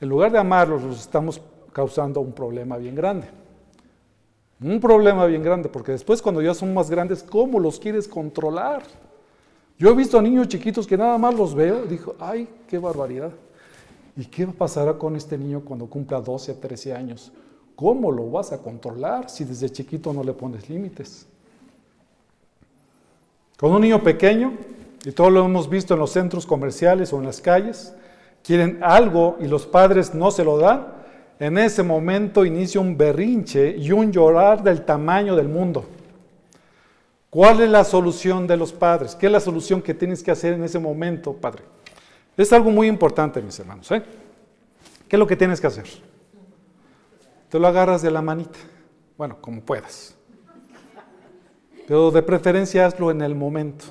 en 0.01 0.09
lugar 0.09 0.33
de 0.33 0.39
amarlos, 0.39 0.83
los 0.83 0.99
estamos 0.99 1.41
causando 1.73 2.21
un 2.21 2.31
problema 2.31 2.77
bien 2.77 2.95
grande. 2.95 3.27
Un 4.61 4.79
problema 4.79 5.25
bien 5.25 5.43
grande, 5.43 5.67
porque 5.67 5.91
después 5.91 6.21
cuando 6.21 6.41
ya 6.41 6.53
son 6.53 6.73
más 6.73 6.89
grandes, 6.89 7.21
¿cómo 7.21 7.59
los 7.59 7.79
quieres 7.79 8.07
controlar? 8.07 8.83
Yo 9.77 9.89
he 9.89 9.95
visto 9.95 10.17
a 10.17 10.21
niños 10.21 10.47
chiquitos 10.47 10.87
que 10.87 10.97
nada 10.97 11.17
más 11.17 11.33
los 11.33 11.53
veo 11.53 11.83
y 11.83 11.87
digo, 11.89 12.15
ay, 12.19 12.47
qué 12.67 12.77
barbaridad. 12.77 13.31
¿Y 14.15 14.25
qué 14.25 14.45
pasará 14.47 14.93
con 14.93 15.15
este 15.15 15.37
niño 15.37 15.61
cuando 15.65 15.87
cumpla 15.87 16.21
12 16.21 16.51
a 16.51 16.61
13 16.61 16.93
años? 16.93 17.31
¿Cómo 17.75 18.11
lo 18.11 18.29
vas 18.29 18.51
a 18.53 18.59
controlar 18.59 19.29
si 19.29 19.43
desde 19.43 19.69
chiquito 19.69 20.13
no 20.13 20.23
le 20.23 20.33
pones 20.33 20.69
límites? 20.69 21.25
Con 23.57 23.71
un 23.71 23.81
niño 23.81 24.01
pequeño, 24.03 24.53
y 25.03 25.11
todo 25.11 25.29
lo 25.29 25.43
hemos 25.43 25.67
visto 25.67 25.95
en 25.95 25.99
los 25.99 26.11
centros 26.11 26.45
comerciales 26.45 27.11
o 27.11 27.17
en 27.17 27.25
las 27.25 27.41
calles, 27.41 27.93
quieren 28.43 28.79
algo 28.83 29.37
y 29.39 29.47
los 29.47 29.65
padres 29.65 30.13
no 30.13 30.31
se 30.31 30.43
lo 30.43 30.57
dan, 30.57 31.02
en 31.39 31.57
ese 31.57 31.83
momento 31.83 32.45
inicia 32.45 32.79
un 32.79 32.97
berrinche 32.97 33.75
y 33.77 33.91
un 33.91 34.11
llorar 34.11 34.63
del 34.63 34.85
tamaño 34.85 35.35
del 35.35 35.47
mundo. 35.47 35.85
¿Cuál 37.29 37.61
es 37.61 37.69
la 37.69 37.83
solución 37.83 38.45
de 38.45 38.57
los 38.57 38.71
padres? 38.71 39.15
¿Qué 39.15 39.25
es 39.25 39.31
la 39.31 39.39
solución 39.39 39.81
que 39.81 39.93
tienes 39.93 40.21
que 40.21 40.31
hacer 40.31 40.53
en 40.53 40.63
ese 40.63 40.77
momento, 40.77 41.33
padre? 41.33 41.63
Es 42.37 42.53
algo 42.53 42.69
muy 42.69 42.87
importante, 42.87 43.41
mis 43.41 43.57
hermanos. 43.59 43.91
¿eh? 43.91 44.03
¿Qué 45.07 45.15
es 45.15 45.19
lo 45.19 45.25
que 45.25 45.35
tienes 45.35 45.59
que 45.59 45.67
hacer? 45.67 45.85
Te 47.49 47.59
lo 47.59 47.67
agarras 47.67 48.01
de 48.01 48.11
la 48.11 48.21
manita. 48.21 48.59
Bueno, 49.17 49.37
como 49.41 49.61
puedas. 49.61 50.15
Pero 51.87 52.11
de 52.11 52.21
preferencia 52.21 52.85
hazlo 52.85 53.11
en 53.11 53.21
el 53.21 53.35
momento. 53.35 53.85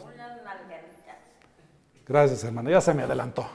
Gracias, 2.07 2.45
hermano. 2.45 2.71
Ya 2.71 2.81
se 2.81 2.95
me 2.95 3.03
adelantó. 3.03 3.47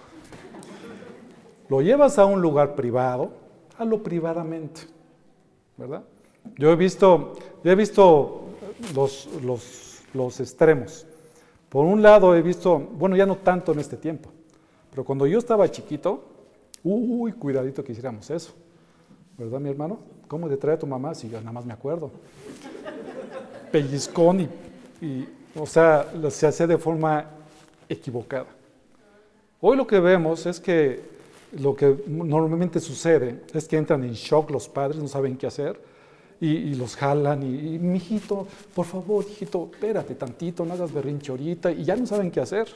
Lo 1.69 1.81
llevas 1.81 2.17
a 2.17 2.25
un 2.25 2.41
lugar 2.41 2.75
privado 2.75 3.46
hazlo 3.77 4.01
privadamente, 4.01 4.81
¿verdad? 5.77 6.03
Yo 6.57 6.71
he 6.71 6.75
visto, 6.75 7.33
yo 7.63 7.71
he 7.71 7.75
visto 7.75 8.45
los, 8.95 9.27
los, 9.43 10.01
los 10.13 10.39
extremos. 10.39 11.05
Por 11.69 11.85
un 11.85 12.01
lado 12.01 12.35
he 12.35 12.41
visto, 12.41 12.79
bueno, 12.79 13.15
ya 13.15 13.25
no 13.25 13.37
tanto 13.37 13.73
en 13.73 13.79
este 13.79 13.97
tiempo, 13.97 14.29
pero 14.89 15.03
cuando 15.03 15.27
yo 15.27 15.37
estaba 15.37 15.69
chiquito, 15.69 16.23
uy, 16.83 17.33
cuidadito 17.33 17.83
que 17.83 17.91
hiciéramos 17.91 18.29
eso, 18.29 18.53
¿verdad, 19.37 19.59
mi 19.59 19.69
hermano? 19.69 19.99
¿Cómo 20.27 20.47
te 20.49 20.57
trae 20.57 20.75
a 20.75 20.79
tu 20.79 20.87
mamá 20.87 21.13
si 21.13 21.29
yo 21.29 21.39
nada 21.39 21.51
más 21.51 21.65
me 21.65 21.73
acuerdo? 21.73 22.11
pellizcón 23.71 24.49
y, 25.01 25.27
o 25.55 25.65
sea, 25.65 26.07
se 26.29 26.47
hace 26.47 26.67
de 26.67 26.77
forma 26.77 27.25
equivocada. 27.89 28.47
Hoy 29.59 29.77
lo 29.77 29.87
que 29.87 29.99
vemos 29.99 30.45
es 30.45 30.59
que 30.59 31.16
lo 31.53 31.75
que 31.75 32.03
normalmente 32.07 32.79
sucede 32.79 33.41
es 33.53 33.67
que 33.67 33.77
entran 33.77 34.03
en 34.03 34.13
shock 34.13 34.51
los 34.51 34.67
padres, 34.67 35.01
no 35.01 35.07
saben 35.07 35.37
qué 35.37 35.47
hacer 35.47 35.79
y, 36.39 36.75
los 36.75 36.95
jalan 36.95 37.41
y, 37.43 37.75
y, 37.75 37.79
mijito, 37.79 38.47
por 38.75 38.85
favor, 38.85 39.25
hijito, 39.27 39.69
espérate 39.71 40.15
tantito, 40.15 40.65
no 40.65 40.73
hagas 40.73 40.93
berrinche 40.93 41.31
ahorita 41.31 41.71
y 41.71 41.83
ya 41.83 41.95
no 41.95 42.05
saben 42.05 42.29
qué 42.29 42.39
hacer. 42.39 42.67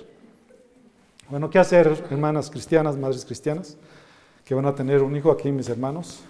Bueno, 1.29 1.49
¿qué 1.49 1.59
hacer, 1.59 2.05
hermanas 2.09 2.49
cristianas, 2.49 2.97
madres 2.97 3.23
cristianas, 3.23 3.77
que 4.43 4.55
van 4.55 4.65
a 4.65 4.73
tener 4.73 5.01
un 5.03 5.15
hijo 5.15 5.31
aquí, 5.31 5.51
mis 5.51 5.69
hermanos? 5.69 6.21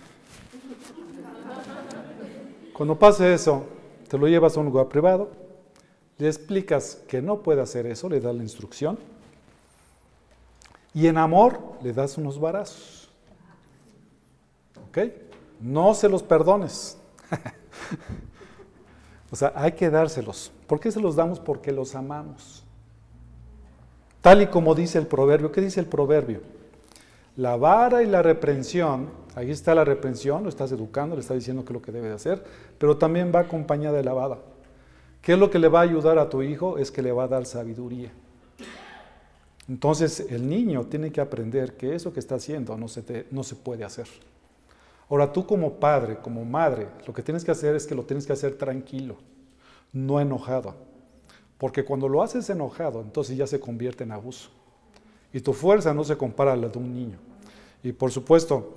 Cuando 2.74 2.98
pase 2.98 3.34
eso, 3.34 3.66
te 4.08 4.18
lo 4.18 4.28
llevas 4.28 4.58
a 4.58 4.60
un 4.60 4.66
lugar 4.66 4.88
privado, 4.90 5.30
le 6.18 6.28
explicas 6.28 7.02
que 7.08 7.22
no 7.22 7.42
puede 7.42 7.62
hacer 7.62 7.86
eso, 7.86 8.10
le 8.10 8.20
das 8.20 8.36
la 8.36 8.44
instrucción 8.44 8.98
y 10.94 11.08
en 11.08 11.18
amor 11.18 11.60
le 11.82 11.94
das 11.94 12.18
unos 12.18 12.40
varazos. 12.40 13.10
¿Ok? 14.90 15.00
No 15.60 15.94
se 15.94 16.10
los 16.10 16.24
perdones. 16.24 16.98
o 19.32 19.36
sea, 19.36 19.54
hay 19.56 19.74
que 19.74 19.90
dárselos. 19.90 20.52
¿Por 20.68 20.80
qué 20.80 20.92
se 20.92 21.00
los 21.00 21.16
damos? 21.16 21.40
Porque 21.40 21.72
los 21.72 21.96
amamos. 21.96 22.64
Tal 24.22 24.42
y 24.42 24.48
como 24.48 24.76
dice 24.76 24.98
el 24.98 25.08
proverbio. 25.08 25.52
¿Qué 25.52 25.62
dice 25.62 25.80
el 25.80 25.88
proverbio? 25.88 26.42
La 27.38 27.56
vara 27.56 28.04
y 28.04 28.08
la 28.08 28.22
reprensión, 28.22 29.10
ahí 29.36 29.52
está 29.52 29.74
la 29.74 29.86
reprensión, 29.86 30.44
lo 30.44 30.50
estás 30.50 30.72
educando, 30.74 31.16
le 31.16 31.22
estás 31.22 31.38
diciendo 31.38 31.64
qué 31.64 31.70
es 31.70 31.74
lo 31.74 31.82
que 31.82 31.94
debe 31.94 32.10
de 32.10 32.16
hacer, 32.16 32.44
pero 32.78 32.98
también 32.98 33.32
va 33.34 33.40
acompañada 33.40 33.98
de 33.98 34.04
la 34.04 34.14
vara. 34.14 34.38
¿Qué 35.22 35.34
es 35.34 35.40
lo 35.40 35.50
que 35.50 35.60
le 35.60 35.70
va 35.70 35.80
a 35.80 35.84
ayudar 35.84 36.20
a 36.20 36.30
tu 36.30 36.42
hijo? 36.42 36.78
Es 36.78 36.92
que 36.92 37.02
le 37.02 37.12
va 37.12 37.24
a 37.24 37.28
dar 37.30 37.46
sabiduría. 37.46 38.12
Entonces 39.68 40.26
el 40.30 40.48
niño 40.50 40.86
tiene 40.86 41.12
que 41.12 41.22
aprender 41.22 41.78
que 41.78 41.96
eso 41.96 42.12
que 42.12 42.20
está 42.20 42.36
haciendo 42.36 42.78
no 42.78 42.88
se, 42.88 43.28
no 43.32 43.44
se 43.44 43.56
puede 43.56 43.84
hacer. 43.84 44.08
Ahora 45.10 45.32
tú 45.32 45.46
como 45.46 45.74
padre, 45.74 46.18
como 46.22 46.46
madre, 46.46 46.88
lo 47.06 47.14
que 47.14 47.22
tienes 47.22 47.44
que 47.44 47.52
hacer 47.52 47.76
es 47.76 47.86
que 47.86 47.96
lo 47.96 48.04
tienes 48.04 48.26
que 48.26 48.34
hacer 48.34 48.58
tranquilo, 48.58 49.18
no 49.92 50.20
enojado. 50.22 50.76
Porque 51.58 51.84
cuando 51.84 52.08
lo 52.08 52.24
haces 52.24 52.50
enojado, 52.50 53.02
entonces 53.02 53.38
ya 53.38 53.46
se 53.46 53.60
convierte 53.60 54.04
en 54.04 54.14
abuso. 54.14 54.50
Y 55.34 55.42
tu 55.42 55.54
fuerza 55.54 55.94
no 55.94 56.04
se 56.04 56.18
compara 56.18 56.54
a 56.54 56.56
la 56.56 56.70
de 56.70 56.80
un 56.80 56.94
niño. 56.94 57.18
Y 57.84 57.92
por 57.92 58.12
supuesto, 58.12 58.74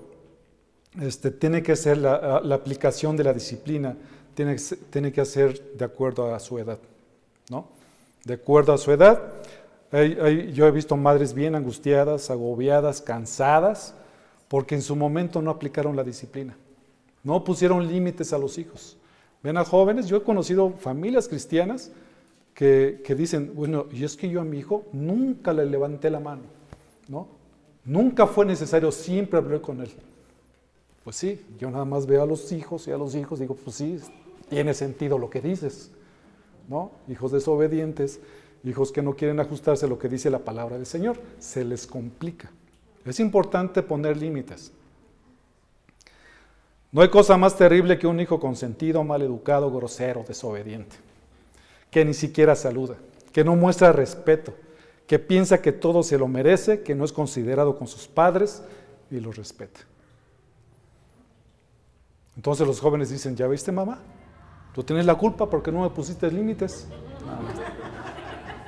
este, 1.00 1.30
tiene 1.30 1.62
que 1.62 1.76
ser 1.76 1.98
la, 1.98 2.36
aplicación 2.52 3.16
de 3.16 3.24
la 3.24 3.32
disciplina, 3.32 3.96
tiene, 4.34 4.56
tiene 4.90 5.12
que 5.12 5.24
ser 5.24 5.76
de 5.76 5.84
acuerdo 5.84 6.34
a 6.34 6.40
su 6.40 6.58
edad. 6.58 6.78
¿no? 7.48 7.68
De 8.24 8.34
acuerdo 8.34 8.72
a 8.72 8.78
su 8.78 8.92
edad 8.92 9.22
yo 10.52 10.66
he 10.66 10.70
visto 10.70 10.96
madres 10.96 11.34
bien 11.34 11.54
angustiadas, 11.54 12.30
agobiadas, 12.30 13.00
cansadas, 13.00 13.94
porque 14.48 14.74
en 14.74 14.82
su 14.82 14.96
momento 14.96 15.40
no 15.40 15.50
aplicaron 15.50 15.94
la 15.94 16.02
disciplina. 16.02 16.56
No 17.22 17.44
pusieron 17.44 17.86
límites 17.86 18.32
a 18.32 18.38
los 18.38 18.58
hijos. 18.58 18.96
Ven 19.42 19.56
a 19.56 19.64
jóvenes, 19.64 20.06
yo 20.06 20.16
he 20.16 20.22
conocido 20.22 20.70
familias 20.70 21.28
cristianas 21.28 21.92
que, 22.54 23.14
dicen, 23.16 23.52
bueno, 23.54 23.86
y 23.92 24.04
es 24.04 24.16
que 24.16 24.28
yo 24.28 24.40
a 24.40 24.44
mi 24.44 24.58
hijo 24.58 24.84
nunca 24.92 25.52
le 25.52 25.66
levanté 25.66 26.10
la 26.10 26.20
mano, 26.20 26.42
¿no? 27.08 27.28
Nunca 27.84 28.26
fue 28.26 28.46
necesario, 28.46 28.90
siempre 28.90 29.38
hablé 29.38 29.60
con 29.60 29.80
él. 29.80 29.90
Pues 31.04 31.16
sí, 31.16 31.44
yo 31.58 31.70
nada 31.70 31.84
más 31.84 32.06
veo 32.06 32.22
a 32.22 32.26
los 32.26 32.50
hijos 32.52 32.88
y 32.88 32.92
a 32.92 32.96
los 32.96 33.14
hijos 33.14 33.40
digo, 33.40 33.54
pues 33.54 33.76
sí, 33.76 34.00
tiene 34.48 34.72
sentido 34.72 35.18
lo 35.18 35.28
que 35.28 35.40
dices, 35.40 35.90
¿no? 36.68 36.92
Hijos 37.08 37.32
desobedientes 37.32 38.20
hijos 38.64 38.90
que 38.90 39.02
no 39.02 39.14
quieren 39.14 39.38
ajustarse 39.40 39.86
a 39.86 39.88
lo 39.88 39.98
que 39.98 40.08
dice 40.08 40.30
la 40.30 40.38
palabra 40.38 40.76
del 40.76 40.86
Señor. 40.86 41.20
Se 41.38 41.64
les 41.64 41.86
complica. 41.86 42.50
Es 43.04 43.20
importante 43.20 43.82
poner 43.82 44.16
límites. 44.16 44.72
No 46.90 47.02
hay 47.02 47.08
cosa 47.08 47.36
más 47.36 47.56
terrible 47.56 47.98
que 47.98 48.06
un 48.06 48.20
hijo 48.20 48.40
consentido, 48.40 49.04
mal 49.04 49.20
educado, 49.20 49.70
grosero, 49.70 50.24
desobediente, 50.26 50.96
que 51.90 52.04
ni 52.04 52.14
siquiera 52.14 52.54
saluda, 52.54 52.94
que 53.32 53.42
no 53.42 53.56
muestra 53.56 53.92
respeto, 53.92 54.54
que 55.08 55.18
piensa 55.18 55.60
que 55.60 55.72
todo 55.72 56.04
se 56.04 56.16
lo 56.16 56.28
merece, 56.28 56.82
que 56.82 56.94
no 56.94 57.04
es 57.04 57.12
considerado 57.12 57.76
con 57.76 57.88
sus 57.88 58.06
padres 58.06 58.62
y 59.10 59.18
los 59.18 59.36
respeta. 59.36 59.80
Entonces 62.36 62.66
los 62.66 62.80
jóvenes 62.80 63.10
dicen, 63.10 63.36
¿ya 63.36 63.48
viste 63.48 63.72
mamá? 63.72 63.98
Tú 64.72 64.84
tienes 64.84 65.04
la 65.04 65.16
culpa 65.16 65.50
porque 65.50 65.72
no 65.72 65.82
me 65.82 65.90
pusiste 65.90 66.30
límites 66.30 66.86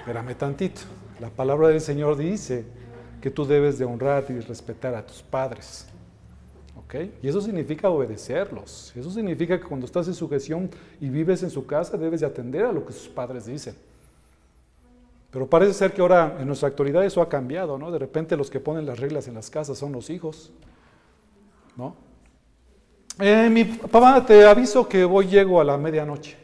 espérame 0.06 0.36
tantito. 0.36 0.82
La 1.18 1.30
palabra 1.30 1.66
del 1.66 1.80
Señor 1.80 2.16
dice 2.16 2.64
que 3.20 3.28
tú 3.28 3.44
debes 3.44 3.76
de 3.76 3.84
honrar 3.84 4.24
y 4.28 4.38
respetar 4.38 4.94
a 4.94 5.04
tus 5.04 5.20
padres. 5.20 5.88
¿Ok? 6.76 6.94
Y 7.24 7.28
eso 7.28 7.40
significa 7.40 7.90
obedecerlos. 7.90 8.92
Eso 8.94 9.10
significa 9.10 9.58
que 9.58 9.66
cuando 9.66 9.84
estás 9.84 10.06
en 10.06 10.14
sujeción 10.14 10.70
y 11.00 11.08
vives 11.08 11.42
en 11.42 11.50
su 11.50 11.66
casa, 11.66 11.96
debes 11.96 12.20
de 12.20 12.26
atender 12.26 12.66
a 12.66 12.72
lo 12.72 12.86
que 12.86 12.92
sus 12.92 13.08
padres 13.08 13.46
dicen. 13.46 13.74
Pero 15.32 15.50
parece 15.50 15.74
ser 15.74 15.92
que 15.92 16.00
ahora 16.00 16.36
en 16.38 16.46
nuestra 16.46 16.68
actualidad 16.68 17.04
eso 17.04 17.20
ha 17.20 17.28
cambiado, 17.28 17.76
¿no? 17.76 17.90
De 17.90 17.98
repente 17.98 18.36
los 18.36 18.48
que 18.48 18.60
ponen 18.60 18.86
las 18.86 19.00
reglas 19.00 19.26
en 19.26 19.34
las 19.34 19.50
casas 19.50 19.76
son 19.76 19.90
los 19.90 20.08
hijos, 20.08 20.52
¿no? 21.74 21.96
Eh, 23.18 23.50
mi 23.50 23.64
papá, 23.64 24.24
te 24.24 24.46
aviso 24.46 24.88
que 24.88 25.04
voy 25.04 25.26
llego 25.26 25.60
a 25.60 25.64
la 25.64 25.76
medianoche, 25.76 26.36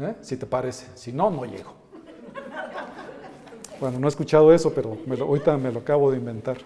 ¿eh? 0.00 0.14
si 0.22 0.38
te 0.38 0.46
parece. 0.46 0.86
Si 0.94 1.12
no, 1.12 1.30
no 1.30 1.44
llego. 1.44 1.85
Bueno, 3.80 3.98
no 3.98 4.06
he 4.06 4.08
escuchado 4.08 4.52
eso, 4.54 4.72
pero 4.72 4.96
ahorita 5.20 5.56
me 5.58 5.70
lo 5.70 5.80
acabo 5.80 6.10
de 6.10 6.16
inventar. 6.16 6.56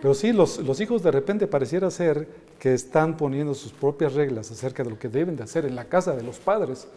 Pero 0.00 0.14
sí, 0.14 0.32
los, 0.32 0.80
hijos 0.80 1.02
de 1.02 1.10
repente 1.10 1.46
pareciera 1.46 1.90
ser 1.90 2.26
que 2.58 2.72
están 2.72 3.16
poniendo 3.16 3.54
sus 3.54 3.72
propias 3.72 4.14
reglas 4.14 4.50
acerca 4.50 4.82
de 4.82 4.90
lo 4.90 4.98
que 4.98 5.08
deben 5.08 5.36
de 5.36 5.42
hacer 5.42 5.66
en 5.66 5.74
la 5.74 5.84
casa 5.84 6.14
de 6.14 6.22
los 6.22 6.38
padres. 6.38 6.88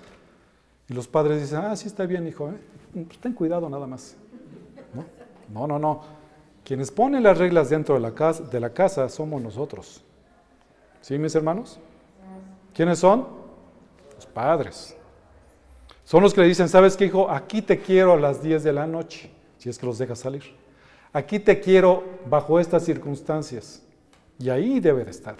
Y 0.87 0.93
los 0.93 1.07
padres 1.07 1.41
dicen, 1.41 1.59
ah, 1.63 1.75
sí 1.75 1.87
está 1.87 2.05
bien, 2.05 2.27
hijo, 2.27 2.49
¿eh? 2.49 3.05
pues 3.05 3.19
ten 3.19 3.33
cuidado 3.33 3.69
nada 3.69 3.87
más. 3.87 4.15
¿No? 4.93 5.05
no, 5.49 5.67
no, 5.67 5.79
no. 5.79 6.01
Quienes 6.63 6.91
ponen 6.91 7.23
las 7.23 7.37
reglas 7.37 7.69
dentro 7.69 7.95
de 7.95 8.01
la, 8.01 8.13
casa, 8.13 8.43
de 8.43 8.59
la 8.59 8.69
casa 8.69 9.09
somos 9.09 9.41
nosotros. 9.41 10.03
¿Sí, 11.01 11.17
mis 11.17 11.33
hermanos? 11.33 11.79
¿Quiénes 12.73 12.99
son? 12.99 13.27
Los 14.15 14.27
padres. 14.27 14.95
Son 16.05 16.21
los 16.21 16.33
que 16.33 16.41
le 16.41 16.47
dicen, 16.47 16.69
¿sabes 16.69 16.95
qué, 16.95 17.05
hijo? 17.05 17.29
Aquí 17.29 17.61
te 17.61 17.79
quiero 17.79 18.13
a 18.13 18.17
las 18.17 18.43
10 18.43 18.63
de 18.63 18.73
la 18.73 18.85
noche 18.85 19.31
si 19.61 19.69
es 19.69 19.77
que 19.77 19.85
los 19.85 19.99
dejas 19.99 20.17
salir. 20.17 20.41
Aquí 21.13 21.39
te 21.39 21.59
quiero 21.59 22.03
bajo 22.27 22.59
estas 22.59 22.83
circunstancias. 22.83 23.83
Y 24.39 24.49
ahí 24.49 24.79
debe 24.79 25.05
de 25.05 25.11
estar. 25.11 25.37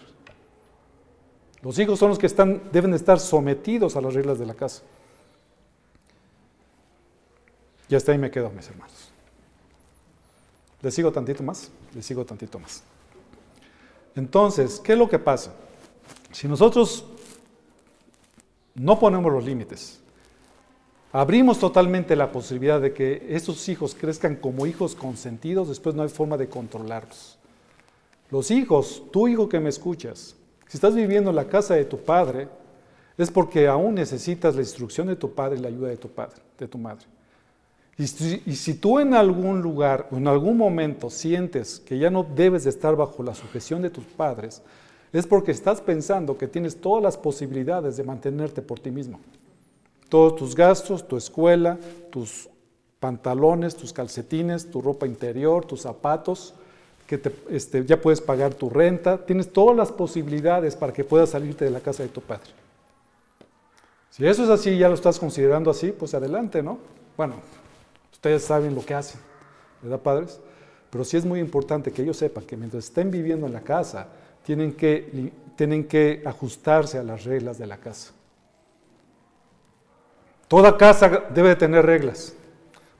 Los 1.64 1.80
hijos 1.80 1.98
son 1.98 2.10
los 2.10 2.20
que 2.20 2.28
están, 2.28 2.62
deben 2.72 2.92
de 2.92 2.98
estar 2.98 3.20
sometidos 3.20 3.96
a 3.96 4.02
las 4.02 4.14
reglas 4.14 4.38
de 4.38 4.46
la 4.46 4.54
casa. 4.54 4.84
Y 7.90 7.96
hasta 7.96 8.12
ahí 8.12 8.20
me 8.20 8.30
quedo, 8.30 8.52
mis 8.52 8.68
hermanos. 8.70 9.10
¿Les 10.84 10.94
sigo 10.94 11.12
tantito 11.12 11.42
más? 11.42 11.72
Les 11.96 12.06
sigo 12.06 12.24
tantito 12.24 12.60
más. 12.60 12.84
Entonces, 14.16 14.80
¿qué 14.80 14.94
es 14.94 15.00
lo 15.00 15.10
que 15.10 15.18
pasa? 15.18 15.52
Si 16.32 16.48
nosotros 16.48 17.06
no 18.76 19.00
ponemos 19.00 19.34
los 19.34 19.44
límites, 19.44 20.01
abrimos 21.12 21.60
totalmente 21.60 22.16
la 22.16 22.32
posibilidad 22.32 22.80
de 22.80 22.94
que 22.94 23.26
estos 23.30 23.68
hijos 23.70 23.96
crezcan 23.96 24.36
como 24.36 24.66
hijos 24.66 24.96
consentidos, 24.96 25.68
después 25.68 25.96
no 25.96 26.04
hay 26.04 26.10
forma 26.10 26.38
de 26.38 26.48
controlarlos. 26.48 27.38
Los 28.30 28.50
hijos, 28.50 29.04
tu 29.12 29.28
hijo 29.28 29.50
que 29.50 29.60
me 29.60 29.70
escuchas, 29.70 30.36
si 30.68 30.78
estás 30.78 30.96
viviendo 30.96 31.32
en 31.32 31.36
la 31.36 31.50
casa 31.50 31.76
de 31.76 31.84
tu 31.84 31.98
padre, 31.98 32.48
es 33.18 33.30
porque 33.30 33.68
aún 33.68 33.96
necesitas 33.96 34.56
la 34.56 34.62
instrucción 34.62 35.08
de 35.08 35.18
tu 35.18 35.34
padre 35.34 35.60
y 35.60 35.62
la 35.62 35.68
ayuda 35.68 35.90
de 35.90 35.98
tu 35.98 36.08
padre, 36.08 36.38
de 36.58 36.68
tu 36.68 36.78
madre. 36.78 37.06
Y 37.98 38.08
si, 38.08 38.42
y 38.46 38.56
si 38.56 38.76
tú 38.76 39.00
en 39.00 39.14
algún 39.14 39.62
lugar 39.62 40.08
o 40.12 40.16
en 40.16 40.28
algún 40.30 40.58
momento 40.58 41.10
sientes 41.10 41.82
que 41.82 42.00
ya 42.00 42.10
no 42.10 42.24
debes 42.24 42.64
de 42.64 42.70
estar 42.70 42.96
bajo 42.96 43.22
la 43.22 43.36
sujeción 43.36 43.82
de 43.82 43.90
tus 43.90 44.06
padres, 44.06 44.62
es 45.12 45.28
porque 45.28 45.52
estás 45.52 45.82
pensando 45.82 46.38
que 46.38 46.48
tienes 46.48 46.80
todas 46.80 47.04
las 47.04 47.18
posibilidades 47.18 47.98
de 47.98 48.04
mantenerte 48.06 48.62
por 48.62 48.80
ti 48.80 48.92
mismo 48.92 49.20
todos 50.12 50.36
tus 50.36 50.56
gastos, 50.56 51.08
tu 51.08 51.16
escuela, 51.16 51.78
tus 52.10 52.50
pantalones, 53.00 53.78
tus 53.78 53.94
calcetines, 53.94 54.70
tu 54.70 54.82
ropa 54.82 55.08
interior, 55.08 55.64
tus 55.64 55.84
zapatos, 55.84 56.54
que 57.08 57.22
este, 57.50 57.86
ya 57.86 58.02
puedes 58.02 58.20
pagar 58.20 58.54
tu 58.54 58.70
renta, 58.70 59.26
tienes 59.26 59.54
todas 59.54 59.74
las 59.74 59.90
posibilidades 59.90 60.76
para 60.76 60.92
que 60.92 61.06
puedas 61.06 61.30
salirte 61.30 61.64
de 61.64 61.72
la 61.72 61.80
casa 61.80 62.04
de 62.04 62.10
tu 62.10 62.20
padre. 62.20 62.52
Si 64.10 64.28
eso 64.28 64.44
es 64.44 64.50
así, 64.50 64.78
ya 64.78 64.90
lo 64.90 64.96
estás 64.96 65.18
considerando 65.18 65.72
así, 65.72 65.94
pues 65.94 66.14
adelante, 66.14 66.62
¿no? 66.62 66.78
Bueno, 67.16 67.36
ustedes 68.12 68.44
saben 68.44 68.76
lo 68.76 68.86
que 68.86 68.94
hacen, 68.94 69.22
¿verdad, 69.82 70.02
padres? 70.02 70.42
Pero 70.90 71.06
sí 71.06 71.16
es 71.16 71.24
muy 71.24 71.40
importante 71.40 71.94
que 71.94 72.02
ellos 72.02 72.18
sepan 72.18 72.44
que 72.44 72.58
mientras 72.58 72.84
estén 72.84 73.12
viviendo 73.12 73.48
en 73.48 73.54
la 73.54 73.62
casa, 73.62 74.10
tienen 74.44 74.74
que, 74.74 75.32
tienen 75.56 75.86
que 75.88 76.22
ajustarse 76.26 76.98
a 76.98 77.04
las 77.04 77.24
reglas 77.24 77.58
de 77.58 77.68
la 77.68 77.78
casa. 77.78 78.12
Toda 80.52 80.78
casa 80.78 81.08
debe 81.34 81.56
tener 81.56 81.86
reglas. 81.86 82.34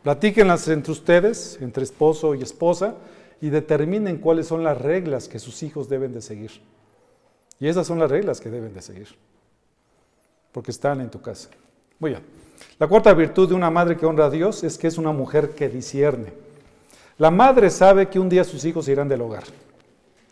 Platíquenlas 0.04 0.70
entre 0.70 0.94
ustedes, 0.94 1.58
entre 1.60 1.84
esposo 1.84 2.34
y 2.34 2.42
esposa, 2.42 2.96
y 3.42 3.50
determinen 3.50 4.20
cuáles 4.20 4.48
son 4.48 4.64
las 4.64 4.80
reglas 4.80 5.28
que 5.28 5.38
sus 5.38 5.62
hijos 5.62 5.90
deben 5.90 6.14
de 6.14 6.22
seguir. 6.22 6.62
Y 7.60 7.68
esas 7.68 7.86
son 7.86 8.00
las 8.00 8.10
reglas 8.10 8.40
que 8.40 8.50
deben 8.50 8.74
de 8.74 8.82
seguir, 8.82 9.10
porque 10.54 10.72
están 10.72 11.02
en 11.02 11.10
tu 11.10 11.22
casa. 11.22 11.50
Muy 12.00 12.12
bien. 12.12 12.24
La 12.80 12.88
cuarta 12.88 13.14
virtud 13.14 13.50
de 13.50 13.56
una 13.56 13.70
madre 13.70 13.98
que 13.98 14.06
honra 14.06 14.28
a 14.28 14.30
Dios 14.30 14.64
es 14.64 14.78
que 14.78 14.88
es 14.88 14.98
una 14.98 15.12
mujer 15.12 15.50
que 15.50 15.68
discierne. 15.68 16.32
La 17.18 17.32
madre 17.32 17.70
sabe 17.70 18.08
que 18.08 18.18
un 18.18 18.30
día 18.30 18.46
sus 18.46 18.64
hijos 18.64 18.88
irán 18.88 19.10
del 19.10 19.24
hogar. 19.24 19.44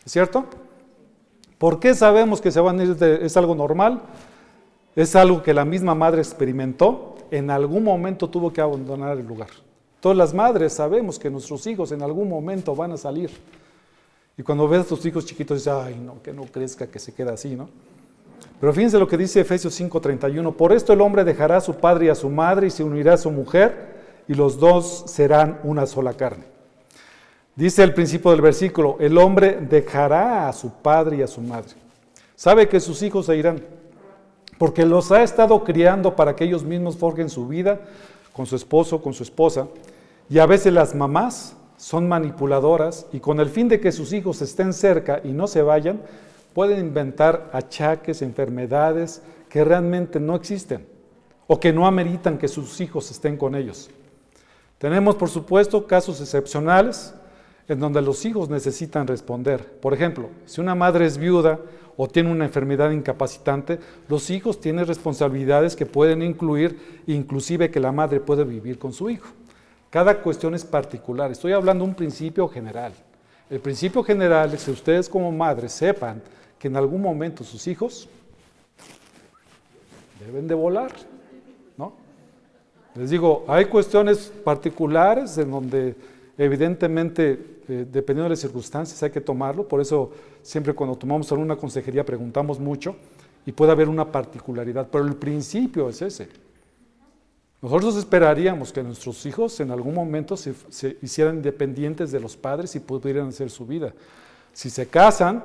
¿Es 0.06 0.14
cierto? 0.14 0.46
¿Por 1.58 1.82
qué 1.82 1.94
sabemos 1.96 2.40
que 2.40 2.50
se 2.50 2.62
van 2.62 2.80
a 2.80 2.84
ir? 2.86 3.04
¿Es 3.04 3.36
algo 3.36 3.56
normal? 3.56 4.04
Es 4.96 5.16
algo 5.16 5.42
que 5.44 5.54
la 5.54 5.66
misma 5.66 5.96
madre 5.96 6.22
experimentó. 6.22 7.16
En 7.32 7.52
algún 7.52 7.84
momento 7.84 8.30
tuvo 8.30 8.52
que 8.52 8.62
abandonar 8.62 9.18
el 9.18 9.26
lugar. 9.26 9.50
Todas 10.00 10.18
las 10.18 10.34
madres 10.34 10.74
sabemos 10.74 11.20
que 11.20 11.30
nuestros 11.30 11.66
hijos 11.68 11.92
en 11.92 12.02
algún 12.02 12.30
momento 12.30 12.76
van 12.76 12.94
a 12.94 12.98
salir. 12.98 13.30
Y 14.38 14.44
cuando 14.44 14.68
ves 14.68 14.82
a 14.82 14.86
tus 14.86 15.06
hijos 15.06 15.26
chiquitos, 15.26 15.58
dices, 15.58 15.74
ay, 15.74 15.96
no, 15.96 16.22
que 16.24 16.34
no 16.34 16.44
crezca, 16.46 16.88
que 16.88 16.98
se 16.98 17.14
quede 17.14 17.32
así, 17.32 17.56
¿no? 17.56 17.70
Pero 18.60 18.74
fíjense 18.74 19.00
lo 19.00 19.08
que 19.08 19.18
dice 19.18 19.42
Efesios 19.42 19.80
5:31. 19.80 20.54
Por 20.54 20.74
esto 20.74 20.94
el 20.94 21.02
hombre 21.02 21.24
dejará 21.24 21.58
a 21.58 21.62
su 21.62 21.76
padre 21.76 22.08
y 22.08 22.10
a 22.10 22.16
su 22.16 22.30
madre 22.30 22.68
y 22.68 22.72
se 22.72 22.84
unirá 22.84 23.14
a 23.14 23.18
su 23.18 23.32
mujer 23.32 24.00
y 24.28 24.34
los 24.34 24.60
dos 24.60 25.06
serán 25.08 25.60
una 25.64 25.86
sola 25.86 26.14
carne. 26.14 26.46
Dice 27.56 27.84
el 27.84 27.94
principio 27.94 28.32
del 28.32 28.42
versículo, 28.42 28.98
el 29.00 29.18
hombre 29.18 29.60
dejará 29.60 30.48
a 30.48 30.54
su 30.54 30.72
padre 30.72 31.18
y 31.18 31.22
a 31.22 31.28
su 31.28 31.42
madre. 31.42 31.74
Sabe 32.36 32.70
que 32.70 32.80
sus 32.80 33.02
hijos 33.02 33.26
se 33.26 33.36
irán, 33.36 33.62
porque 34.60 34.86
los 34.86 35.12
ha 35.12 35.24
estado 35.24 35.64
criando 35.64 36.16
para 36.18 36.36
que 36.36 36.44
ellos 36.44 36.64
mismos 36.64 36.98
forjen 36.98 37.30
su 37.30 37.48
vida 37.48 37.80
con 38.34 38.46
su 38.46 38.58
esposo, 38.58 39.02
con 39.02 39.14
su 39.14 39.24
esposa. 39.24 39.70
Y 40.30 40.38
a 40.38 40.46
veces 40.46 40.74
las 40.74 40.94
mamás 40.94 41.56
son 41.78 42.10
manipuladoras 42.10 43.08
y 43.14 43.22
con 43.22 43.40
el 43.40 43.48
fin 43.48 43.70
de 43.70 43.80
que 43.80 43.94
sus 43.94 44.12
hijos 44.12 44.42
estén 44.42 44.74
cerca 44.74 45.22
y 45.24 45.30
no 45.30 45.48
se 45.48 45.62
vayan, 45.62 46.02
pueden 46.54 46.80
inventar 46.80 47.50
achaques, 47.54 48.22
enfermedades 48.22 49.22
que 49.48 49.64
realmente 49.64 50.20
no 50.20 50.36
existen 50.36 50.86
o 51.48 51.58
que 51.58 51.72
no 51.72 51.88
ameritan 51.88 52.38
que 52.38 52.50
sus 52.50 52.82
hijos 52.82 53.10
estén 53.12 53.38
con 53.38 53.56
ellos. 53.56 53.90
Tenemos, 54.78 55.16
por 55.16 55.30
supuesto, 55.30 55.88
casos 55.88 56.20
excepcionales 56.20 57.14
en 57.70 57.80
donde 57.80 58.02
los 58.02 58.26
hijos 58.26 58.50
necesitan 58.50 59.08
responder. 59.08 59.80
Por 59.80 59.94
ejemplo, 59.94 60.30
si 60.46 60.60
una 60.60 60.76
madre 60.76 61.06
es 61.06 61.18
viuda 61.18 61.60
o 62.02 62.08
tiene 62.08 62.32
una 62.32 62.46
enfermedad 62.46 62.92
incapacitante, 62.92 63.78
los 64.08 64.30
hijos 64.30 64.62
tienen 64.62 64.88
responsabilidades 64.88 65.76
que 65.76 65.86
pueden 65.86 66.22
incluir 66.22 67.02
inclusive 67.08 67.70
que 67.70 67.82
la 67.82 67.92
madre 67.92 68.22
puede 68.22 68.46
vivir 68.46 68.80
con 68.80 68.94
su 68.94 69.10
hijo. 69.10 69.28
Cada 69.90 70.22
cuestión 70.22 70.56
es 70.56 70.64
particular. 70.64 71.30
Estoy 71.30 71.52
hablando 71.52 71.84
de 71.84 71.90
un 71.90 71.96
principio 71.98 72.48
general. 72.48 72.94
El 73.50 73.60
principio 73.60 74.02
general 74.02 74.54
es 74.54 74.64
que 74.64 74.72
ustedes 74.72 75.10
como 75.10 75.30
madres 75.34 75.74
sepan 75.74 76.22
que 76.58 76.70
en 76.70 76.78
algún 76.78 77.02
momento 77.02 77.44
sus 77.44 77.68
hijos 77.68 78.08
deben 80.26 80.48
de 80.48 80.56
volar, 80.56 80.94
¿no? 81.76 81.92
Les 82.96 83.10
digo, 83.10 83.44
hay 83.46 83.66
cuestiones 83.66 84.32
particulares 84.46 85.38
en 85.38 85.52
donde 85.52 85.98
evidentemente 86.40 87.60
eh, 87.68 87.86
dependiendo 87.92 88.24
de 88.24 88.30
las 88.30 88.40
circunstancias 88.40 89.04
hay 89.04 89.12
que 89.12 89.20
tomarlo, 89.20 89.68
por 89.68 89.82
eso 89.82 90.12
siempre 90.42 90.74
cuando 90.74 90.96
tomamos 90.98 91.30
alguna 91.32 91.58
consejería 91.58 92.06
preguntamos 92.06 92.60
mucho 92.60 92.96
y 93.46 93.52
puede 93.52 93.74
haber 93.74 93.90
una 93.90 94.10
particularidad, 94.10 94.88
pero 94.90 95.06
el 95.06 95.16
principio 95.16 95.90
es 95.90 96.02
ese. 96.02 96.30
Nosotros 97.62 97.98
esperaríamos 97.98 98.72
que 98.72 98.82
nuestros 98.82 99.26
hijos 99.26 99.60
en 99.60 99.70
algún 99.72 99.94
momento 99.94 100.38
se, 100.38 100.56
hicieran 101.02 101.36
independientes 101.36 102.10
de 102.10 102.22
los 102.22 102.38
padres 102.38 102.74
y 102.76 102.80
pudieran 102.80 103.28
hacer 103.28 103.50
su 103.50 103.66
vida. 103.66 103.94
Si 104.54 104.70
se 104.70 104.88
casan, 104.88 105.44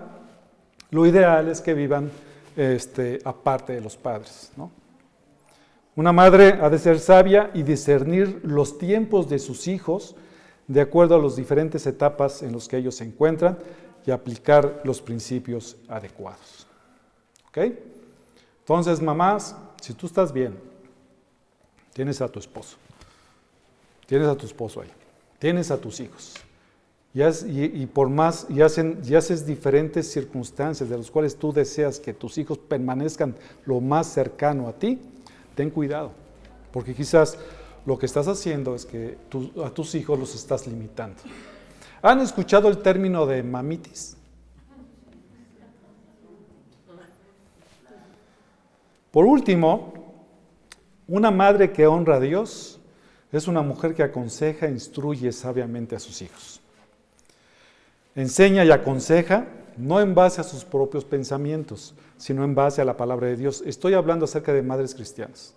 lo 0.93 1.07
ideal 1.07 1.49
es 1.49 1.61
que 1.61 1.75
vivan 1.75 2.09
este, 2.57 3.19
aparte 3.25 3.73
de 3.73 3.81
los 3.81 3.97
padres. 3.97 4.53
Una 5.97 6.13
madre 6.13 6.59
ha 6.63 6.71
de 6.71 6.79
ser 6.79 7.01
sabia 7.01 7.51
y 7.53 7.65
discernir 7.65 8.41
los 8.45 8.79
tiempos 8.79 9.29
de 9.29 9.41
sus 9.41 9.67
hijos 9.67 10.15
de 10.67 10.81
acuerdo 10.81 11.15
a 11.15 11.19
las 11.19 11.37
diferentes 11.37 11.87
etapas 11.87 12.43
en 12.43 12.53
las 12.53 12.69
que 12.69 12.79
ellos 12.79 12.97
se 12.97 13.05
encuentran 13.05 13.59
y 14.07 14.11
aplicar 14.11 14.83
los 14.85 15.01
principios 15.01 15.77
adecuados. 15.89 16.67
¿Ok? 17.49 17.59
Entonces, 18.61 19.01
mamás, 19.01 19.57
si 19.81 19.93
tú 19.93 20.07
estás 20.07 20.33
bien, 20.33 20.59
tienes 21.93 22.21
a 22.21 22.29
tu 22.29 22.39
esposo, 22.39 22.77
tienes 24.07 24.29
a 24.29 24.35
tu 24.35 24.47
esposo 24.47 24.81
ahí, 24.81 24.91
tienes 25.39 25.71
a 25.71 25.77
tus 25.77 26.01
hijos, 26.01 26.35
y, 27.15 27.87
por 27.87 28.09
más, 28.09 28.47
y, 28.49 28.61
hacen, 28.61 29.01
y 29.05 29.15
haces 29.15 29.47
diferentes 29.47 30.11
circunstancias 30.11 30.89
de 30.89 30.99
las 30.99 31.11
cuales 31.13 31.37
tú 31.37 31.53
deseas 31.53 32.01
que 32.01 32.13
tus 32.13 32.39
hijos 32.39 32.59
permanezcan 32.59 33.37
lo 33.67 33.81
más 33.81 34.09
cercano 34.09 34.67
a 34.67 34.73
ti, 34.73 34.99
ten 35.55 35.71
cuidado, 35.71 36.11
porque 36.73 36.93
quizás 36.93 37.39
lo 37.87 37.99
que 37.99 38.07
estás 38.07 38.29
haciendo 38.29 38.75
es 38.75 38.87
que 38.87 39.19
a 39.65 39.71
tus 39.71 39.95
hijos 39.95 40.19
los 40.19 40.35
estás 40.35 40.67
limitando. 40.67 41.23
¿Han 42.03 42.21
escuchado 42.21 42.69
el 42.69 42.79
término 42.79 43.27
de 43.27 43.43
mamitis? 43.43 44.17
Por 49.11 49.27
último, 49.27 49.93
una 51.07 51.31
madre 51.31 51.73
que 51.73 51.87
honra 51.87 52.17
a 52.17 52.21
Dios 52.21 52.81
es 53.31 53.47
una 53.47 53.63
mujer 53.63 53.95
que 53.95 54.03
aconseja 54.03 54.67
e 54.67 54.71
instruye 54.71 55.31
sabiamente 55.33 55.95
a 55.95 56.01
sus 56.01 56.23
hijos. 56.23 56.61
Enseña 58.15 58.65
y 58.65 58.71
aconseja 58.71 59.47
no 59.77 60.01
en 60.01 60.15
base 60.15 60.41
a 60.41 60.45
sus 60.45 60.65
propios 60.65 61.05
pensamientos, 61.05 61.95
sino 62.17 62.45
en 62.45 62.55
base 62.55 62.81
a 62.81 62.85
la 62.85 62.97
palabra 62.97 63.27
de 63.29 63.37
Dios. 63.37 63.63
Estoy 63.67 63.95
hablando 63.95 64.25
acerca 64.25 64.53
de 64.53 64.63
madres 64.63 64.95
cristianas. 64.95 65.55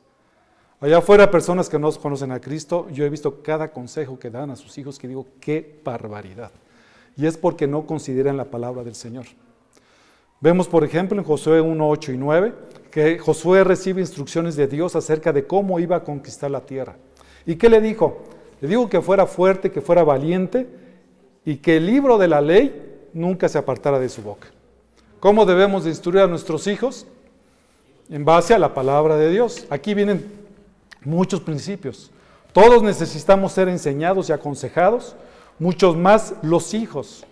Allá 0.79 0.99
afuera, 0.99 1.31
personas 1.31 1.69
que 1.69 1.79
no 1.79 1.91
conocen 1.93 2.31
a 2.31 2.39
Cristo, 2.39 2.87
yo 2.91 3.03
he 3.03 3.09
visto 3.09 3.41
cada 3.41 3.71
consejo 3.71 4.19
que 4.19 4.29
dan 4.29 4.51
a 4.51 4.55
sus 4.55 4.77
hijos 4.77 4.99
que 4.99 5.07
digo, 5.07 5.25
qué 5.39 5.79
barbaridad. 5.83 6.51
Y 7.15 7.25
es 7.25 7.35
porque 7.35 7.65
no 7.65 7.87
consideran 7.87 8.37
la 8.37 8.45
palabra 8.45 8.83
del 8.83 8.93
Señor. 8.93 9.25
Vemos, 10.39 10.67
por 10.67 10.83
ejemplo, 10.83 11.17
en 11.17 11.25
Josué 11.25 11.61
1, 11.61 11.89
8 11.89 12.11
y 12.11 12.17
9, 12.17 12.53
que 12.91 13.17
Josué 13.17 13.63
recibe 13.63 14.01
instrucciones 14.01 14.55
de 14.55 14.67
Dios 14.67 14.95
acerca 14.95 15.33
de 15.33 15.47
cómo 15.47 15.79
iba 15.79 15.95
a 15.95 16.03
conquistar 16.03 16.51
la 16.51 16.61
tierra. 16.61 16.95
¿Y 17.47 17.55
qué 17.55 17.69
le 17.69 17.81
dijo? 17.81 18.21
Le 18.61 18.67
dijo 18.67 18.87
que 18.87 19.01
fuera 19.01 19.25
fuerte, 19.25 19.71
que 19.71 19.81
fuera 19.81 20.03
valiente 20.03 20.67
y 21.43 21.57
que 21.57 21.77
el 21.77 21.87
libro 21.87 22.19
de 22.19 22.27
la 22.27 22.39
ley 22.39 22.99
nunca 23.13 23.49
se 23.49 23.57
apartara 23.57 23.97
de 23.97 24.09
su 24.09 24.21
boca. 24.21 24.49
¿Cómo 25.19 25.47
debemos 25.47 25.85
de 25.85 25.89
instruir 25.89 26.21
a 26.21 26.27
nuestros 26.27 26.67
hijos? 26.67 27.07
En 28.09 28.23
base 28.23 28.53
a 28.53 28.59
la 28.59 28.75
palabra 28.75 29.17
de 29.17 29.31
Dios. 29.31 29.65
Aquí 29.71 29.95
vienen 29.95 30.46
muchos 31.03 31.41
principios. 31.41 32.11
Todos 32.53 32.81
necesitamos 32.81 33.51
ser 33.51 33.69
enseñados 33.69 34.29
y 34.29 34.33
aconsejados, 34.33 35.15
muchos 35.59 35.95
más 35.95 36.33
los 36.41 36.73
hijos. 36.73 37.25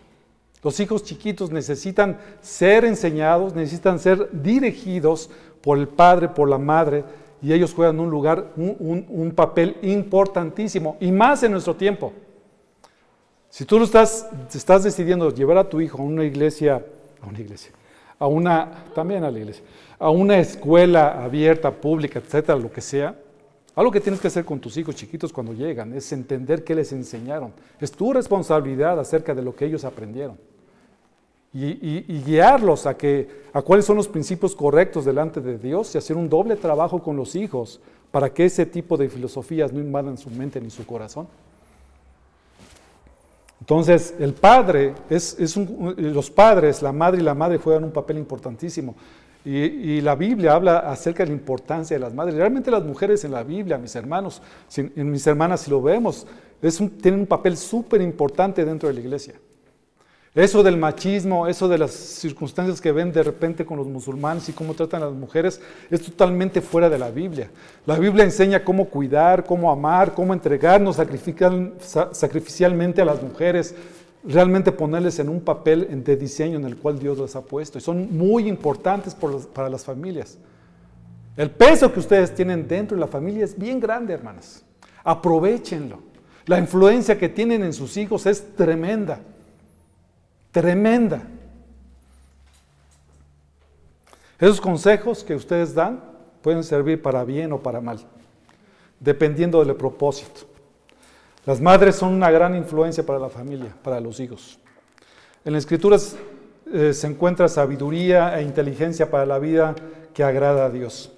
Los 0.63 0.80
hijos 0.80 1.03
chiquitos 1.03 1.51
necesitan 1.51 2.18
ser 2.41 2.86
enseñados, 2.86 3.53
necesitan 3.53 3.99
ser 3.99 4.30
dirigidos 4.32 5.30
por 5.61 5.78
el 5.78 5.88
padre, 5.88 6.28
por 6.28 6.49
la 6.49 6.57
madre, 6.57 7.03
y 7.41 7.53
ellos 7.53 7.74
juegan 7.74 7.99
un 7.99 8.09
lugar, 8.09 8.51
un, 8.55 9.34
papel 9.36 9.78
importantísimo, 9.84 10.97
y 10.99 11.11
más 11.11 11.43
en 11.43 11.51
nuestro 11.51 11.76
tiempo. 11.76 12.13
Si 13.49 13.66
tú 13.66 13.78
lo 13.78 13.86
estás, 13.86 14.28
estás 14.53 14.84
decidiendo 14.84 15.34
llevar 15.34 15.57
a 15.57 15.70
tu 15.70 15.80
hijo 15.82 15.99
a 15.99 16.05
una 16.05 16.24
iglesia, 16.24 16.84
a 17.22 17.28
una 17.28 17.39
iglesia, 17.39 17.72
a 18.18 18.28
una, 18.28 18.86
también 18.95 19.24
a 19.24 19.32
la 19.32 19.38
iglesia, 19.38 19.63
a 19.99 20.09
una 20.09 20.39
escuela 20.39 21.24
abierta, 21.24 21.72
pública, 21.72 22.20
etcétera, 22.20 22.57
lo 22.57 22.72
que 22.72 22.82
sea, 22.82 23.16
algo 23.76 23.91
que 23.91 23.99
tienes 23.99 24.21
que 24.21 24.28
hacer 24.28 24.45
con 24.45 24.59
tus 24.59 24.78
hijos 24.78 24.95
chiquitos 24.95 25.34
cuando 25.34 25.53
llegan 25.53 25.93
es 25.93 26.11
entender 26.13 26.63
qué 26.63 26.73
les 26.76 26.93
enseñaron. 26.93 27.51
Es 27.80 27.91
tu 27.91 28.13
responsabilidad 28.13 28.99
acerca 28.99 29.36
de 29.36 29.41
lo 29.41 29.55
que 29.55 29.65
ellos 29.65 29.84
aprendieron. 29.84 30.38
Y, 31.53 32.21
guiarlos 32.26 32.86
a, 32.86 32.97
que, 32.97 33.43
a 33.53 33.61
cuáles 33.61 33.86
son 33.86 33.95
los 33.95 34.09
principios 34.09 34.53
correctos 34.53 35.05
delante 35.05 35.39
de 35.39 35.57
Dios 35.57 35.95
y 35.95 35.97
hacer 35.97 36.17
un 36.17 36.28
doble 36.28 36.57
trabajo 36.57 37.01
con 37.01 37.15
los 37.15 37.34
hijos 37.36 37.80
para 38.11 38.34
que 38.34 38.45
ese 38.45 38.65
tipo 38.65 38.97
de 38.97 39.07
filosofías 39.07 39.71
no 39.71 39.80
invadan 39.80 40.17
su 40.17 40.30
mente 40.30 40.59
ni 40.59 40.69
su 40.69 40.86
corazón. 40.86 41.28
Entonces, 43.61 44.13
el 44.19 44.34
padre, 44.34 44.93
es, 45.09 45.57
los 45.97 46.30
padres, 46.30 46.82
la 46.82 46.91
madre 46.91 47.21
y 47.21 47.23
la 47.23 47.34
madre 47.34 47.57
juegan 47.57 47.86
un 47.86 47.91
papel 47.91 48.17
importantísimo. 48.17 48.95
Y, 49.45 50.01
la 50.01 50.15
Biblia 50.15 50.53
habla 50.53 50.79
acerca 50.79 51.23
de 51.23 51.29
la 51.29 51.35
importancia 51.35 51.95
de 51.95 51.99
las 51.99 52.15
madres. 52.15 52.35
Realmente 52.35 52.71
las 52.71 52.83
mujeres 52.83 53.23
en 53.25 53.31
la 53.31 53.43
Biblia, 53.43 53.77
mis 53.77 53.95
hermanos, 53.95 54.41
en 54.75 55.11
mis 55.11 55.25
hermanas, 55.27 55.61
si 55.61 55.69
lo 55.69 55.81
vemos, 55.81 56.25
tienen 57.01 57.21
un 57.21 57.27
papel 57.27 57.55
súper 57.55 58.01
importante 58.01 58.65
dentro 58.65 58.89
de 58.89 58.95
la 58.95 59.01
iglesia. 59.01 59.35
Eso 60.35 60.61
del 60.63 60.75
machismo, 60.75 61.47
eso 61.47 61.69
de 61.69 61.77
las 61.77 61.91
circunstancias 61.91 62.81
que 62.81 62.91
ven 62.91 63.13
de 63.13 63.23
repente 63.23 63.65
con 63.65 63.77
los 63.77 63.87
musulmanes 63.87 64.49
y 64.49 64.51
cómo 64.51 64.73
tratan 64.73 65.01
a 65.01 65.05
las 65.05 65.13
mujeres, 65.13 65.61
es 65.89 66.01
totalmente 66.01 66.59
fuera 66.59 66.89
de 66.89 66.97
la 66.97 67.09
Biblia. 67.09 67.49
La 67.85 67.97
Biblia 67.97 68.25
enseña 68.25 68.61
cómo 68.61 68.89
cuidar, 68.89 69.45
cómo 69.45 69.71
amar, 69.71 70.13
cómo 70.13 70.33
entregarnos 70.33 70.97
sacrificialmente 70.97 73.01
a 73.01 73.05
las 73.05 73.23
mujeres, 73.23 73.75
realmente 74.28 74.71
ponerles 74.71 75.19
en 75.19 75.30
un 75.30 75.41
papel 75.41 76.03
de 76.03 76.15
diseño 76.15 76.57
en 76.57 76.65
el 76.65 76.78
cual 76.78 76.99
Dios 76.99 77.17
las 77.17 77.36
ha 77.36 77.41
puesto. 77.41 77.78
Y 77.78 77.82
son 77.82 78.17
muy 78.17 78.47
importantes 78.47 79.15
para 79.15 79.69
las 79.69 79.84
familias. 79.84 80.38
El 81.38 81.51
peso 81.51 81.91
que 81.91 81.99
ustedes 81.99 82.34
tienen 82.34 82.67
dentro 82.67 82.95
de 82.95 83.01
la 83.01 83.07
familia 83.07 83.43
es 83.43 83.57
bien 83.57 83.80
grande, 83.80 84.13
hermanas. 84.13 84.63
Aprovechenlo. 85.03 85.99
La 86.45 86.59
influencia 86.59 87.17
que 87.17 87.30
tienen 87.30 87.63
en 87.63 87.73
sus 87.73 87.97
hijos 87.97 88.26
es 88.26 88.55
tremenda 88.55 89.19
tremenda. 90.55 91.21
Esos 94.39 94.61
consejos 94.61 95.21
que 95.21 95.36
ustedes 95.36 95.76
dan 95.76 96.01
pueden 96.41 96.63
servir 96.63 97.01
para 97.01 97.26
bien 97.26 97.51
o 97.51 97.61
para 97.61 97.82
mal, 97.82 97.99
dependiendo 98.97 99.61
del 99.61 99.76
propósito. 99.76 100.47
Las 101.45 101.61
madres 101.61 101.95
son 101.95 102.13
una 102.13 102.31
gran 102.31 102.55
influencia 102.55 103.05
para 103.05 103.19
la 103.19 103.29
familia, 103.29 103.75
para 103.83 103.99
los 103.99 104.19
hijos. 104.19 104.57
En 105.43 105.53
las 105.53 105.61
escrituras 105.63 106.15
eh, 106.73 106.91
se 106.91 107.05
encuentra 107.05 107.47
sabiduría 107.47 108.39
e 108.39 108.41
inteligencia 108.41 109.11
para 109.11 109.27
la 109.27 109.37
vida 109.37 109.75
que 110.11 110.23
agrada 110.23 110.65
a 110.65 110.69
Dios. 110.71 111.11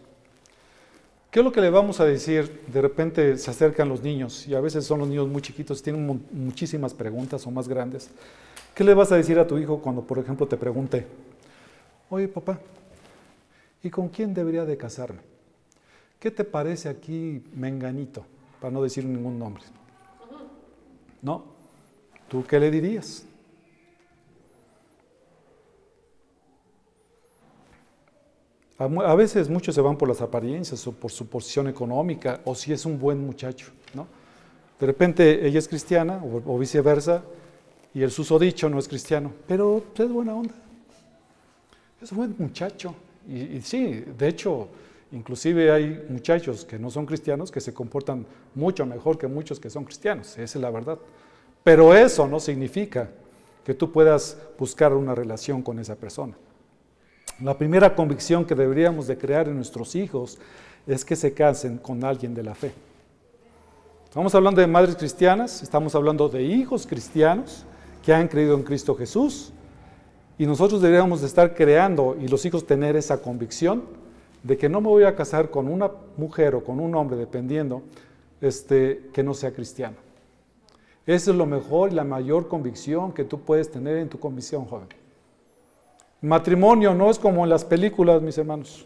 ¿Qué 1.32 1.40
es 1.40 1.46
lo 1.46 1.52
que 1.54 1.62
le 1.62 1.70
vamos 1.70 2.02
a 2.02 2.06
decir? 2.06 2.64
De 2.68 2.82
repente 2.82 3.38
se 3.38 3.52
acercan 3.52 3.88
los 3.88 4.02
niños 4.02 4.46
y 4.48 4.56
a 4.56 4.60
veces 4.60 4.86
son 4.86 5.00
los 5.00 5.08
niños 5.08 5.30
muy 5.30 5.42
chiquitos, 5.42 5.82
tienen 5.82 6.26
muchísimas 6.32 6.94
preguntas 6.94 7.48
o 7.48 7.52
más 7.52 7.70
grandes. 7.70 8.10
¿Qué 8.76 8.84
le 8.84 8.94
vas 8.94 9.12
a 9.14 9.16
decir 9.16 9.40
a 9.40 9.48
tu 9.48 9.58
hijo 9.58 9.80
cuando, 9.80 10.02
por 10.02 10.20
ejemplo, 10.20 10.46
te 10.46 10.58
pregunte, 10.58 11.08
oye 12.10 12.28
papá, 12.28 12.60
¿y 13.82 13.90
con 13.90 14.10
quién 14.10 14.34
debería 14.34 14.66
de 14.66 14.76
casarme? 14.76 15.20
¿Qué 16.20 16.32
te 16.32 16.44
parece 16.44 16.90
aquí 16.90 17.44
menganito? 17.54 18.26
Para 18.60 18.72
no 18.72 18.84
decir 18.84 19.06
ningún 19.06 19.40
nombre. 19.40 19.64
¿No? 21.22 21.44
¿Tú 22.28 22.44
qué 22.46 22.60
le 22.60 22.72
dirías? 22.72 23.26
A 28.80 29.16
veces 29.16 29.50
muchos 29.50 29.74
se 29.74 29.82
van 29.82 29.98
por 29.98 30.08
las 30.08 30.22
apariencias 30.22 30.86
o 30.86 30.92
por 30.92 31.12
su 31.12 31.28
posición 31.28 31.68
económica 31.68 32.42
o 32.46 32.54
si 32.54 32.72
es 32.72 32.86
un 32.86 33.00
buen 33.00 33.26
muchacho, 33.26 33.72
¿no? 33.96 34.08
De 34.80 34.86
repente 34.86 35.48
ella 35.48 35.58
es 35.58 35.68
cristiana 35.68 36.22
o 36.24 36.60
viceversa 36.60 37.24
y 37.94 38.04
el 38.04 38.12
susodicho 38.12 38.70
no 38.70 38.78
es 38.78 38.88
cristiano, 38.88 39.34
pero 39.48 39.84
es 39.98 40.12
buena 40.12 40.36
onda. 40.36 40.54
Es 42.00 42.12
un 42.12 42.18
buen 42.20 42.36
muchacho. 42.38 42.94
Y, 43.28 43.60
sí, 43.62 44.04
de 44.18 44.28
hecho, 44.28 44.68
inclusive 45.12 45.72
hay 45.72 46.06
muchachos 46.10 46.66
que 46.66 46.78
no 46.78 46.90
son 46.90 47.06
cristianos 47.06 47.52
que 47.52 47.62
se 47.62 47.74
comportan 47.74 48.26
mucho 48.56 48.86
mejor 48.86 49.18
que 49.18 49.28
muchos 49.28 49.60
que 49.60 49.70
son 49.70 49.86
cristianos, 49.86 50.38
esa 50.38 50.44
es 50.44 50.56
la 50.56 50.70
verdad. 50.70 50.98
Pero 51.64 51.94
eso 51.94 52.28
no 52.28 52.40
significa 52.40 53.10
que 53.64 53.74
tú 53.74 53.92
puedas 53.92 54.38
buscar 54.58 54.94
una 54.94 55.14
relación 55.14 55.62
con 55.62 55.80
esa 55.80 55.96
persona. 55.96 56.36
La 57.42 57.58
primera 57.58 57.94
convicción 57.96 58.46
que 58.46 58.56
deberíamos 58.56 59.08
de 59.08 59.18
crear 59.18 59.48
en 59.48 59.56
nuestros 59.58 59.96
hijos 59.96 60.38
es 60.88 61.04
que 61.04 61.16
se 61.16 61.34
casen 61.34 61.78
con 61.78 62.04
alguien 62.04 62.34
de 62.34 62.44
la 62.44 62.56
fe. 62.56 62.72
Estamos 64.06 64.34
hablando 64.34 64.62
de 64.62 64.68
madres 64.68 64.96
cristianas, 64.96 65.62
estamos 65.62 65.94
hablando 65.94 66.30
de 66.30 66.42
hijos 66.42 66.88
cristianos, 66.88 67.66
que 68.04 68.14
han 68.14 68.30
creído 68.30 68.56
en 68.56 68.64
Cristo 68.64 68.96
Jesús. 68.96 69.52
Y 70.38 70.46
nosotros 70.46 70.82
deberíamos 70.82 71.22
de 71.22 71.28
estar 71.28 71.54
creando 71.54 72.16
y 72.20 72.28
los 72.30 72.46
hijos 72.46 72.66
tener 72.66 72.96
esa 72.96 73.22
convicción 73.22 73.84
de 74.44 74.58
que 74.58 74.70
no 74.70 74.82
me 74.82 74.88
voy 74.88 75.04
a 75.04 75.16
casar 75.16 75.50
con 75.50 75.68
una 75.68 75.92
mujer 76.18 76.56
o 76.56 76.64
con 76.64 76.80
un 76.80 76.96
hombre, 76.96 77.18
dependiendo, 77.18 77.84
este, 78.42 79.10
que 79.14 79.24
no 79.24 79.34
sea 79.34 79.54
cristiano. 79.54 79.98
Esa 81.06 81.32
es 81.32 81.38
lo 81.38 81.46
mejor 81.46 81.92
y 81.92 81.96
la 81.96 82.04
mayor 82.04 82.48
convicción 82.48 83.14
que 83.14 83.24
tú 83.24 83.40
puedes 83.42 83.72
tener 83.72 83.98
en 83.98 84.10
tu 84.10 84.20
convicción, 84.20 84.66
joven. 84.66 84.88
Matrimonio 86.22 86.94
no 86.94 87.10
es 87.10 87.20
como 87.20 87.44
en 87.44 87.50
las 87.50 87.64
películas, 87.64 88.22
mis 88.22 88.38
hermanos. 88.38 88.86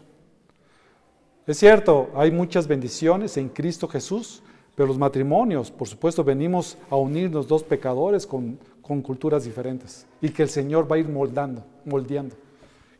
Es 1.46 1.58
cierto, 1.58 2.10
hay 2.14 2.30
muchas 2.30 2.68
bendiciones 2.68 3.36
en 3.36 3.48
Cristo 3.48 3.88
Jesús, 3.88 4.42
pero 4.76 4.86
los 4.86 4.98
matrimonios, 4.98 5.70
por 5.70 5.88
supuesto, 5.88 6.22
venimos 6.22 6.78
a 6.88 6.96
unirnos 6.96 7.48
dos 7.48 7.64
pecadores 7.64 8.26
con, 8.26 8.58
con 8.80 9.02
culturas 9.02 9.44
diferentes 9.44 10.06
y 10.20 10.28
que 10.28 10.44
el 10.44 10.48
Señor 10.48 10.90
va 10.90 10.96
a 10.96 10.98
ir 11.00 11.08
moldando, 11.08 11.64
moldeando. 11.84 12.36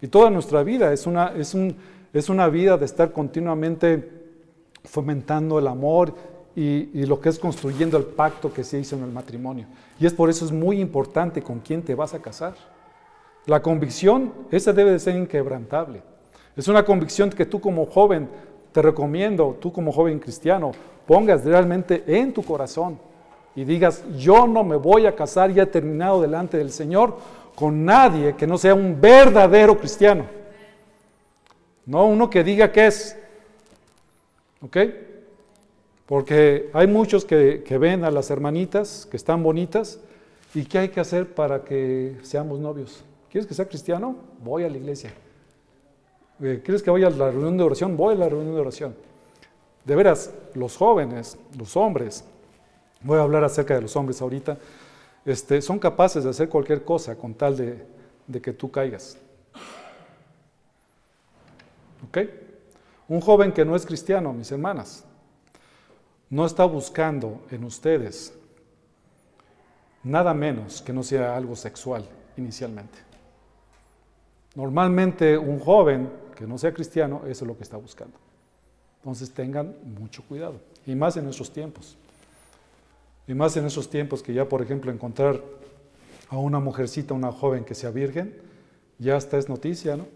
Y 0.00 0.08
toda 0.08 0.30
nuestra 0.30 0.64
vida 0.64 0.92
es 0.92 1.06
una, 1.06 1.28
es, 1.28 1.54
un, 1.54 1.76
es 2.12 2.28
una 2.28 2.48
vida 2.48 2.76
de 2.76 2.84
estar 2.84 3.12
continuamente 3.12 4.22
fomentando 4.84 5.58
el 5.58 5.66
amor 5.66 6.14
y, 6.54 7.06
lo 7.06 7.20
que 7.20 7.30
es 7.30 7.38
construyendo 7.38 7.96
el 7.96 8.04
pacto 8.04 8.52
que 8.52 8.64
se 8.64 8.78
hizo 8.78 8.96
en 8.96 9.04
el 9.04 9.10
matrimonio. 9.10 9.66
Y 9.98 10.06
es 10.06 10.12
por 10.12 10.28
eso 10.28 10.44
es 10.44 10.52
muy 10.52 10.80
importante 10.80 11.42
con 11.42 11.60
quién 11.60 11.82
te 11.82 11.94
vas 11.94 12.12
a 12.14 12.20
casar. 12.20 12.54
La 13.46 13.62
convicción, 13.62 14.32
esa 14.50 14.72
debe 14.72 14.92
de 14.92 14.98
ser 14.98 15.16
inquebrantable. 15.16 16.02
Es 16.56 16.68
una 16.68 16.84
convicción 16.84 17.30
que 17.30 17.46
tú 17.46 17.60
como 17.60 17.86
joven, 17.86 18.28
te 18.72 18.82
recomiendo, 18.82 19.56
tú 19.60 19.72
como 19.72 19.92
joven 19.92 20.18
cristiano, 20.18 20.72
pongas 21.06 21.44
realmente 21.44 22.04
en 22.06 22.32
tu 22.32 22.42
corazón 22.42 22.98
y 23.54 23.64
digas, 23.64 24.02
yo 24.18 24.46
no 24.46 24.64
me 24.64 24.76
voy 24.76 25.06
a 25.06 25.14
casar 25.14 25.50
ya 25.52 25.66
terminado 25.66 26.20
delante 26.20 26.58
del 26.58 26.70
Señor 26.70 27.16
con 27.54 27.84
nadie 27.84 28.34
que 28.34 28.46
no 28.46 28.58
sea 28.58 28.74
un 28.74 29.00
verdadero 29.00 29.78
cristiano. 29.78 30.41
No 31.86 32.06
uno 32.06 32.30
que 32.30 32.44
diga 32.44 32.70
que 32.70 32.86
es. 32.86 33.16
¿Ok? 34.60 34.76
Porque 36.06 36.70
hay 36.72 36.86
muchos 36.86 37.24
que, 37.24 37.62
ven 37.80 38.04
a 38.04 38.10
las 38.10 38.30
hermanitas 38.30 39.06
que 39.10 39.16
están 39.16 39.42
bonitas 39.42 39.98
y 40.54 40.64
¿qué 40.64 40.78
hay 40.78 40.88
que 40.90 41.00
hacer 41.00 41.34
para 41.34 41.64
que 41.64 42.16
seamos 42.22 42.60
novios? 42.60 43.02
¿Quieres 43.30 43.46
que 43.46 43.54
sea 43.54 43.66
cristiano? 43.66 44.16
Voy 44.44 44.64
a 44.64 44.68
la 44.68 44.76
iglesia. 44.76 45.12
Eh, 46.42 46.60
¿Quieres 46.62 46.82
que 46.82 46.90
vaya 46.90 47.06
a 47.06 47.10
la 47.10 47.30
reunión 47.30 47.56
de 47.56 47.64
oración? 47.64 47.96
Voy 47.96 48.14
a 48.14 48.18
la 48.18 48.28
reunión 48.28 48.54
de 48.54 48.60
oración. 48.60 48.94
De 49.84 49.96
veras, 49.96 50.30
los 50.54 50.76
jóvenes, 50.76 51.38
los 51.58 51.76
hombres, 51.76 52.24
voy 53.02 53.18
a 53.18 53.22
hablar 53.22 53.42
acerca 53.42 53.74
de 53.74 53.80
los 53.80 53.96
hombres 53.96 54.20
ahorita, 54.20 54.58
este, 55.24 55.62
son 55.62 55.78
capaces 55.78 56.24
de 56.24 56.30
hacer 56.30 56.48
cualquier 56.48 56.84
cosa 56.84 57.16
con 57.16 57.34
tal 57.34 57.56
de 58.26 58.40
que 58.40 58.52
tú 58.52 58.70
caigas. 58.70 59.16
Un 63.08 63.20
joven 63.20 63.52
que 63.52 63.64
no 63.64 63.76
es 63.76 63.86
cristiano, 63.86 64.32
mis 64.32 64.50
hermanas, 64.50 65.04
no 66.30 66.46
está 66.46 66.64
buscando 66.64 67.42
en 67.50 67.64
ustedes 67.64 68.32
nada 70.02 70.34
menos 70.34 70.82
que 70.82 70.92
no 70.92 71.02
sea 71.02 71.36
algo 71.36 71.54
sexual 71.54 72.04
inicialmente. 72.36 72.98
Normalmente 74.54 75.36
un 75.38 75.58
joven 75.58 76.10
que 76.34 76.46
no 76.46 76.58
sea 76.58 76.72
cristiano, 76.72 77.22
eso 77.26 77.44
es 77.44 77.48
lo 77.48 77.56
que 77.56 77.62
está 77.62 77.76
buscando. 77.76 78.16
Entonces 79.00 79.32
tengan 79.32 79.74
mucho 79.98 80.22
cuidado, 80.24 80.60
y 80.86 80.94
más 80.94 81.16
en 81.16 81.24
nuestros 81.24 81.52
tiempos. 81.52 81.96
Y 83.26 83.34
más 83.34 83.56
en 83.56 83.66
esos 83.66 83.88
tiempos 83.88 84.22
que 84.22 84.34
ya, 84.34 84.48
por 84.48 84.62
ejemplo, 84.62 84.90
encontrar 84.90 85.40
a 86.28 86.36
una 86.36 86.60
mujercita, 86.60 87.14
una 87.14 87.30
joven 87.30 87.64
que 87.64 87.74
sea 87.74 87.90
virgen, 87.90 88.36
ya 88.98 89.16
hasta 89.16 89.38
es 89.38 89.48
noticia, 89.48 89.96
¿no? 89.96 90.06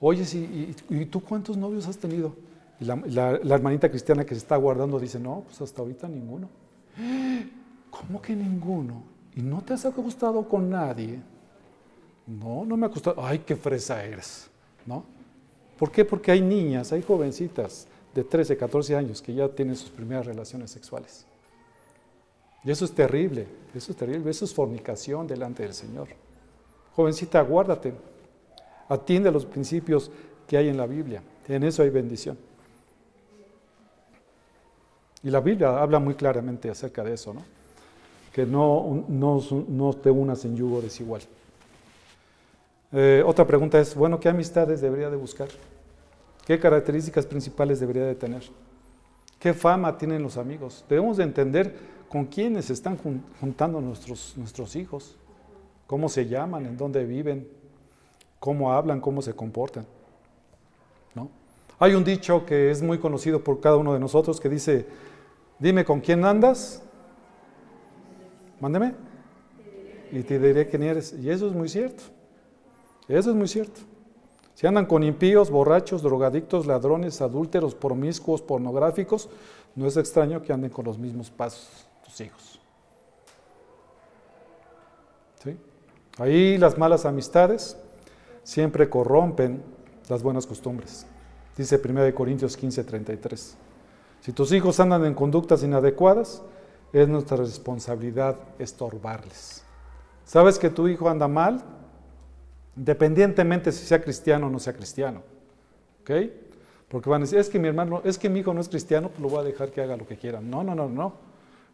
Oye, 0.00 0.24
sí, 0.24 0.74
¿y, 0.90 1.04
tú 1.06 1.20
cuántos 1.20 1.56
novios 1.56 1.86
has 1.86 1.96
tenido? 1.96 2.34
Y 2.78 2.84
la, 2.84 3.40
hermanita 3.42 3.88
cristiana 3.88 4.24
que 4.24 4.34
se 4.34 4.40
está 4.40 4.56
guardando 4.56 5.00
dice, 5.00 5.18
no, 5.18 5.42
pues 5.46 5.60
hasta 5.60 5.80
ahorita 5.80 6.06
ninguno. 6.08 6.48
¿Cómo 7.90 8.20
que 8.20 8.36
ninguno? 8.36 9.02
¿Y 9.34 9.42
no 9.42 9.62
te 9.62 9.74
has 9.74 9.86
acostado 9.86 10.46
con 10.48 10.68
nadie? 10.68 11.18
No, 12.26 12.64
no 12.64 12.76
me 12.76 12.86
ha 12.86 12.88
acostado. 12.88 13.24
Ay, 13.24 13.38
qué 13.40 13.56
fresa 13.56 14.04
eres, 14.04 14.50
¿no? 14.84 15.04
¿Por 15.78 15.90
qué? 15.90 16.04
Porque 16.04 16.32
hay 16.32 16.40
niñas, 16.40 16.92
hay 16.92 17.02
jovencitas 17.02 17.86
de 18.14 18.24
13, 18.24 18.56
14 18.56 18.96
años 18.96 19.22
que 19.22 19.34
ya 19.34 19.48
tienen 19.48 19.76
sus 19.76 19.90
primeras 19.90 20.26
relaciones 20.26 20.70
sexuales. 20.70 21.26
Y 22.64 22.70
eso 22.70 22.84
es 22.84 22.92
terrible, 22.92 23.46
eso 23.74 23.92
es 23.92 23.96
terrible, 23.96 24.30
eso 24.30 24.44
es 24.44 24.52
fornicación 24.52 25.26
delante 25.26 25.62
del 25.62 25.74
Señor. 25.74 26.08
Jovencita, 26.96 27.40
guárdate, 27.42 27.92
atiende 28.88 29.28
a 29.28 29.32
los 29.32 29.46
principios 29.46 30.10
que 30.46 30.56
hay 30.56 30.68
en 30.68 30.76
la 30.76 30.86
Biblia, 30.86 31.22
en 31.48 31.62
eso 31.62 31.82
hay 31.82 31.90
bendición. 31.90 32.38
Y 35.22 35.30
la 35.30 35.40
Biblia 35.40 35.80
habla 35.80 35.98
muy 35.98 36.14
claramente 36.14 36.70
acerca 36.70 37.02
de 37.02 37.14
eso, 37.14 37.34
¿no? 37.34 37.42
Que 38.32 38.46
no, 38.46 39.04
no, 39.08 39.42
no 39.68 39.92
te 39.94 40.10
unas 40.10 40.44
en 40.44 40.56
yugo 40.56 40.80
desigual. 40.80 41.22
Eh, 42.92 43.22
otra 43.26 43.46
pregunta 43.46 43.80
es, 43.80 43.94
bueno, 43.94 44.20
¿qué 44.20 44.28
amistades 44.28 44.80
debería 44.80 45.10
de 45.10 45.16
buscar? 45.16 45.48
¿Qué 46.46 46.60
características 46.60 47.26
principales 47.26 47.80
debería 47.80 48.04
de 48.04 48.14
tener? 48.14 48.42
¿Qué 49.40 49.52
fama 49.52 49.98
tienen 49.98 50.22
los 50.22 50.36
amigos? 50.36 50.84
Debemos 50.88 51.16
de 51.16 51.24
entender 51.24 51.76
con 52.08 52.26
quiénes 52.26 52.70
están 52.70 52.96
juntando 53.40 53.80
nuestros, 53.80 54.34
nuestros 54.36 54.76
hijos. 54.76 55.16
cómo 55.86 56.08
se 56.08 56.26
llaman, 56.26 56.66
en 56.66 56.76
dónde 56.76 57.04
viven, 57.04 57.48
cómo 58.38 58.72
hablan, 58.72 59.00
cómo 59.00 59.22
se 59.22 59.34
comportan. 59.34 59.86
¿no? 61.14 61.28
Hay 61.78 61.94
un 61.94 62.04
dicho 62.04 62.44
que 62.46 62.70
es 62.70 62.82
muy 62.82 62.98
conocido 62.98 63.42
por 63.42 63.60
cada 63.60 63.76
uno 63.76 63.92
de 63.92 64.00
nosotros 64.00 64.40
que 64.40 64.48
dice, 64.48 64.86
dime 65.58 65.84
con 65.84 66.00
quién 66.00 66.24
andas, 66.24 66.82
mándeme, 68.60 68.94
y 70.12 70.22
te 70.22 70.38
diré 70.38 70.68
quién 70.68 70.82
eres. 70.82 71.14
Y 71.14 71.30
eso 71.30 71.46
es 71.46 71.52
muy 71.52 71.68
cierto, 71.68 72.04
eso 73.08 73.30
es 73.30 73.36
muy 73.36 73.48
cierto. 73.48 73.80
Si 74.54 74.66
andan 74.66 74.86
con 74.86 75.02
impíos, 75.02 75.50
borrachos, 75.50 76.02
drogadictos, 76.02 76.64
ladrones, 76.64 77.20
adúlteros, 77.20 77.74
promiscuos, 77.74 78.40
pornográficos, 78.40 79.28
no 79.74 79.86
es 79.86 79.98
extraño 79.98 80.40
que 80.42 80.52
anden 80.52 80.70
con 80.70 80.86
los 80.86 80.98
mismos 80.98 81.30
pasos 81.30 81.86
tus 82.02 82.18
hijos. 82.22 82.58
¿Sí? 85.44 85.58
Ahí 86.16 86.56
las 86.56 86.78
malas 86.78 87.04
amistades 87.04 87.76
siempre 88.46 88.88
corrompen 88.88 89.60
las 90.08 90.22
buenas 90.22 90.46
costumbres. 90.46 91.04
Dice 91.56 91.80
1 91.84 92.14
Corintios 92.14 92.56
15, 92.56 92.84
33. 92.84 93.56
Si 94.20 94.32
tus 94.32 94.52
hijos 94.52 94.78
andan 94.78 95.04
en 95.04 95.14
conductas 95.14 95.64
inadecuadas, 95.64 96.42
es 96.92 97.08
nuestra 97.08 97.38
responsabilidad 97.38 98.36
estorbarles. 98.60 99.64
¿Sabes 100.24 100.60
que 100.60 100.70
tu 100.70 100.86
hijo 100.86 101.08
anda 101.08 101.26
mal? 101.26 101.60
Independientemente 102.76 103.72
si 103.72 103.84
sea 103.84 104.00
cristiano 104.00 104.46
o 104.46 104.50
no 104.50 104.60
sea 104.60 104.74
cristiano. 104.74 105.22
¿Ok? 106.02 106.10
Porque 106.88 107.10
van 107.10 107.22
a 107.22 107.24
decir, 107.24 107.40
es 107.40 107.48
que 107.48 107.58
mi 107.58 107.66
hermano, 107.66 108.00
es 108.04 108.16
que 108.16 108.28
mi 108.28 108.40
hijo 108.40 108.54
no 108.54 108.60
es 108.60 108.68
cristiano, 108.68 109.08
pues 109.08 109.20
lo 109.20 109.28
voy 109.28 109.40
a 109.40 109.42
dejar 109.42 109.72
que 109.72 109.82
haga 109.82 109.96
lo 109.96 110.06
que 110.06 110.16
quiera. 110.16 110.40
No, 110.40 110.62
no, 110.62 110.72
no, 110.72 110.88
no. 110.88 111.14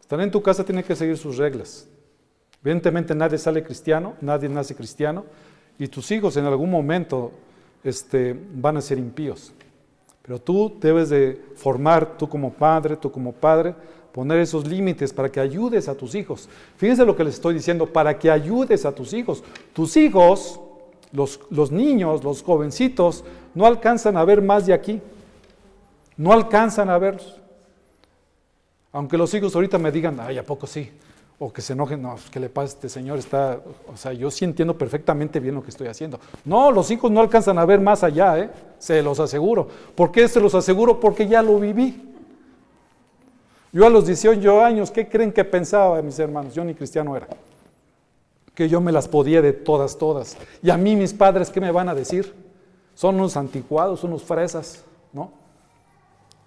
Estar 0.01 0.19
en 0.21 0.31
tu 0.31 0.41
casa 0.41 0.63
tiene 0.63 0.83
que 0.83 0.95
seguir 0.95 1.19
sus 1.19 1.37
reglas. 1.37 1.87
Evidentemente 2.63 3.13
nadie 3.13 3.37
sale 3.37 3.63
cristiano, 3.63 4.15
nadie 4.21 4.49
nace 4.49 4.73
cristiano, 4.73 5.25
y 5.79 5.87
tus 5.87 6.11
hijos 6.11 6.37
en 6.37 6.45
algún 6.45 6.69
momento 6.69 7.31
este, 7.83 8.35
van 8.53 8.77
a 8.77 8.81
ser 8.81 8.97
impíos. 8.97 9.53
Pero 10.21 10.39
tú 10.39 10.77
debes 10.79 11.09
de 11.09 11.39
formar, 11.55 12.17
tú 12.17 12.29
como 12.29 12.53
padre, 12.53 12.95
tú 12.95 13.11
como 13.11 13.33
padre, 13.33 13.75
poner 14.13 14.39
esos 14.39 14.65
límites 14.65 15.11
para 15.11 15.29
que 15.29 15.39
ayudes 15.39 15.89
a 15.89 15.95
tus 15.95 16.15
hijos. 16.15 16.47
Fíjense 16.77 17.05
lo 17.05 17.15
que 17.15 17.23
les 17.23 17.35
estoy 17.35 17.55
diciendo, 17.55 17.87
para 17.87 18.17
que 18.17 18.31
ayudes 18.31 18.85
a 18.85 18.93
tus 18.93 19.11
hijos. 19.13 19.43
Tus 19.73 19.97
hijos, 19.97 20.59
los, 21.11 21.39
los 21.49 21.71
niños, 21.71 22.23
los 22.23 22.41
jovencitos, 22.41 23.25
no 23.53 23.65
alcanzan 23.65 24.15
a 24.15 24.23
ver 24.23 24.41
más 24.41 24.65
de 24.65 24.73
aquí. 24.73 25.01
No 26.15 26.31
alcanzan 26.31 26.89
a 26.89 26.97
verlos. 26.97 27.41
Aunque 28.93 29.17
los 29.17 29.33
hijos 29.33 29.55
ahorita 29.55 29.79
me 29.79 29.91
digan, 29.91 30.19
ay, 30.19 30.37
¿a 30.37 30.45
poco 30.45 30.67
sí? 30.67 30.91
O 31.39 31.51
que 31.51 31.61
se 31.61 31.73
enojen, 31.73 32.01
no, 32.01 32.15
¿qué 32.31 32.39
le 32.39 32.49
pasa 32.49 32.73
este 32.73 32.89
señor? 32.89 33.19
Está, 33.19 33.59
o 33.91 33.97
sea, 33.97 34.13
yo 34.13 34.29
sí 34.29 34.45
entiendo 34.45 34.77
perfectamente 34.77 35.39
bien 35.39 35.55
lo 35.55 35.63
que 35.63 35.71
estoy 35.71 35.87
haciendo. 35.87 36.19
No, 36.45 36.71
los 36.71 36.89
hijos 36.91 37.11
no 37.11 37.19
alcanzan 37.19 37.57
a 37.57 37.65
ver 37.65 37.79
más 37.79 38.03
allá, 38.03 38.39
¿eh? 38.39 38.49
se 38.77 39.01
los 39.01 39.19
aseguro. 39.19 39.67
¿Por 39.95 40.11
qué 40.11 40.27
se 40.27 40.39
los 40.39 40.53
aseguro? 40.55 40.99
Porque 40.99 41.27
ya 41.27 41.41
lo 41.41 41.59
viví. 41.59 42.13
Yo 43.73 43.87
a 43.87 43.89
los 43.89 44.05
18 44.05 44.63
años, 44.63 44.91
¿qué 44.91 45.09
creen 45.09 45.33
que 45.33 45.43
pensaba, 45.43 45.99
mis 46.03 46.19
hermanos? 46.19 46.53
Yo 46.53 46.63
ni 46.63 46.75
cristiano 46.75 47.17
era. 47.17 47.27
Que 48.53 48.69
yo 48.69 48.79
me 48.79 48.91
las 48.91 49.07
podía 49.07 49.41
de 49.41 49.51
todas, 49.51 49.97
todas. 49.97 50.37
Y 50.61 50.69
a 50.69 50.77
mí 50.77 50.95
mis 50.95 51.11
padres, 51.11 51.49
¿qué 51.49 51.59
me 51.59 51.71
van 51.71 51.89
a 51.89 51.95
decir? 51.95 52.35
Son 52.93 53.15
unos 53.15 53.35
anticuados, 53.35 54.03
unos 54.03 54.21
fresas, 54.21 54.83
¿no? 55.11 55.31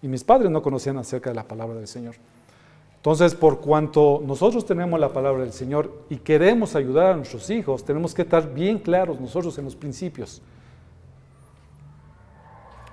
Y 0.00 0.06
mis 0.06 0.22
padres 0.22 0.50
no 0.50 0.62
conocían 0.62 0.98
acerca 0.98 1.30
de 1.30 1.36
la 1.36 1.42
palabra 1.42 1.76
del 1.76 1.88
Señor. 1.88 2.14
Entonces, 3.06 3.36
por 3.36 3.60
cuanto 3.60 4.20
nosotros 4.26 4.66
tenemos 4.66 4.98
la 4.98 5.12
palabra 5.12 5.44
del 5.44 5.52
Señor 5.52 5.92
y 6.10 6.16
queremos 6.16 6.74
ayudar 6.74 7.12
a 7.12 7.16
nuestros 7.16 7.48
hijos, 7.50 7.84
tenemos 7.84 8.12
que 8.12 8.22
estar 8.22 8.52
bien 8.52 8.80
claros 8.80 9.20
nosotros 9.20 9.56
en 9.58 9.64
los 9.64 9.76
principios. 9.76 10.42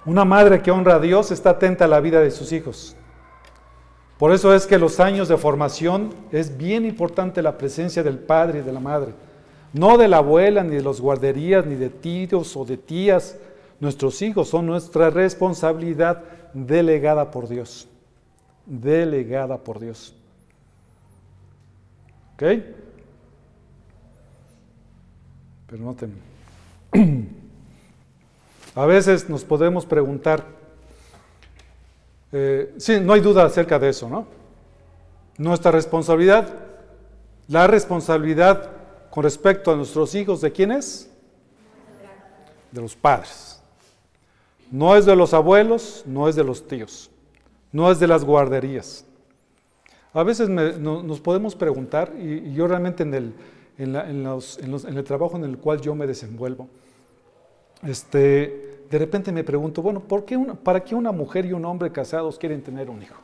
Una 0.05 0.23
madre 0.23 0.61
que 0.61 0.69
honra 0.69 0.97
a 0.97 0.99
Dios 0.99 1.31
está 1.31 1.49
atenta 1.49 1.85
a 1.85 1.87
la 1.87 1.99
vida 1.99 2.19
de 2.19 2.29
sus 2.29 2.51
hijos. 2.51 2.95
Por 4.19 4.31
eso 4.31 4.53
es 4.53 4.67
que 4.67 4.77
los 4.77 4.99
años 4.99 5.29
de 5.29 5.37
formación 5.37 6.13
es 6.31 6.55
bien 6.55 6.85
importante 6.85 7.41
la 7.41 7.57
presencia 7.57 8.03
del 8.03 8.19
padre 8.19 8.59
y 8.59 8.61
de 8.61 8.71
la 8.71 8.79
madre. 8.79 9.15
No 9.73 9.97
de 9.97 10.07
la 10.07 10.17
abuela, 10.17 10.63
ni 10.63 10.75
de 10.75 10.83
los 10.83 11.01
guarderías, 11.01 11.65
ni 11.65 11.73
de 11.73 11.89
tíos 11.89 12.55
o 12.55 12.65
de 12.65 12.77
tías. 12.77 13.39
Nuestros 13.79 14.21
hijos 14.21 14.47
son 14.47 14.67
nuestra 14.67 15.09
responsabilidad 15.09 16.21
delegada 16.53 17.31
por 17.31 17.47
Dios. 17.47 17.87
Delegada 18.65 19.57
por 19.57 19.79
Dios. 19.79 20.13
¿Ok? 22.33 22.43
Pero 25.67 25.83
noten. 25.83 26.13
A 28.75 28.85
veces 28.85 29.29
nos 29.29 29.43
podemos 29.43 29.85
preguntar, 29.85 30.43
eh, 32.31 32.73
sí, 32.77 32.99
no 32.99 33.13
hay 33.13 33.21
duda 33.21 33.45
acerca 33.45 33.77
de 33.77 33.89
eso, 33.89 34.09
¿no? 34.09 34.25
Nuestra 35.37 35.71
responsabilidad, 35.71 36.51
la 37.47 37.67
responsabilidad 37.67 38.71
con 39.11 39.23
respecto 39.23 39.71
a 39.71 39.75
nuestros 39.75 40.15
hijos, 40.15 40.41
¿de 40.41 40.51
quién 40.51 40.71
es? 40.71 41.07
De 42.71 42.81
los 42.81 42.95
padres. 42.95 43.61
No 44.71 44.95
es 44.95 45.05
de 45.05 45.15
los 45.15 45.35
abuelos, 45.35 46.03
no 46.07 46.27
es 46.27 46.35
de 46.35 46.43
los 46.43 46.67
tíos, 46.67 47.11
no 47.73 47.91
es 47.91 47.99
de 47.99 48.07
las 48.07 48.23
guarderías. 48.23 49.05
A 50.13 50.23
veces 50.23 50.47
nos 50.47 51.19
podemos 51.19 51.55
preguntar, 51.55 52.13
y, 52.17 52.53
yo 52.53 52.67
realmente 52.67 53.03
en 53.03 53.13
el, 53.13 53.33
en 53.77 54.97
el 54.97 55.03
trabajo 55.03 55.35
en 55.35 55.43
el 55.43 55.57
cual 55.57 55.81
yo 55.81 55.93
me 55.93 56.07
desenvuelvo, 56.07 56.69
este, 57.85 58.85
de 58.89 58.99
repente 58.99 59.31
me 59.31 59.43
pregunto, 59.43 59.81
bueno, 59.81 59.99
¿por 59.99 60.23
qué 60.23 60.37
¿para 60.63 60.83
qué 60.83 60.95
una 60.95 61.11
mujer 61.11 61.45
y 61.45 61.53
un 61.53 61.65
hombre 61.65 61.91
casados 61.91 62.37
quieren 62.37 62.61
tener 62.61 62.89
un 62.89 63.01
hijo? 63.01 63.19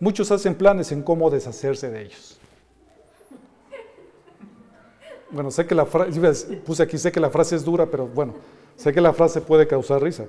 Muchos 0.00 0.30
hacen 0.32 0.54
planes 0.54 0.90
en 0.90 1.02
cómo 1.02 1.30
deshacerse 1.30 1.90
de 1.90 2.02
ellos. 2.02 2.38
Bueno, 5.30 5.50
sé 5.50 5.66
que 5.66 5.74
la 5.74 5.86
frase, 5.86 6.56
puse 6.58 6.82
aquí, 6.82 6.98
sé 6.98 7.12
que 7.12 7.20
la 7.20 7.30
frase 7.30 7.56
es 7.56 7.64
dura, 7.64 7.86
pero 7.86 8.06
bueno, 8.06 8.34
sé 8.76 8.92
que 8.92 9.00
la 9.00 9.12
frase 9.12 9.40
puede 9.40 9.66
causar 9.66 10.02
risa, 10.02 10.26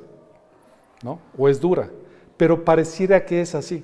O 1.37 1.49
es 1.49 1.59
dura, 1.59 1.89
pero 2.37 2.63
pareciera 2.63 3.25
que 3.25 3.41
es 3.41 3.55
así. 3.55 3.83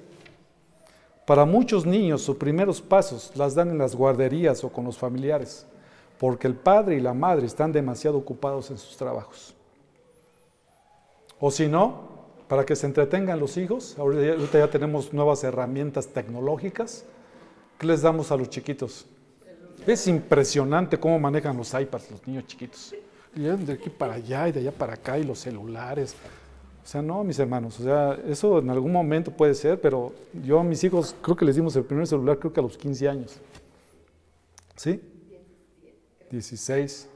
Para 1.26 1.46
muchos 1.46 1.86
niños, 1.86 2.22
sus 2.22 2.38
primeros 2.38 2.82
pasos 2.82 3.32
las 3.36 3.56
dan 3.56 3.70
en 3.70 3.78
las 3.78 3.96
guarderías 3.96 4.64
o 4.64 4.70
con 4.70 4.86
los 4.86 4.98
familiares 4.98 5.68
porque 6.20 6.48
el 6.48 6.56
padre 6.56 6.98
y 6.98 7.00
la 7.00 7.14
madre 7.14 7.48
están 7.48 7.72
demasiado 7.72 8.18
ocupados 8.18 8.70
en 8.70 8.78
sus 8.78 8.96
trabajos. 8.98 9.56
O 11.40 11.50
si 11.50 11.68
no, 11.68 12.10
para 12.50 12.66
que 12.66 12.76
se 12.76 12.86
entretengan 12.86 13.40
los 13.40 13.56
hijos, 13.56 13.98
ahorita 13.98 14.60
ya 14.60 14.70
tenemos 14.70 15.14
nuevas 15.14 15.44
herramientas 15.46 16.08
tecnológicas, 16.08 17.06
¿qué 17.78 17.88
les 17.88 18.02
damos 18.02 18.32
a 18.32 18.38
los 18.38 18.50
chiquitos? 18.50 19.06
Es 19.88 20.08
impresionante 20.08 21.00
cómo 21.00 21.18
manejan 21.18 21.56
los 21.56 21.74
iPads 21.74 22.12
los 22.12 22.28
niños 22.28 22.46
chiquitos. 22.48 22.94
Y 23.34 23.44
de 23.44 23.74
aquí 23.74 23.90
para 23.90 24.16
allá 24.16 24.50
y 24.50 24.52
de 24.52 24.60
allá 24.60 24.72
para 24.74 24.96
acá 24.96 25.18
y 25.18 25.24
los 25.24 25.40
celulares. 25.40 26.16
O 26.84 26.88
sea, 26.88 27.02
no, 27.02 27.24
mis 27.24 27.38
hermanos, 27.38 27.80
o 27.80 27.84
sea, 27.84 28.18
eso 28.28 28.60
en 28.60 28.70
algún 28.70 28.92
momento 28.92 29.32
puede 29.32 29.54
ser, 29.54 29.80
pero 29.80 30.12
yo 30.44 30.60
a 30.60 30.64
mis 30.64 30.84
hijos 30.84 31.16
creo 31.22 31.36
que 31.36 31.46
les 31.46 31.56
dimos 31.56 31.76
el 31.76 31.84
primer 31.84 32.08
celular 32.08 32.40
creo 32.40 32.52
que 32.52 32.60
a 32.60 32.64
los 32.64 32.78
15 32.78 33.10
años. 33.10 33.40
¿Sí? 34.76 35.00
16. 36.32 37.10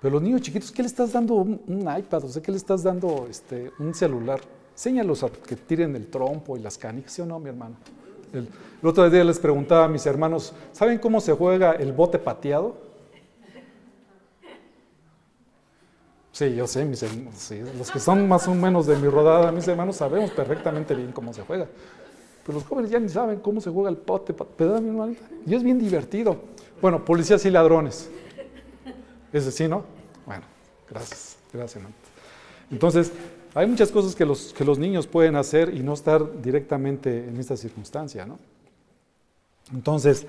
Pero 0.00 0.14
los 0.14 0.22
niños 0.22 0.42
chiquitos, 0.42 0.70
¿qué 0.70 0.82
le 0.82 0.88
estás 0.88 1.12
dando? 1.12 1.34
Un, 1.36 1.80
iPad, 1.98 2.24
o 2.24 2.28
sea, 2.28 2.42
¿qué 2.42 2.50
le 2.50 2.58
estás 2.58 2.82
dando 2.82 3.26
este, 3.30 3.70
un 3.78 3.94
celular? 3.94 4.40
Séñalos 4.74 5.22
a 5.22 5.30
que 5.30 5.56
tiren 5.56 5.96
el 5.96 6.08
trompo 6.08 6.56
y 6.56 6.60
las 6.60 6.76
canicas, 6.76 7.12
¿sí 7.12 7.22
o 7.22 7.26
no, 7.26 7.38
mi 7.38 7.48
hermano? 7.48 7.76
El, 8.32 8.48
otro 8.82 9.08
día 9.08 9.24
les 9.24 9.38
preguntaba 9.38 9.84
a 9.84 9.88
mis 9.88 10.04
hermanos, 10.04 10.52
¿saben 10.72 10.98
cómo 10.98 11.20
se 11.20 11.32
juega 11.32 11.72
el 11.72 11.92
bote 11.92 12.18
pateado? 12.18 12.76
Sí, 16.34 16.52
yo 16.52 16.66
sé, 16.66 16.84
mis 16.84 17.00
hermanos, 17.00 17.48
los 17.78 17.92
que 17.92 18.00
son 18.00 18.26
más 18.26 18.48
o 18.48 18.54
menos 18.56 18.88
de 18.88 18.96
mi 18.96 19.06
rodada, 19.06 19.52
mis 19.52 19.68
hermanos, 19.68 19.94
sabemos 19.94 20.32
perfectamente 20.32 20.92
bien 20.92 21.12
cómo 21.12 21.32
se 21.32 21.42
juega. 21.42 21.68
Pero 22.44 22.58
los 22.58 22.66
jóvenes 22.66 22.90
ya 22.90 22.98
ni 22.98 23.08
saben 23.08 23.38
cómo 23.38 23.60
se 23.60 23.70
juega 23.70 23.88
el 23.88 23.94
bote 23.94 24.34
pateado, 24.34 24.80
mi 24.80 24.88
hermano. 24.88 25.14
Y 25.46 25.54
es 25.54 25.62
bien 25.62 25.78
divertido. 25.78 26.38
Bueno, 26.82 27.04
policías 27.04 27.44
y 27.44 27.50
ladrones. 27.50 28.10
¿Es 29.32 29.46
así, 29.46 29.68
no? 29.68 29.84
Bueno, 30.26 30.42
gracias, 30.90 31.36
gracias. 31.52 31.84
Entonces, 32.68 33.12
hay 33.54 33.68
muchas 33.68 33.92
cosas 33.92 34.16
que 34.16 34.24
los, 34.24 34.52
que 34.52 34.64
los 34.64 34.76
niños 34.76 35.06
pueden 35.06 35.36
hacer 35.36 35.72
y 35.72 35.84
no 35.84 35.94
estar 35.94 36.42
directamente 36.42 37.28
en 37.28 37.38
esta 37.38 37.56
circunstancia, 37.56 38.26
¿no? 38.26 38.40
Entonces, 39.72 40.26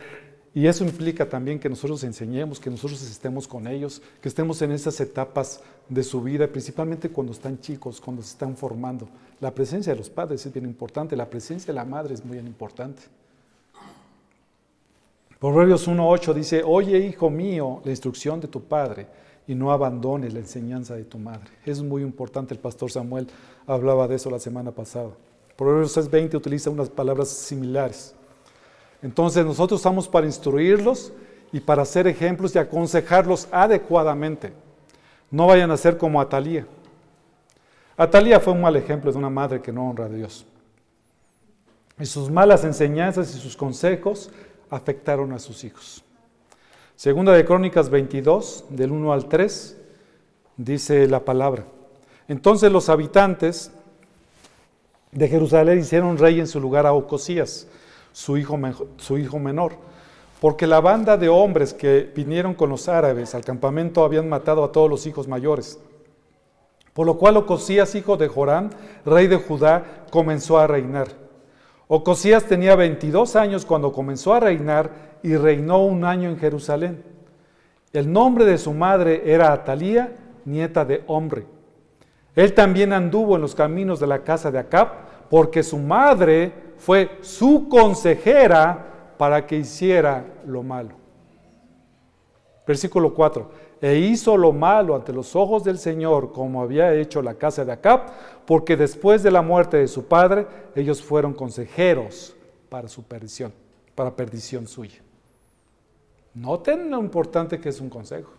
y 0.55 0.67
eso 0.67 0.85
implica 0.85 1.27
también 1.27 1.59
que 1.59 1.67
nosotros 1.67 2.01
enseñemos, 2.05 2.61
que 2.61 2.69
nosotros 2.69 3.01
estemos 3.03 3.45
con 3.45 3.67
ellos, 3.67 4.01
que 4.21 4.29
estemos 4.29 4.61
en 4.61 4.71
esas 4.71 4.97
etapas 5.01 5.61
de 5.89 6.01
su 6.01 6.21
vida, 6.21 6.47
principalmente 6.47 7.09
cuando 7.09 7.33
están 7.33 7.59
chicos, 7.59 7.99
cuando 7.99 8.21
se 8.21 8.29
están 8.29 8.55
formando. 8.55 9.05
La 9.41 9.53
presencia 9.53 9.91
de 9.91 9.99
los 9.99 10.09
padres 10.09 10.45
es 10.45 10.53
bien 10.53 10.65
importante, 10.65 11.17
la 11.17 11.29
presencia 11.29 11.67
de 11.67 11.73
la 11.73 11.83
madre 11.83 12.13
es 12.13 12.23
muy 12.23 12.37
importante. 12.37 13.01
Proverbios 15.41 15.89
1.8 15.89 16.33
dice, 16.33 16.63
oye 16.63 16.99
hijo 16.99 17.29
mío 17.29 17.81
la 17.83 17.91
instrucción 17.91 18.39
de 18.39 18.47
tu 18.47 18.63
padre 18.63 19.07
y 19.45 19.55
no 19.55 19.73
abandones 19.73 20.33
la 20.33 20.39
enseñanza 20.39 20.95
de 20.95 21.03
tu 21.03 21.19
madre. 21.19 21.51
Es 21.65 21.83
muy 21.83 22.01
importante, 22.01 22.53
el 22.53 22.61
pastor 22.61 22.89
Samuel 22.89 23.27
hablaba 23.67 24.07
de 24.07 24.15
eso 24.15 24.29
la 24.29 24.39
semana 24.39 24.71
pasada. 24.71 25.09
Proverbios 25.57 25.97
6.20 25.97 26.35
utiliza 26.35 26.69
unas 26.69 26.89
palabras 26.89 27.27
similares. 27.27 28.14
Entonces 29.01 29.45
nosotros 29.45 29.79
estamos 29.79 30.07
para 30.07 30.25
instruirlos 30.25 31.11
y 31.51 31.59
para 31.59 31.83
hacer 31.83 32.07
ejemplos 32.07 32.55
y 32.55 32.59
aconsejarlos 32.59 33.47
adecuadamente. 33.51 34.53
No 35.31 35.47
vayan 35.47 35.71
a 35.71 35.77
ser 35.77 35.97
como 35.97 36.19
Atalía. 36.21 36.65
Atalía 37.97 38.39
fue 38.39 38.53
un 38.53 38.61
mal 38.61 38.75
ejemplo 38.75 39.11
de 39.11 39.17
una 39.17 39.29
madre 39.29 39.61
que 39.61 39.71
no 39.71 39.89
honra 39.89 40.05
a 40.05 40.09
Dios. 40.09 40.45
Y 41.99 42.05
sus 42.05 42.29
malas 42.29 42.65
enseñanzas 42.65 43.33
y 43.35 43.39
sus 43.39 43.55
consejos 43.55 44.29
afectaron 44.69 45.31
a 45.31 45.39
sus 45.39 45.63
hijos. 45.63 46.03
Segunda 46.95 47.33
de 47.33 47.45
Crónicas 47.45 47.89
22, 47.89 48.65
del 48.69 48.91
1 48.91 49.13
al 49.13 49.27
3, 49.27 49.77
dice 50.57 51.07
la 51.07 51.21
palabra. 51.21 51.65
Entonces 52.27 52.71
los 52.71 52.89
habitantes 52.89 53.71
de 55.11 55.27
Jerusalén 55.27 55.79
hicieron 55.79 56.17
rey 56.17 56.39
en 56.39 56.47
su 56.47 56.59
lugar 56.59 56.85
a 56.85 56.93
Ocosías, 56.93 57.67
su 58.15 58.37
hijo, 58.37 58.57
su 58.95 59.17
hijo 59.17 59.39
menor, 59.39 59.73
porque 60.39 60.67
la 60.67 60.79
banda 60.79 61.17
de 61.17 61.27
hombres 61.27 61.73
que 61.73 62.09
vinieron 62.15 62.53
con 62.53 62.69
los 62.69 62.87
árabes 62.87 63.35
al 63.35 63.43
campamento 63.43 64.05
habían 64.05 64.29
matado 64.29 64.63
a 64.63 64.71
todos 64.71 64.89
los 64.89 65.05
hijos 65.05 65.27
mayores. 65.27 65.81
Por 66.93 67.05
lo 67.05 67.17
cual 67.17 67.35
Ocosías, 67.35 67.93
hijo 67.93 68.15
de 68.15 68.29
Jorán, 68.29 68.69
rey 69.05 69.27
de 69.27 69.35
Judá, 69.35 70.05
comenzó 70.11 70.57
a 70.57 70.65
reinar. 70.65 71.09
Ocosías 71.89 72.45
tenía 72.45 72.77
22 72.77 73.35
años 73.35 73.65
cuando 73.65 73.91
comenzó 73.91 74.33
a 74.33 74.39
reinar 74.39 75.17
y 75.21 75.35
reinó 75.35 75.83
un 75.83 76.05
año 76.05 76.29
en 76.29 76.39
Jerusalén. 76.39 77.03
El 77.91 78.13
nombre 78.13 78.45
de 78.45 78.57
su 78.57 78.71
madre 78.71 79.23
era 79.25 79.51
Atalía, 79.51 80.15
nieta 80.45 80.85
de 80.85 81.03
hombre. 81.07 81.45
Él 82.33 82.53
también 82.53 82.93
anduvo 82.93 83.35
en 83.35 83.41
los 83.41 83.55
caminos 83.55 83.99
de 83.99 84.07
la 84.07 84.23
casa 84.23 84.51
de 84.51 84.59
Acab, 84.59 84.87
porque 85.29 85.63
su 85.63 85.77
madre 85.79 86.64
fue 86.77 87.17
su 87.21 87.67
consejera 87.69 89.13
para 89.17 89.45
que 89.45 89.57
hiciera 89.57 90.25
lo 90.45 90.63
malo. 90.63 90.91
Versículo 92.65 93.13
4. 93.13 93.65
E 93.81 93.97
hizo 93.97 94.37
lo 94.37 94.51
malo 94.51 94.95
ante 94.95 95.13
los 95.13 95.35
ojos 95.35 95.63
del 95.63 95.77
Señor, 95.77 96.31
como 96.31 96.61
había 96.61 96.93
hecho 96.93 97.21
la 97.21 97.35
casa 97.35 97.63
de 97.63 97.71
Acab, 97.71 98.01
porque 98.45 98.75
después 98.75 99.21
de 99.21 99.31
la 99.31 99.41
muerte 99.41 99.77
de 99.77 99.87
su 99.87 100.05
padre, 100.05 100.47
ellos 100.75 101.03
fueron 101.03 101.33
consejeros 101.33 102.35
para 102.69 102.87
su 102.87 103.03
perdición, 103.03 103.53
para 103.93 104.15
perdición 104.15 104.67
suya. 104.67 105.01
Noten 106.33 106.89
lo 106.89 106.99
importante 106.99 107.59
que 107.59 107.69
es 107.69 107.79
un 107.79 107.89
consejo. 107.89 108.31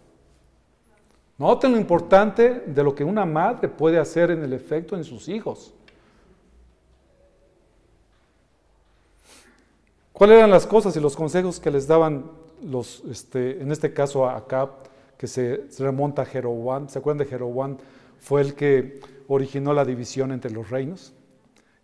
Noten 1.39 1.73
lo 1.73 1.79
importante 1.79 2.63
de 2.67 2.83
lo 2.83 2.95
que 2.95 3.05
una 3.05 3.25
madre 3.25 3.69
puede 3.69 3.99
hacer 3.99 4.31
en 4.31 4.43
el 4.43 4.53
efecto 4.53 4.97
en 4.97 5.05
sus 5.05 5.29
hijos. 5.29 5.75
¿Cuáles 10.17 10.39
eran 10.39 10.51
las 10.51 10.67
cosas 10.67 10.97
y 10.97 11.01
los 11.01 11.15
consejos 11.15 11.61
que 11.61 11.71
les 11.71 11.87
daban 11.87 12.25
los, 12.63 13.03
este, 13.11 13.61
en 13.61 13.71
este 13.71 13.93
caso 13.93 14.25
a 14.25 14.35
Acab, 14.35 14.71
que 15.19 15.27
se, 15.27 15.67
remonta 15.79 16.23
a 16.23 16.25
Jeroboam? 16.25 16.89
¿Se 16.89 16.99
acuerdan 16.99 17.19
de 17.19 17.27
Jeroboam? 17.27 17.77
Fue 18.19 18.41
el 18.41 18.55
que 18.55 18.99
originó 19.29 19.75
la 19.75 19.85
división 19.85 20.33
entre 20.33 20.51
los 20.51 20.71
reinos. 20.71 21.13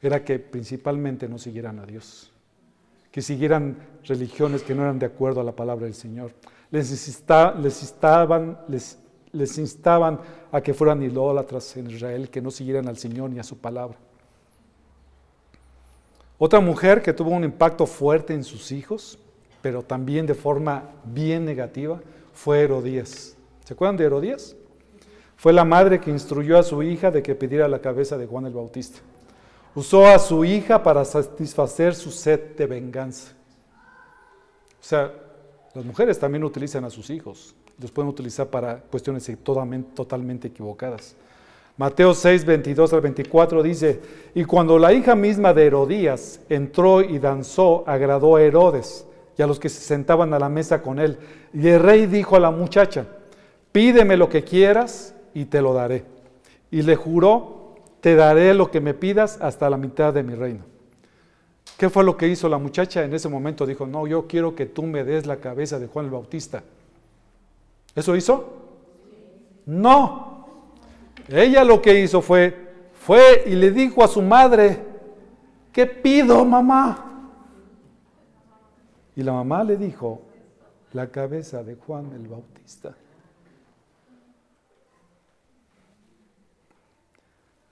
Era 0.00 0.24
que 0.24 0.38
principalmente 0.38 1.28
no 1.28 1.36
siguieran 1.36 1.78
a 1.78 1.84
Dios 1.84 2.32
que 3.10 3.20
siguieran 3.20 3.76
religiones 4.04 4.62
que 4.62 4.74
no 4.74 4.82
eran 4.82 4.98
de 4.98 5.04
acuerdo 5.04 5.42
a 5.42 5.44
la 5.44 5.52
palabra 5.52 5.84
del 5.84 5.94
Señor. 5.94 6.32
Les, 6.70 6.90
les, 6.90 7.08
instaban, 7.82 8.58
les, 8.68 8.98
les 9.32 9.58
instaban 9.58 10.18
a 10.50 10.62
que 10.62 10.72
fueran 10.72 11.02
idólatras 11.02 11.76
en 11.76 11.90
Israel, 11.90 12.30
que 12.30 12.40
no 12.40 12.50
siguieran 12.50 12.88
al 12.88 12.96
Señor 12.96 13.28
ni 13.28 13.38
a 13.38 13.42
su 13.42 13.58
palabra. 13.58 13.98
Otra 16.44 16.58
mujer 16.58 17.02
que 17.02 17.12
tuvo 17.12 17.30
un 17.30 17.44
impacto 17.44 17.86
fuerte 17.86 18.34
en 18.34 18.42
sus 18.42 18.72
hijos, 18.72 19.16
pero 19.60 19.84
también 19.84 20.26
de 20.26 20.34
forma 20.34 20.90
bien 21.04 21.44
negativa, 21.44 22.00
fue 22.32 22.62
Herodías. 22.62 23.36
¿Se 23.64 23.74
acuerdan 23.74 23.96
de 23.96 24.06
Herodías? 24.06 24.56
Fue 25.36 25.52
la 25.52 25.64
madre 25.64 26.00
que 26.00 26.10
instruyó 26.10 26.58
a 26.58 26.64
su 26.64 26.82
hija 26.82 27.12
de 27.12 27.22
que 27.22 27.36
pidiera 27.36 27.68
la 27.68 27.78
cabeza 27.78 28.18
de 28.18 28.26
Juan 28.26 28.46
el 28.46 28.54
Bautista. 28.54 28.98
Usó 29.76 30.04
a 30.04 30.18
su 30.18 30.44
hija 30.44 30.82
para 30.82 31.04
satisfacer 31.04 31.94
su 31.94 32.10
sed 32.10 32.56
de 32.56 32.66
venganza. 32.66 33.34
O 34.80 34.84
sea, 34.84 35.12
las 35.74 35.84
mujeres 35.84 36.18
también 36.18 36.42
utilizan 36.42 36.84
a 36.84 36.90
sus 36.90 37.08
hijos. 37.10 37.54
Los 37.80 37.92
pueden 37.92 38.08
utilizar 38.08 38.48
para 38.48 38.80
cuestiones 38.80 39.30
totalmente 39.94 40.48
equivocadas. 40.48 41.14
Mateo 41.82 42.14
6, 42.14 42.44
22 42.44 42.92
al 42.92 43.00
24 43.00 43.60
dice, 43.60 44.00
y 44.36 44.44
cuando 44.44 44.78
la 44.78 44.92
hija 44.92 45.16
misma 45.16 45.52
de 45.52 45.66
Herodías 45.66 46.38
entró 46.48 47.02
y 47.02 47.18
danzó, 47.18 47.82
agradó 47.88 48.36
a 48.36 48.42
Herodes 48.42 49.04
y 49.36 49.42
a 49.42 49.48
los 49.48 49.58
que 49.58 49.68
se 49.68 49.80
sentaban 49.80 50.32
a 50.32 50.38
la 50.38 50.48
mesa 50.48 50.80
con 50.80 51.00
él. 51.00 51.18
Y 51.52 51.66
el 51.66 51.82
rey 51.82 52.06
dijo 52.06 52.36
a 52.36 52.38
la 52.38 52.52
muchacha, 52.52 53.06
pídeme 53.72 54.16
lo 54.16 54.28
que 54.28 54.44
quieras 54.44 55.12
y 55.34 55.46
te 55.46 55.60
lo 55.60 55.74
daré. 55.74 56.04
Y 56.70 56.82
le 56.82 56.94
juró 56.94 57.74
te 58.00 58.14
daré 58.14 58.54
lo 58.54 58.70
que 58.70 58.80
me 58.80 58.94
pidas 58.94 59.38
hasta 59.40 59.68
la 59.68 59.76
mitad 59.76 60.14
de 60.14 60.22
mi 60.22 60.36
reino. 60.36 60.62
¿Qué 61.76 61.90
fue 61.90 62.04
lo 62.04 62.16
que 62.16 62.28
hizo 62.28 62.48
la 62.48 62.58
muchacha? 62.58 63.02
En 63.02 63.12
ese 63.12 63.28
momento 63.28 63.66
dijo, 63.66 63.88
no, 63.88 64.06
yo 64.06 64.28
quiero 64.28 64.54
que 64.54 64.66
tú 64.66 64.84
me 64.84 65.02
des 65.02 65.26
la 65.26 65.38
cabeza 65.38 65.80
de 65.80 65.88
Juan 65.88 66.04
el 66.04 66.12
Bautista. 66.12 66.62
¿Eso 67.96 68.14
hizo? 68.14 68.54
No. 69.66 70.31
Ella 71.28 71.64
lo 71.64 71.80
que 71.80 72.00
hizo 72.00 72.20
fue, 72.20 72.54
fue 72.94 73.44
y 73.46 73.54
le 73.54 73.70
dijo 73.70 74.02
a 74.02 74.08
su 74.08 74.22
madre, 74.22 74.84
¿qué 75.72 75.86
pido, 75.86 76.44
mamá? 76.44 77.30
Y 79.14 79.22
la 79.22 79.32
mamá 79.32 79.62
le 79.64 79.76
dijo, 79.76 80.22
la 80.92 81.08
cabeza 81.08 81.62
de 81.62 81.76
Juan 81.76 82.12
el 82.12 82.28
Bautista. 82.28 82.94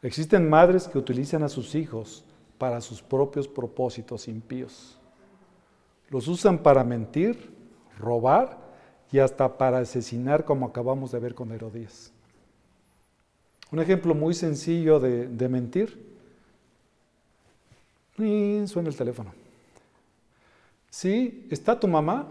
Existen 0.03 0.49
madres 0.49 0.89
que 0.89 0.99
utilizan 0.99 1.43
a 1.43 1.49
sus 1.49 1.75
hijos 1.75 2.25
para 2.57 2.81
sus 2.81 3.03
propios 3.03 3.47
propósitos 3.47 4.29
impíos. 4.29 4.99
Los 6.09 6.27
usan 6.27 6.59
para 6.59 6.85
mentir, 6.85 7.55
robar 7.99 8.59
y 9.13 9.19
hasta 9.19 9.59
para 9.59 9.79
asesinar 9.79 10.45
como 10.45 10.67
acabamos 10.67 11.13
de 11.13 11.19
ver 11.19 11.35
con 11.35 11.53
Herodías. 11.53 12.13
Un 13.73 13.79
ejemplo 13.79 14.15
muy 14.15 14.35
sencillo 14.35 14.99
de, 14.99 15.49
mentir. 15.49 16.11
Y 18.19 18.67
suena 18.67 18.89
el 18.89 18.97
teléfono. 18.97 19.33
¿Sí? 20.91 21.47
¿Está 21.51 21.79
tu 21.79 21.87
mamá? 21.87 22.27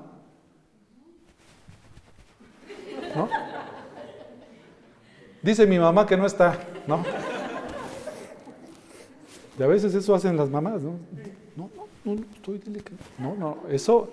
¿No? 3.15 3.29
Dice 5.41 5.65
mi 5.65 5.79
mamá 5.79 6.05
que 6.05 6.17
no 6.17 6.25
está, 6.25 6.59
¿no? 6.85 7.03
Y 9.57 9.63
a 9.63 9.67
veces 9.67 9.95
eso 9.95 10.13
hacen 10.13 10.35
las 10.35 10.49
mamás, 10.49 10.81
¿no? 10.81 10.99
No, 11.55 11.69
no, 12.03 12.15
no, 12.15 12.25
estoy 12.35 12.61
No, 13.17 13.35
no, 13.35 13.57
eso 13.69 14.11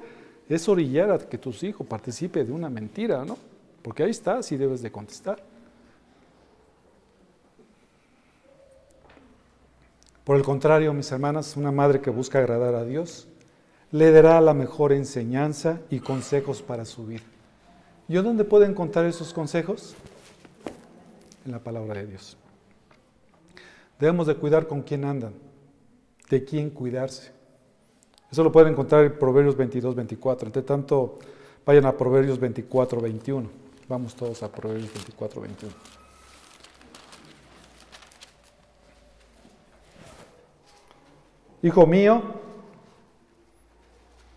es 0.48 0.68
orillar 0.68 1.10
a 1.10 1.18
que 1.18 1.38
tus 1.38 1.62
hijos 1.64 1.86
participe 1.86 2.44
de 2.44 2.52
una 2.52 2.70
mentira, 2.70 3.24
¿no? 3.24 3.36
Porque 3.82 4.04
ahí 4.04 4.10
está, 4.10 4.42
si 4.42 4.56
debes 4.56 4.82
de 4.82 4.92
contestar. 4.92 5.42
Por 10.26 10.36
el 10.36 10.42
contrario, 10.42 10.92
mis 10.92 11.12
hermanas, 11.12 11.56
una 11.56 11.70
madre 11.70 12.00
que 12.00 12.10
busca 12.10 12.40
agradar 12.40 12.74
a 12.74 12.84
Dios 12.84 13.28
le 13.92 14.10
dará 14.10 14.40
la 14.40 14.54
mejor 14.54 14.92
enseñanza 14.92 15.78
y 15.88 16.00
consejos 16.00 16.62
para 16.62 16.84
su 16.84 17.06
vida. 17.06 17.22
¿Y 18.08 18.16
dónde 18.16 18.42
puede 18.42 18.66
encontrar 18.66 19.06
esos 19.06 19.32
consejos? 19.32 19.94
En 21.44 21.52
la 21.52 21.60
palabra 21.60 22.00
de 22.00 22.06
Dios. 22.08 22.36
Debemos 24.00 24.26
de 24.26 24.34
cuidar 24.34 24.66
con 24.66 24.82
quién 24.82 25.04
andan, 25.04 25.32
de 26.28 26.44
quién 26.44 26.70
cuidarse. 26.70 27.30
Eso 28.28 28.42
lo 28.42 28.50
pueden 28.50 28.72
encontrar 28.72 29.04
en 29.04 29.16
Proverbios 29.16 29.56
22, 29.56 29.94
24. 29.94 30.48
Entre 30.48 30.62
tanto, 30.62 31.20
vayan 31.64 31.86
a 31.86 31.96
Proverbios 31.96 32.40
24, 32.40 33.00
21. 33.00 33.48
Vamos 33.88 34.16
todos 34.16 34.42
a 34.42 34.50
Proverbios 34.50 34.92
24, 34.92 35.40
21. 35.40 35.95
Hijo 41.66 41.84
mío, 41.84 42.22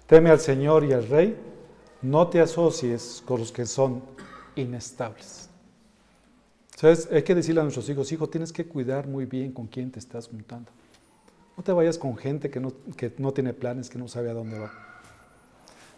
teme 0.08 0.32
al 0.32 0.40
Señor 0.40 0.84
y 0.84 0.94
al 0.94 1.08
Rey, 1.08 1.38
no 2.02 2.28
te 2.28 2.42
asocies 2.42 3.22
con 3.24 3.40
los 3.40 3.52
que 3.52 3.68
son 3.68 4.02
inestables. 4.56 5.48
Hay 7.12 7.22
que 7.22 7.36
decirle 7.36 7.62
a 7.62 7.64
nuestros 7.66 7.88
hijos, 7.88 8.12
hijo, 8.12 8.28
tienes 8.28 8.52
que 8.52 8.66
cuidar 8.66 9.08
muy 9.08 9.26
bien 9.26 9.52
con 9.52 9.68
quién 9.68 9.92
te 9.92 10.00
estás 10.00 10.28
juntando. 10.28 10.72
No 11.56 11.62
te 11.62 11.72
vayas 11.72 12.00
con 12.00 12.18
gente 12.18 12.50
que 12.50 12.60
no, 12.60 12.74
que 12.98 13.14
no 13.20 13.32
tiene 13.32 13.54
planes, 13.54 13.92
que 13.92 14.00
no 14.00 14.08
sabe 14.08 14.32
a 14.32 14.34
dónde 14.34 14.58
va. 14.58 14.72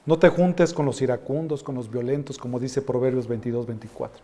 No 0.06 0.20
te 0.20 0.28
juntes 0.28 0.74
con 0.74 0.86
los 0.86 1.02
iracundos, 1.02 1.64
con 1.64 1.76
los 1.76 1.90
violentos, 1.90 2.38
como 2.38 2.60
dice 2.60 2.82
Proverbios 2.82 3.30
22, 3.30 3.68
24. 3.68 4.22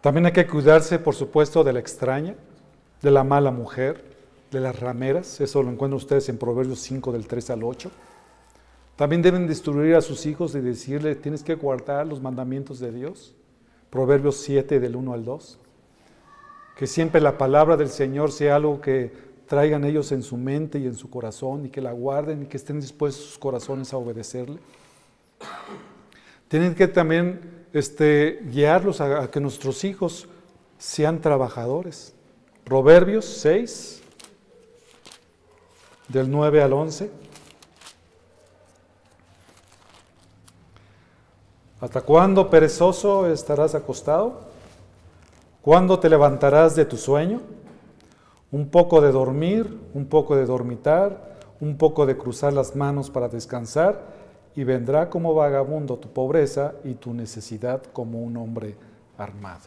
También 0.00 0.26
hay 0.26 0.32
que 0.32 0.46
cuidarse, 0.46 1.00
por 1.00 1.16
supuesto, 1.16 1.64
de 1.64 1.72
la 1.72 1.80
extraña, 1.80 2.36
de 3.02 3.10
la 3.10 3.24
mala 3.24 3.50
mujer, 3.50 4.11
de 4.52 4.60
las 4.60 4.78
rameras. 4.78 5.40
Eso 5.40 5.62
lo 5.62 5.70
encuentran 5.70 5.96
ustedes 5.96 6.28
en 6.28 6.38
Proverbios 6.38 6.80
5, 6.80 7.10
del 7.12 7.26
3 7.26 7.50
al 7.50 7.64
8. 7.64 7.90
También 8.96 9.22
deben 9.22 9.46
destruir 9.46 9.96
a 9.96 10.02
sus 10.02 10.26
hijos 10.26 10.54
y 10.54 10.60
decirle, 10.60 11.16
tienes 11.16 11.42
que 11.42 11.54
guardar 11.54 12.06
los 12.06 12.20
mandamientos 12.20 12.78
de 12.78 12.92
Dios. 12.92 13.34
Proverbios 13.90 14.36
7, 14.36 14.78
del 14.78 14.94
1 14.94 15.12
al 15.12 15.24
2. 15.24 15.58
Que 16.76 16.86
siempre 16.86 17.20
la 17.20 17.38
palabra 17.38 17.76
del 17.76 17.88
Señor 17.88 18.30
sea 18.30 18.56
algo 18.56 18.80
que 18.80 19.12
traigan 19.46 19.84
ellos 19.84 20.12
en 20.12 20.22
su 20.22 20.36
mente 20.36 20.78
y 20.78 20.86
en 20.86 20.94
su 20.94 21.10
corazón 21.10 21.66
y 21.66 21.70
que 21.70 21.80
la 21.80 21.92
guarden 21.92 22.42
y 22.42 22.46
que 22.46 22.56
estén 22.56 22.80
dispuestos 22.80 23.24
sus 23.24 23.38
corazones 23.38 23.92
a 23.92 23.96
obedecerle. 23.96 24.58
Tienen 26.48 26.74
que 26.74 26.86
también 26.86 27.40
este, 27.72 28.40
guiarlos 28.50 29.00
a, 29.00 29.24
a 29.24 29.30
que 29.30 29.40
nuestros 29.40 29.84
hijos 29.84 30.28
sean 30.78 31.20
trabajadores. 31.20 32.14
Proverbios 32.64 33.24
6, 33.24 34.01
del 36.08 36.30
9 36.30 36.62
al 36.62 36.72
11. 36.72 37.10
¿Hasta 41.80 42.00
cuándo, 42.02 42.48
perezoso, 42.48 43.26
estarás 43.26 43.74
acostado? 43.74 44.40
¿Cuándo 45.62 45.98
te 45.98 46.08
levantarás 46.08 46.76
de 46.76 46.84
tu 46.84 46.96
sueño? 46.96 47.40
Un 48.52 48.68
poco 48.68 49.00
de 49.00 49.10
dormir, 49.10 49.80
un 49.94 50.06
poco 50.06 50.36
de 50.36 50.46
dormitar, 50.46 51.38
un 51.60 51.76
poco 51.76 52.06
de 52.06 52.16
cruzar 52.16 52.52
las 52.52 52.76
manos 52.76 53.10
para 53.10 53.28
descansar, 53.28 54.00
y 54.54 54.64
vendrá 54.64 55.08
como 55.08 55.34
vagabundo 55.34 55.96
tu 55.96 56.08
pobreza 56.08 56.74
y 56.84 56.94
tu 56.94 57.14
necesidad 57.14 57.82
como 57.92 58.20
un 58.20 58.36
hombre 58.36 58.76
armado. 59.16 59.62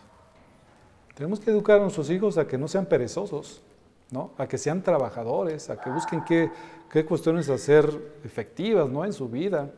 Tenemos 1.16 1.40
que 1.40 1.50
educar 1.50 1.78
a 1.78 1.84
nuestros 1.84 2.10
hijos 2.10 2.38
a 2.38 2.48
que 2.48 2.58
no 2.58 2.68
sean 2.68 2.86
perezosos, 2.86 3.62
¿no? 4.16 4.32
a 4.38 4.48
que 4.48 4.58
sean 4.58 4.82
trabajadores, 4.82 5.70
a 5.70 5.78
que 5.78 5.90
busquen 5.90 6.24
qué, 6.24 6.50
cuestiones 7.06 7.50
hacer 7.50 7.86
efectivas 8.24 8.90
¿no? 8.90 9.04
en 9.04 9.12
su 9.12 9.28
vida. 9.28 9.70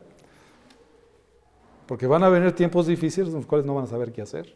Porque 1.86 2.06
van 2.06 2.22
a 2.22 2.28
venir 2.28 2.52
tiempos 2.54 2.86
difíciles 2.86 3.30
en 3.30 3.34
los 3.34 3.46
cuales 3.46 3.66
no 3.66 3.74
van 3.74 3.84
a 3.84 3.88
saber 3.88 4.12
qué 4.12 4.22
hacer. 4.22 4.54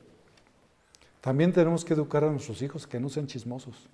También 1.20 1.52
tenemos 1.52 1.84
que 1.84 1.94
educar 1.94 2.22
a 2.22 2.30
nuestros 2.30 2.62
hijos 2.62 2.86
que 2.86 3.00
no 3.00 3.08
sean 3.08 3.26
chismosos. 3.26 3.88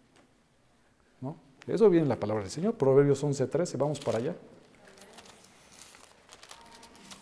¿no? 1.22 1.36
Eso 1.66 1.88
viene 1.88 2.02
en 2.02 2.10
la 2.10 2.20
palabra 2.20 2.42
del 2.42 2.52
Señor, 2.52 2.74
Proverbios 2.74 3.24
11.13, 3.24 3.78
vamos 3.78 3.98
para 3.98 4.18
allá. 4.18 4.34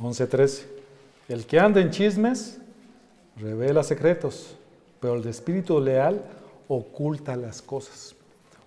11.13. 0.01 0.65
El 1.29 1.47
que 1.47 1.61
anda 1.61 1.81
en 1.81 1.91
chismes 1.91 2.59
revela 3.37 3.85
secretos, 3.85 4.57
pero 5.01 5.15
el 5.15 5.23
de 5.23 5.31
espíritu 5.31 5.79
leal 5.81 6.25
oculta 6.67 7.37
las 7.37 7.63
cosas. 7.63 8.16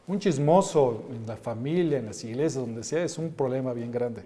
Un 0.10 0.20
chismoso 0.20 1.06
en 1.12 1.26
la 1.26 1.38
familia, 1.38 2.00
en 2.00 2.08
las 2.08 2.22
iglesias, 2.26 2.56
donde 2.56 2.84
sea, 2.84 3.02
es 3.04 3.18
un 3.18 3.32
problema 3.32 3.72
bien 3.72 3.92
grande 3.94 4.24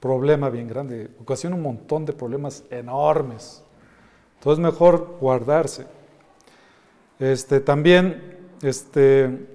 problema 0.00 0.48
bien 0.48 0.68
grande, 0.68 1.10
ocasiona 1.20 1.56
un 1.56 1.62
montón 1.62 2.04
de 2.04 2.12
problemas 2.12 2.64
enormes. 2.70 3.62
Entonces 4.38 4.62
mejor 4.62 5.16
guardarse. 5.20 5.86
Este, 7.18 7.60
también, 7.60 8.38
este, 8.62 9.46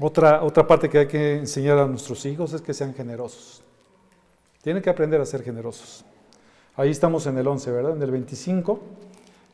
otra, 0.00 0.42
otra 0.42 0.66
parte 0.66 0.88
que 0.88 0.98
hay 0.98 1.06
que 1.06 1.36
enseñar 1.36 1.78
a 1.78 1.86
nuestros 1.86 2.24
hijos 2.24 2.52
es 2.54 2.62
que 2.62 2.72
sean 2.72 2.94
generosos. 2.94 3.62
Tienen 4.62 4.82
que 4.82 4.90
aprender 4.90 5.20
a 5.20 5.26
ser 5.26 5.42
generosos. 5.42 6.04
Ahí 6.76 6.90
estamos 6.90 7.26
en 7.26 7.36
el 7.36 7.46
11, 7.46 7.70
¿verdad? 7.70 7.96
En 7.96 8.02
el 8.02 8.10
25, 8.10 8.80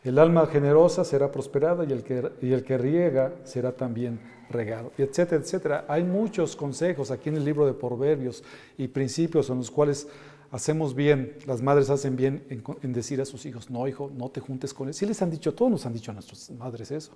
el 0.05 0.19
alma 0.19 0.47
generosa 0.47 1.05
será 1.05 1.33
prosperada 1.33 1.85
y 1.85 1.93
el 1.93 2.05
que, 2.05 2.31
y 2.43 2.53
el 2.53 2.63
que 2.63 2.79
riega 2.79 3.33
será 3.45 3.73
también 3.73 4.21
regalo, 4.51 4.93
etcétera, 4.99 5.43
etcétera. 5.43 5.85
Hay 5.89 6.05
muchos 6.05 6.57
consejos 6.57 7.11
aquí 7.11 7.29
en 7.29 7.37
el 7.37 7.45
libro 7.45 7.67
de 7.67 7.73
Proverbios 7.73 8.43
y 8.79 8.89
principios 8.89 9.51
en 9.51 9.59
los 9.59 9.71
cuales 9.71 10.07
hacemos 10.51 10.95
bien, 10.95 11.37
las 11.47 11.63
madres 11.63 11.91
hacen 11.91 12.15
bien 12.15 12.47
en, 12.49 12.93
decir 12.93 13.21
a 13.21 13.25
sus 13.25 13.45
hijos, 13.45 13.71
no 13.71 13.89
hijo, 13.89 14.11
no 14.17 14.29
te 14.29 14.41
juntes 14.41 14.73
con 14.73 14.89
él. 14.89 14.95
Sí 14.95 15.05
les 15.05 15.21
han 15.21 15.31
dicho, 15.31 15.53
todos 15.53 15.71
nos 15.71 15.85
han 15.85 15.93
dicho 15.93 16.13
a 16.13 16.15
nuestras 16.15 16.51
madres 16.53 16.91
eso, 16.91 17.13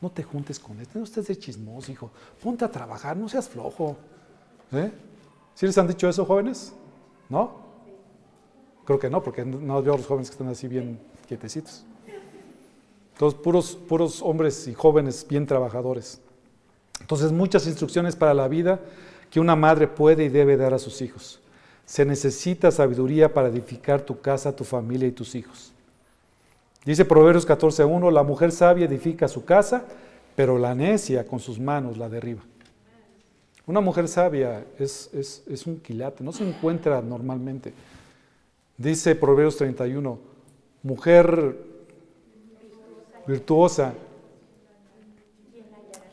no 0.00 0.10
te 0.10 0.22
juntes 0.22 0.58
con 0.58 0.80
él, 0.80 0.86
no 0.94 1.04
estés 1.04 1.26
de 1.26 1.36
chismoso, 1.36 1.92
hijo, 1.92 2.10
ponte 2.42 2.64
a 2.64 2.70
trabajar, 2.70 3.16
no 3.16 3.28
seas 3.28 3.48
flojo. 3.48 3.96
¿Eh? 4.72 4.90
¿Sí 5.54 5.66
les 5.66 5.76
han 5.76 5.86
dicho 5.86 6.08
eso, 6.08 6.24
jóvenes? 6.24 6.72
¿No? 7.28 7.68
Creo 8.86 8.98
que 8.98 9.10
no, 9.10 9.22
porque 9.22 9.44
no 9.44 9.82
veo 9.82 9.92
a 9.92 9.96
los 9.98 10.06
jóvenes 10.06 10.30
que 10.30 10.34
están 10.34 10.48
así 10.48 10.66
bien 10.66 10.98
quietecitos. 11.26 11.84
Todos 13.18 13.34
puros, 13.34 13.76
puros 13.76 14.22
hombres 14.22 14.66
y 14.68 14.72
jóvenes 14.72 15.26
bien 15.28 15.44
trabajadores. 15.44 16.22
Entonces, 17.00 17.32
muchas 17.32 17.66
instrucciones 17.66 18.16
para 18.16 18.34
la 18.34 18.48
vida 18.48 18.80
que 19.30 19.40
una 19.40 19.56
madre 19.56 19.88
puede 19.88 20.24
y 20.24 20.28
debe 20.28 20.56
dar 20.56 20.74
a 20.74 20.78
sus 20.78 21.02
hijos. 21.02 21.40
Se 21.86 22.04
necesita 22.04 22.70
sabiduría 22.70 23.32
para 23.32 23.48
edificar 23.48 24.02
tu 24.02 24.20
casa, 24.20 24.54
tu 24.54 24.64
familia 24.64 25.08
y 25.08 25.12
tus 25.12 25.34
hijos. 25.34 25.72
Dice 26.84 27.04
Proverbios 27.04 27.46
14.1, 27.46 28.12
la 28.12 28.22
mujer 28.22 28.52
sabia 28.52 28.86
edifica 28.86 29.28
su 29.28 29.44
casa, 29.44 29.84
pero 30.36 30.58
la 30.58 30.74
necia 30.74 31.26
con 31.26 31.40
sus 31.40 31.58
manos 31.58 31.98
la 31.98 32.08
derriba. 32.08 32.42
Una 33.66 33.80
mujer 33.80 34.08
sabia 34.08 34.64
es, 34.78 35.10
es 35.12 35.66
un 35.66 35.80
quilate, 35.80 36.24
no 36.24 36.32
se 36.32 36.48
encuentra 36.48 37.02
normalmente. 37.02 37.72
Dice 38.78 39.14
Proverbios 39.14 39.56
31, 39.56 40.18
mujer 40.82 41.56
virtuosa, 43.26 43.92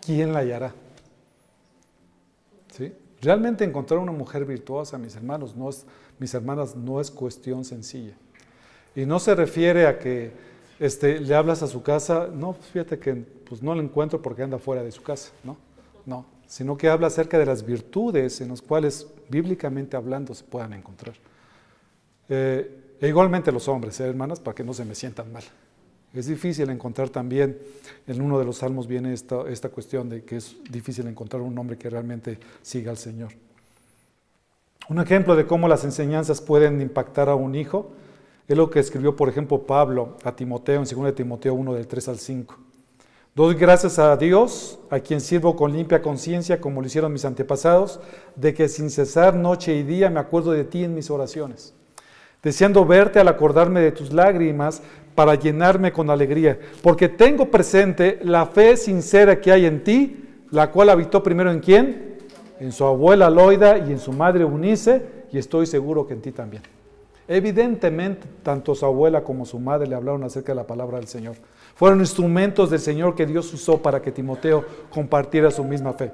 ¿quién 0.05 0.33
la 0.33 0.39
hallará? 0.39 0.73
¿Sí? 2.71 2.93
Realmente 3.21 3.63
encontrar 3.63 3.99
una 3.99 4.11
mujer 4.11 4.45
virtuosa, 4.45 4.97
mis 4.97 5.15
hermanos, 5.15 5.55
no 5.55 5.69
es, 5.69 5.85
mis 6.19 6.33
hermanas, 6.33 6.75
no 6.75 7.01
es 7.01 7.09
cuestión 7.09 7.65
sencilla. 7.65 8.13
Y 8.95 9.05
no 9.05 9.19
se 9.19 9.33
refiere 9.35 9.87
a 9.87 9.97
que 9.97 10.31
este, 10.79 11.19
le 11.19 11.33
hablas 11.35 11.63
a 11.63 11.67
su 11.67 11.81
casa, 11.81 12.29
no, 12.31 12.53
fíjate 12.53 12.99
que 12.99 13.15
pues 13.15 13.63
no 13.63 13.73
la 13.73 13.81
encuentro 13.81 14.21
porque 14.21 14.43
anda 14.43 14.57
fuera 14.59 14.83
de 14.83 14.91
su 14.91 15.01
casa, 15.01 15.31
no, 15.43 15.57
no, 16.05 16.25
sino 16.47 16.77
que 16.77 16.89
habla 16.89 17.07
acerca 17.07 17.39
de 17.39 17.45
las 17.45 17.65
virtudes 17.65 18.41
en 18.41 18.49
las 18.49 18.61
cuales 18.61 19.07
bíblicamente 19.29 19.97
hablando 19.97 20.33
se 20.33 20.43
puedan 20.43 20.73
encontrar. 20.73 21.15
Eh, 22.29 22.97
e 22.99 23.07
igualmente 23.07 23.51
los 23.51 23.67
hombres, 23.67 23.99
¿eh, 23.99 24.07
hermanas, 24.07 24.39
para 24.39 24.55
que 24.55 24.63
no 24.63 24.73
se 24.73 24.85
me 24.85 24.95
sientan 24.95 25.31
mal. 25.31 25.43
Es 26.15 26.27
difícil 26.27 26.69
encontrar 26.69 27.09
también, 27.09 27.59
en 28.07 28.21
uno 28.21 28.39
de 28.39 28.45
los 28.45 28.57
salmos 28.57 28.87
viene 28.87 29.13
esta, 29.13 29.47
esta 29.49 29.69
cuestión 29.69 30.09
de 30.09 30.23
que 30.23 30.37
es 30.37 30.55
difícil 30.71 31.05
encontrar 31.07 31.41
un 31.41 31.57
hombre 31.57 31.77
que 31.77 31.89
realmente 31.89 32.39
siga 32.61 32.89
al 32.91 32.97
Señor. 32.97 33.33
Un 34.87 34.99
ejemplo 34.99 35.35
de 35.35 35.45
cómo 35.45 35.67
las 35.67 35.83
enseñanzas 35.83 36.41
pueden 36.41 36.79
impactar 36.79 37.27
a 37.27 37.35
un 37.35 37.55
hijo 37.55 37.91
es 38.47 38.55
lo 38.55 38.69
que 38.69 38.79
escribió, 38.79 39.15
por 39.15 39.27
ejemplo, 39.27 39.63
Pablo 39.63 40.17
a 40.23 40.35
Timoteo 40.35 40.81
en 40.81 41.03
2 41.03 41.15
Timoteo 41.15 41.53
1 41.53 41.73
del 41.73 41.87
3 41.87 42.07
al 42.09 42.19
5. 42.19 42.55
Doy 43.33 43.55
gracias 43.55 43.99
a 43.99 44.15
Dios, 44.15 44.79
a 44.89 44.99
quien 45.01 45.19
sirvo 45.19 45.57
con 45.57 45.73
limpia 45.73 46.01
conciencia, 46.01 46.61
como 46.61 46.79
lo 46.79 46.87
hicieron 46.87 47.11
mis 47.11 47.25
antepasados, 47.25 47.99
de 48.35 48.53
que 48.53 48.69
sin 48.69 48.89
cesar 48.89 49.35
noche 49.35 49.75
y 49.75 49.83
día 49.83 50.09
me 50.09 50.21
acuerdo 50.21 50.51
de 50.51 50.63
ti 50.63 50.85
en 50.85 50.93
mis 50.95 51.09
oraciones, 51.09 51.73
deseando 52.45 52.85
verte 52.85 53.19
al 53.19 53.27
acordarme 53.27 53.81
de 53.81 53.91
tus 53.91 54.13
lágrimas 54.13 54.83
para 55.15 55.33
llenarme 55.33 55.91
con 55.91 56.11
alegría, 56.11 56.59
porque 56.83 57.09
tengo 57.09 57.49
presente 57.49 58.19
la 58.21 58.45
fe 58.45 58.77
sincera 58.77 59.41
que 59.41 59.51
hay 59.51 59.65
en 59.65 59.83
ti, 59.83 60.23
la 60.51 60.69
cual 60.69 60.91
habitó 60.91 61.23
primero 61.23 61.49
en 61.49 61.59
quién? 61.59 62.19
En 62.59 62.71
su 62.71 62.85
abuela 62.85 63.31
Loida 63.31 63.79
y 63.79 63.91
en 63.91 63.97
su 63.97 64.13
madre 64.13 64.45
Unice, 64.45 65.25
y 65.31 65.39
estoy 65.39 65.65
seguro 65.65 66.05
que 66.05 66.13
en 66.13 66.21
ti 66.21 66.31
también. 66.31 66.61
Evidentemente, 67.27 68.27
tanto 68.43 68.75
su 68.75 68.85
abuela 68.85 69.23
como 69.23 69.47
su 69.47 69.59
madre 69.59 69.87
le 69.87 69.95
hablaron 69.95 70.23
acerca 70.23 70.51
de 70.51 70.57
la 70.57 70.67
palabra 70.67 70.99
del 70.99 71.07
Señor. 71.07 71.37
Fueron 71.73 71.99
instrumentos 71.99 72.69
del 72.69 72.79
Señor 72.79 73.15
que 73.15 73.25
Dios 73.25 73.51
usó 73.55 73.81
para 73.81 74.03
que 74.03 74.11
Timoteo 74.11 74.63
compartiera 74.91 75.49
su 75.49 75.63
misma 75.63 75.93
fe. 75.93 76.11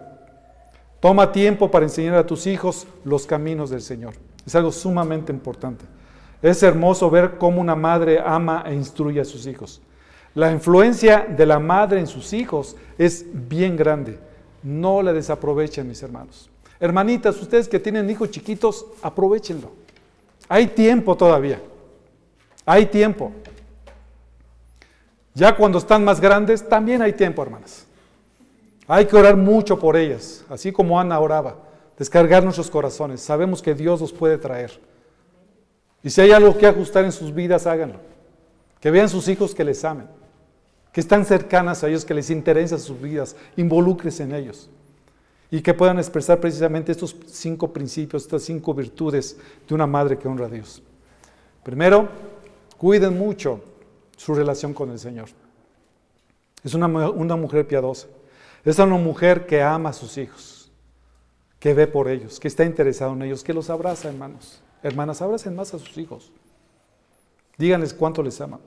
Toma 1.01 1.33
tiempo 1.33 1.69
para 1.69 1.83
enseñar 1.83 2.15
a 2.15 2.25
tus 2.25 2.47
hijos 2.47 2.87
los 3.03 3.25
caminos 3.25 3.69
del 3.69 3.81
Señor. 3.81 4.13
Es 4.45 4.55
algo 4.55 4.71
sumamente 4.71 5.33
importante. 5.33 5.83
Es 6.41 6.63
hermoso 6.63 7.09
ver 7.09 7.37
cómo 7.37 7.61
una 7.61 7.75
madre 7.75 8.19
ama 8.23 8.63
e 8.65 8.73
instruye 8.73 9.21
a 9.21 9.25
sus 9.25 9.45
hijos. 9.45 9.81
La 10.33 10.51
influencia 10.51 11.25
de 11.27 11.45
la 11.45 11.59
madre 11.59 11.99
en 11.99 12.07
sus 12.07 12.33
hijos 12.33 12.75
es 12.97 13.25
bien 13.31 13.75
grande. 13.75 14.17
No 14.63 15.01
la 15.01 15.13
desaprovechen, 15.13 15.87
mis 15.87 16.01
hermanos. 16.01 16.49
Hermanitas, 16.79 17.39
ustedes 17.41 17.67
que 17.67 17.79
tienen 17.79 18.09
hijos 18.09 18.31
chiquitos, 18.31 18.85
aprovechenlo. 19.01 19.71
Hay 20.47 20.67
tiempo 20.67 21.15
todavía. 21.15 21.61
Hay 22.65 22.85
tiempo. 22.85 23.31
Ya 25.33 25.55
cuando 25.55 25.77
están 25.77 26.03
más 26.03 26.19
grandes, 26.19 26.67
también 26.67 27.01
hay 27.01 27.13
tiempo, 27.13 27.41
hermanas. 27.41 27.85
Hay 28.87 29.05
que 29.05 29.15
orar 29.15 29.37
mucho 29.37 29.79
por 29.79 29.95
ellas, 29.95 30.43
así 30.49 30.71
como 30.71 30.99
Ana 30.99 31.19
oraba. 31.19 31.55
descargar 31.97 32.43
nuestros 32.43 32.69
corazones. 32.69 33.21
Sabemos 33.21 33.61
que 33.61 33.75
Dios 33.75 34.01
los 34.01 34.11
puede 34.11 34.37
traer. 34.37 34.71
Y 36.03 36.09
si 36.09 36.21
hay 36.21 36.31
algo 36.31 36.57
que 36.57 36.67
ajustar 36.67 37.05
en 37.05 37.11
sus 37.11 37.33
vidas, 37.33 37.67
háganlo. 37.67 37.99
Que 38.79 38.91
vean 38.91 39.09
sus 39.09 39.27
hijos 39.27 39.53
que 39.53 39.63
les 39.63 39.83
amen, 39.85 40.07
que 40.91 41.01
están 41.01 41.25
cercanas 41.25 41.83
a 41.83 41.87
ellos, 41.87 42.03
que 42.03 42.13
les 42.13 42.29
interesan 42.29 42.79
sus 42.79 42.99
vidas, 42.99 43.35
involúcres 43.55 44.19
en 44.19 44.33
ellos. 44.33 44.69
Y 45.51 45.61
que 45.61 45.73
puedan 45.73 45.99
expresar 45.99 46.39
precisamente 46.39 46.91
estos 46.91 47.15
cinco 47.27 47.71
principios, 47.71 48.23
estas 48.23 48.43
cinco 48.43 48.73
virtudes 48.73 49.37
de 49.67 49.75
una 49.75 49.85
madre 49.85 50.17
que 50.17 50.27
honra 50.27 50.45
a 50.45 50.49
Dios. 50.49 50.81
Primero, 51.63 52.09
cuiden 52.77 53.17
mucho 53.17 53.61
su 54.17 54.33
relación 54.33 54.73
con 54.73 54.89
el 54.91 54.97
Señor. 54.97 55.29
Es 56.63 56.73
una, 56.73 56.87
una 56.87 57.35
mujer 57.35 57.67
piadosa. 57.67 58.07
Es 58.63 58.77
una 58.79 58.95
mujer 58.97 59.45
que 59.45 59.61
ama 59.61 59.89
a 59.89 59.93
sus 59.93 60.17
hijos, 60.17 60.71
que 61.59 61.73
ve 61.73 61.87
por 61.87 62.07
ellos, 62.07 62.39
que 62.39 62.47
está 62.47 62.63
interesado 62.63 63.13
en 63.13 63.23
ellos, 63.23 63.43
que 63.43 63.53
los 63.53 63.69
abraza, 63.69 64.09
hermanos. 64.09 64.61
Hermanas, 64.83 65.21
abracen 65.21 65.55
más 65.55 65.73
a 65.73 65.79
sus 65.79 65.97
hijos. 65.97 66.31
Díganles 67.57 67.93
cuánto 67.93 68.23
les 68.23 68.39
aman. 68.41 68.59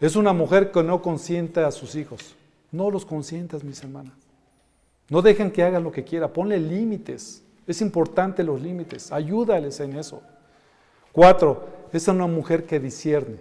Es 0.00 0.14
una 0.14 0.32
mujer 0.32 0.70
que 0.70 0.82
no 0.82 1.02
consiente 1.02 1.60
a 1.60 1.70
sus 1.70 1.94
hijos. 1.94 2.34
No 2.70 2.90
los 2.90 3.04
consientas, 3.04 3.64
mis 3.64 3.82
hermanas. 3.82 4.14
No 5.08 5.22
dejen 5.22 5.50
que 5.50 5.62
hagan 5.62 5.84
lo 5.84 5.92
que 5.92 6.04
quiera. 6.04 6.32
Ponle 6.32 6.58
límites. 6.58 7.42
Es 7.66 7.80
importante 7.80 8.44
los 8.44 8.60
límites. 8.60 9.10
Ayúdales 9.10 9.80
en 9.80 9.96
eso. 9.96 10.22
Cuatro, 11.12 11.66
es 11.92 12.06
una 12.08 12.26
mujer 12.26 12.66
que 12.66 12.78
discierne. 12.78 13.38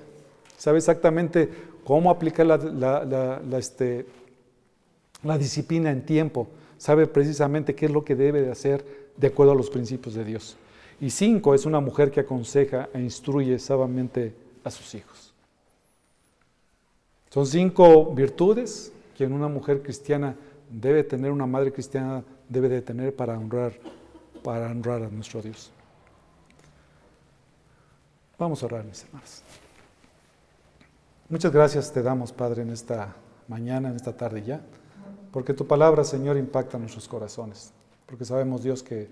Sabe 0.57 0.77
exactamente 0.77 1.49
cómo 1.83 2.09
aplicar 2.09 2.45
la, 2.45 3.41
este, 3.57 4.05
la 5.23 5.37
disciplina 5.37 5.91
en 5.91 6.05
tiempo. 6.05 6.47
Sabe 6.77 7.07
precisamente 7.07 7.75
qué 7.75 7.87
es 7.87 7.91
lo 7.91 8.05
que 8.05 8.15
debe 8.15 8.41
de 8.41 8.51
hacer 8.51 8.85
de 9.17 9.27
acuerdo 9.27 9.51
a 9.51 9.55
los 9.55 9.69
principios 9.69 10.15
de 10.15 10.23
Dios. 10.23 10.57
Y 11.01 11.09
cinco, 11.09 11.53
es 11.53 11.65
una 11.65 11.79
mujer 11.79 12.11
que 12.11 12.21
aconseja 12.21 12.89
e 12.93 13.01
instruye 13.01 13.59
sabiamente 13.59 14.33
a 14.63 14.71
sus 14.71 14.95
hijos. 14.95 15.33
Son 17.29 17.45
cinco 17.45 18.13
virtudes 18.13 18.93
que 19.17 19.25
una 19.25 19.47
mujer 19.47 19.81
cristiana 19.81 20.35
debe 20.69 21.03
tener, 21.03 21.31
una 21.31 21.45
madre 21.45 21.71
cristiana 21.71 22.23
debe 22.47 22.69
de 22.69 22.81
tener 22.81 23.15
para 23.15 23.37
honrar, 23.37 23.73
para 24.43 24.67
honrar 24.67 25.03
a 25.03 25.09
nuestro 25.09 25.41
Dios. 25.41 25.71
Vamos 28.37 28.63
a 28.63 28.65
orar, 28.65 28.83
mis 28.85 29.03
hermanos. 29.03 29.41
Muchas 31.29 31.51
gracias 31.51 31.91
te 31.91 32.03
damos, 32.03 32.31
Padre, 32.31 32.61
en 32.61 32.69
esta 32.69 33.15
mañana, 33.47 33.89
en 33.89 33.95
esta 33.95 34.15
tarde 34.15 34.43
ya, 34.43 34.61
porque 35.31 35.53
tu 35.53 35.65
palabra, 35.65 36.03
Señor, 36.03 36.37
impacta 36.37 36.77
nuestros 36.77 37.07
corazones, 37.07 37.71
porque 38.05 38.25
sabemos, 38.25 38.63
Dios, 38.63 38.83
que 38.83 39.09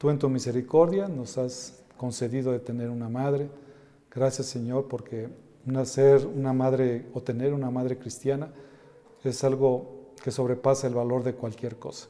Tú 0.00 0.08
en 0.08 0.18
tu 0.18 0.30
misericordia 0.30 1.08
nos 1.08 1.36
has 1.36 1.78
concedido 1.98 2.52
de 2.52 2.58
tener 2.58 2.88
una 2.88 3.10
madre. 3.10 3.50
Gracias 4.10 4.46
Señor 4.46 4.88
porque 4.88 5.28
nacer 5.66 6.26
una 6.26 6.54
madre 6.54 7.04
o 7.12 7.20
tener 7.20 7.52
una 7.52 7.70
madre 7.70 7.98
cristiana 7.98 8.50
es 9.24 9.44
algo 9.44 10.14
que 10.24 10.30
sobrepasa 10.30 10.86
el 10.86 10.94
valor 10.94 11.22
de 11.22 11.34
cualquier 11.34 11.76
cosa. 11.76 12.08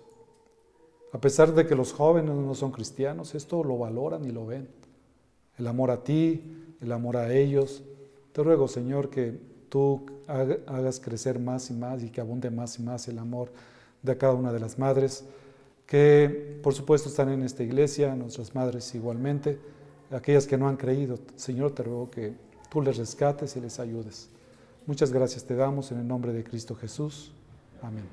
A 1.12 1.20
pesar 1.20 1.53
de 1.53 1.66
que 1.66 1.74
los 1.74 1.93
jóvenes 1.93 2.32
no 2.32 2.55
son 2.55 2.70
cristianos, 2.70 3.34
esto 3.34 3.64
lo 3.64 3.76
valoran 3.76 4.24
y 4.24 4.30
lo 4.30 4.47
ven. 4.47 4.68
El 5.59 5.66
amor 5.66 5.91
a 5.91 6.05
ti, 6.05 6.76
el 6.80 6.93
amor 6.93 7.16
a 7.16 7.34
ellos. 7.34 7.82
Te 8.30 8.45
ruego, 8.45 8.68
Señor, 8.68 9.11
que 9.11 9.36
tú 9.68 10.07
hagas 10.28 11.01
crecer 11.01 11.41
más 11.41 11.68
y 11.70 11.74
más 11.74 12.05
y 12.05 12.11
que 12.11 12.20
abunde 12.20 12.53
más 12.53 12.78
y 12.78 12.84
más 12.84 13.09
el 13.09 13.18
amor 13.18 13.51
de 14.01 14.16
cada 14.16 14.34
una 14.34 14.53
de 14.53 14.61
las 14.61 14.78
madres 14.78 15.24
que 15.91 16.61
por 16.62 16.72
supuesto 16.72 17.09
están 17.09 17.30
en 17.30 17.43
esta 17.43 17.64
iglesia, 17.64 18.14
nuestras 18.14 18.55
madres 18.55 18.95
igualmente, 18.95 19.59
aquellas 20.12 20.47
que 20.47 20.57
no 20.57 20.68
han 20.68 20.76
creído. 20.76 21.18
Señor, 21.34 21.72
te 21.72 21.82
ruego 21.82 22.09
que 22.12 22.32
tú 22.70 22.80
les 22.80 22.97
rescates 22.97 23.57
y 23.57 23.61
les 23.61 23.80
ayudes. 23.80 24.30
Muchas 24.86 25.12
gracias 25.12 25.45
te 25.45 25.57
damos 25.57 25.91
en 25.91 25.99
el 25.99 26.07
nombre 26.07 26.32
de 26.32 26.45
Cristo 26.45 26.76
Jesús. 26.76 27.32
Amén. 27.82 28.05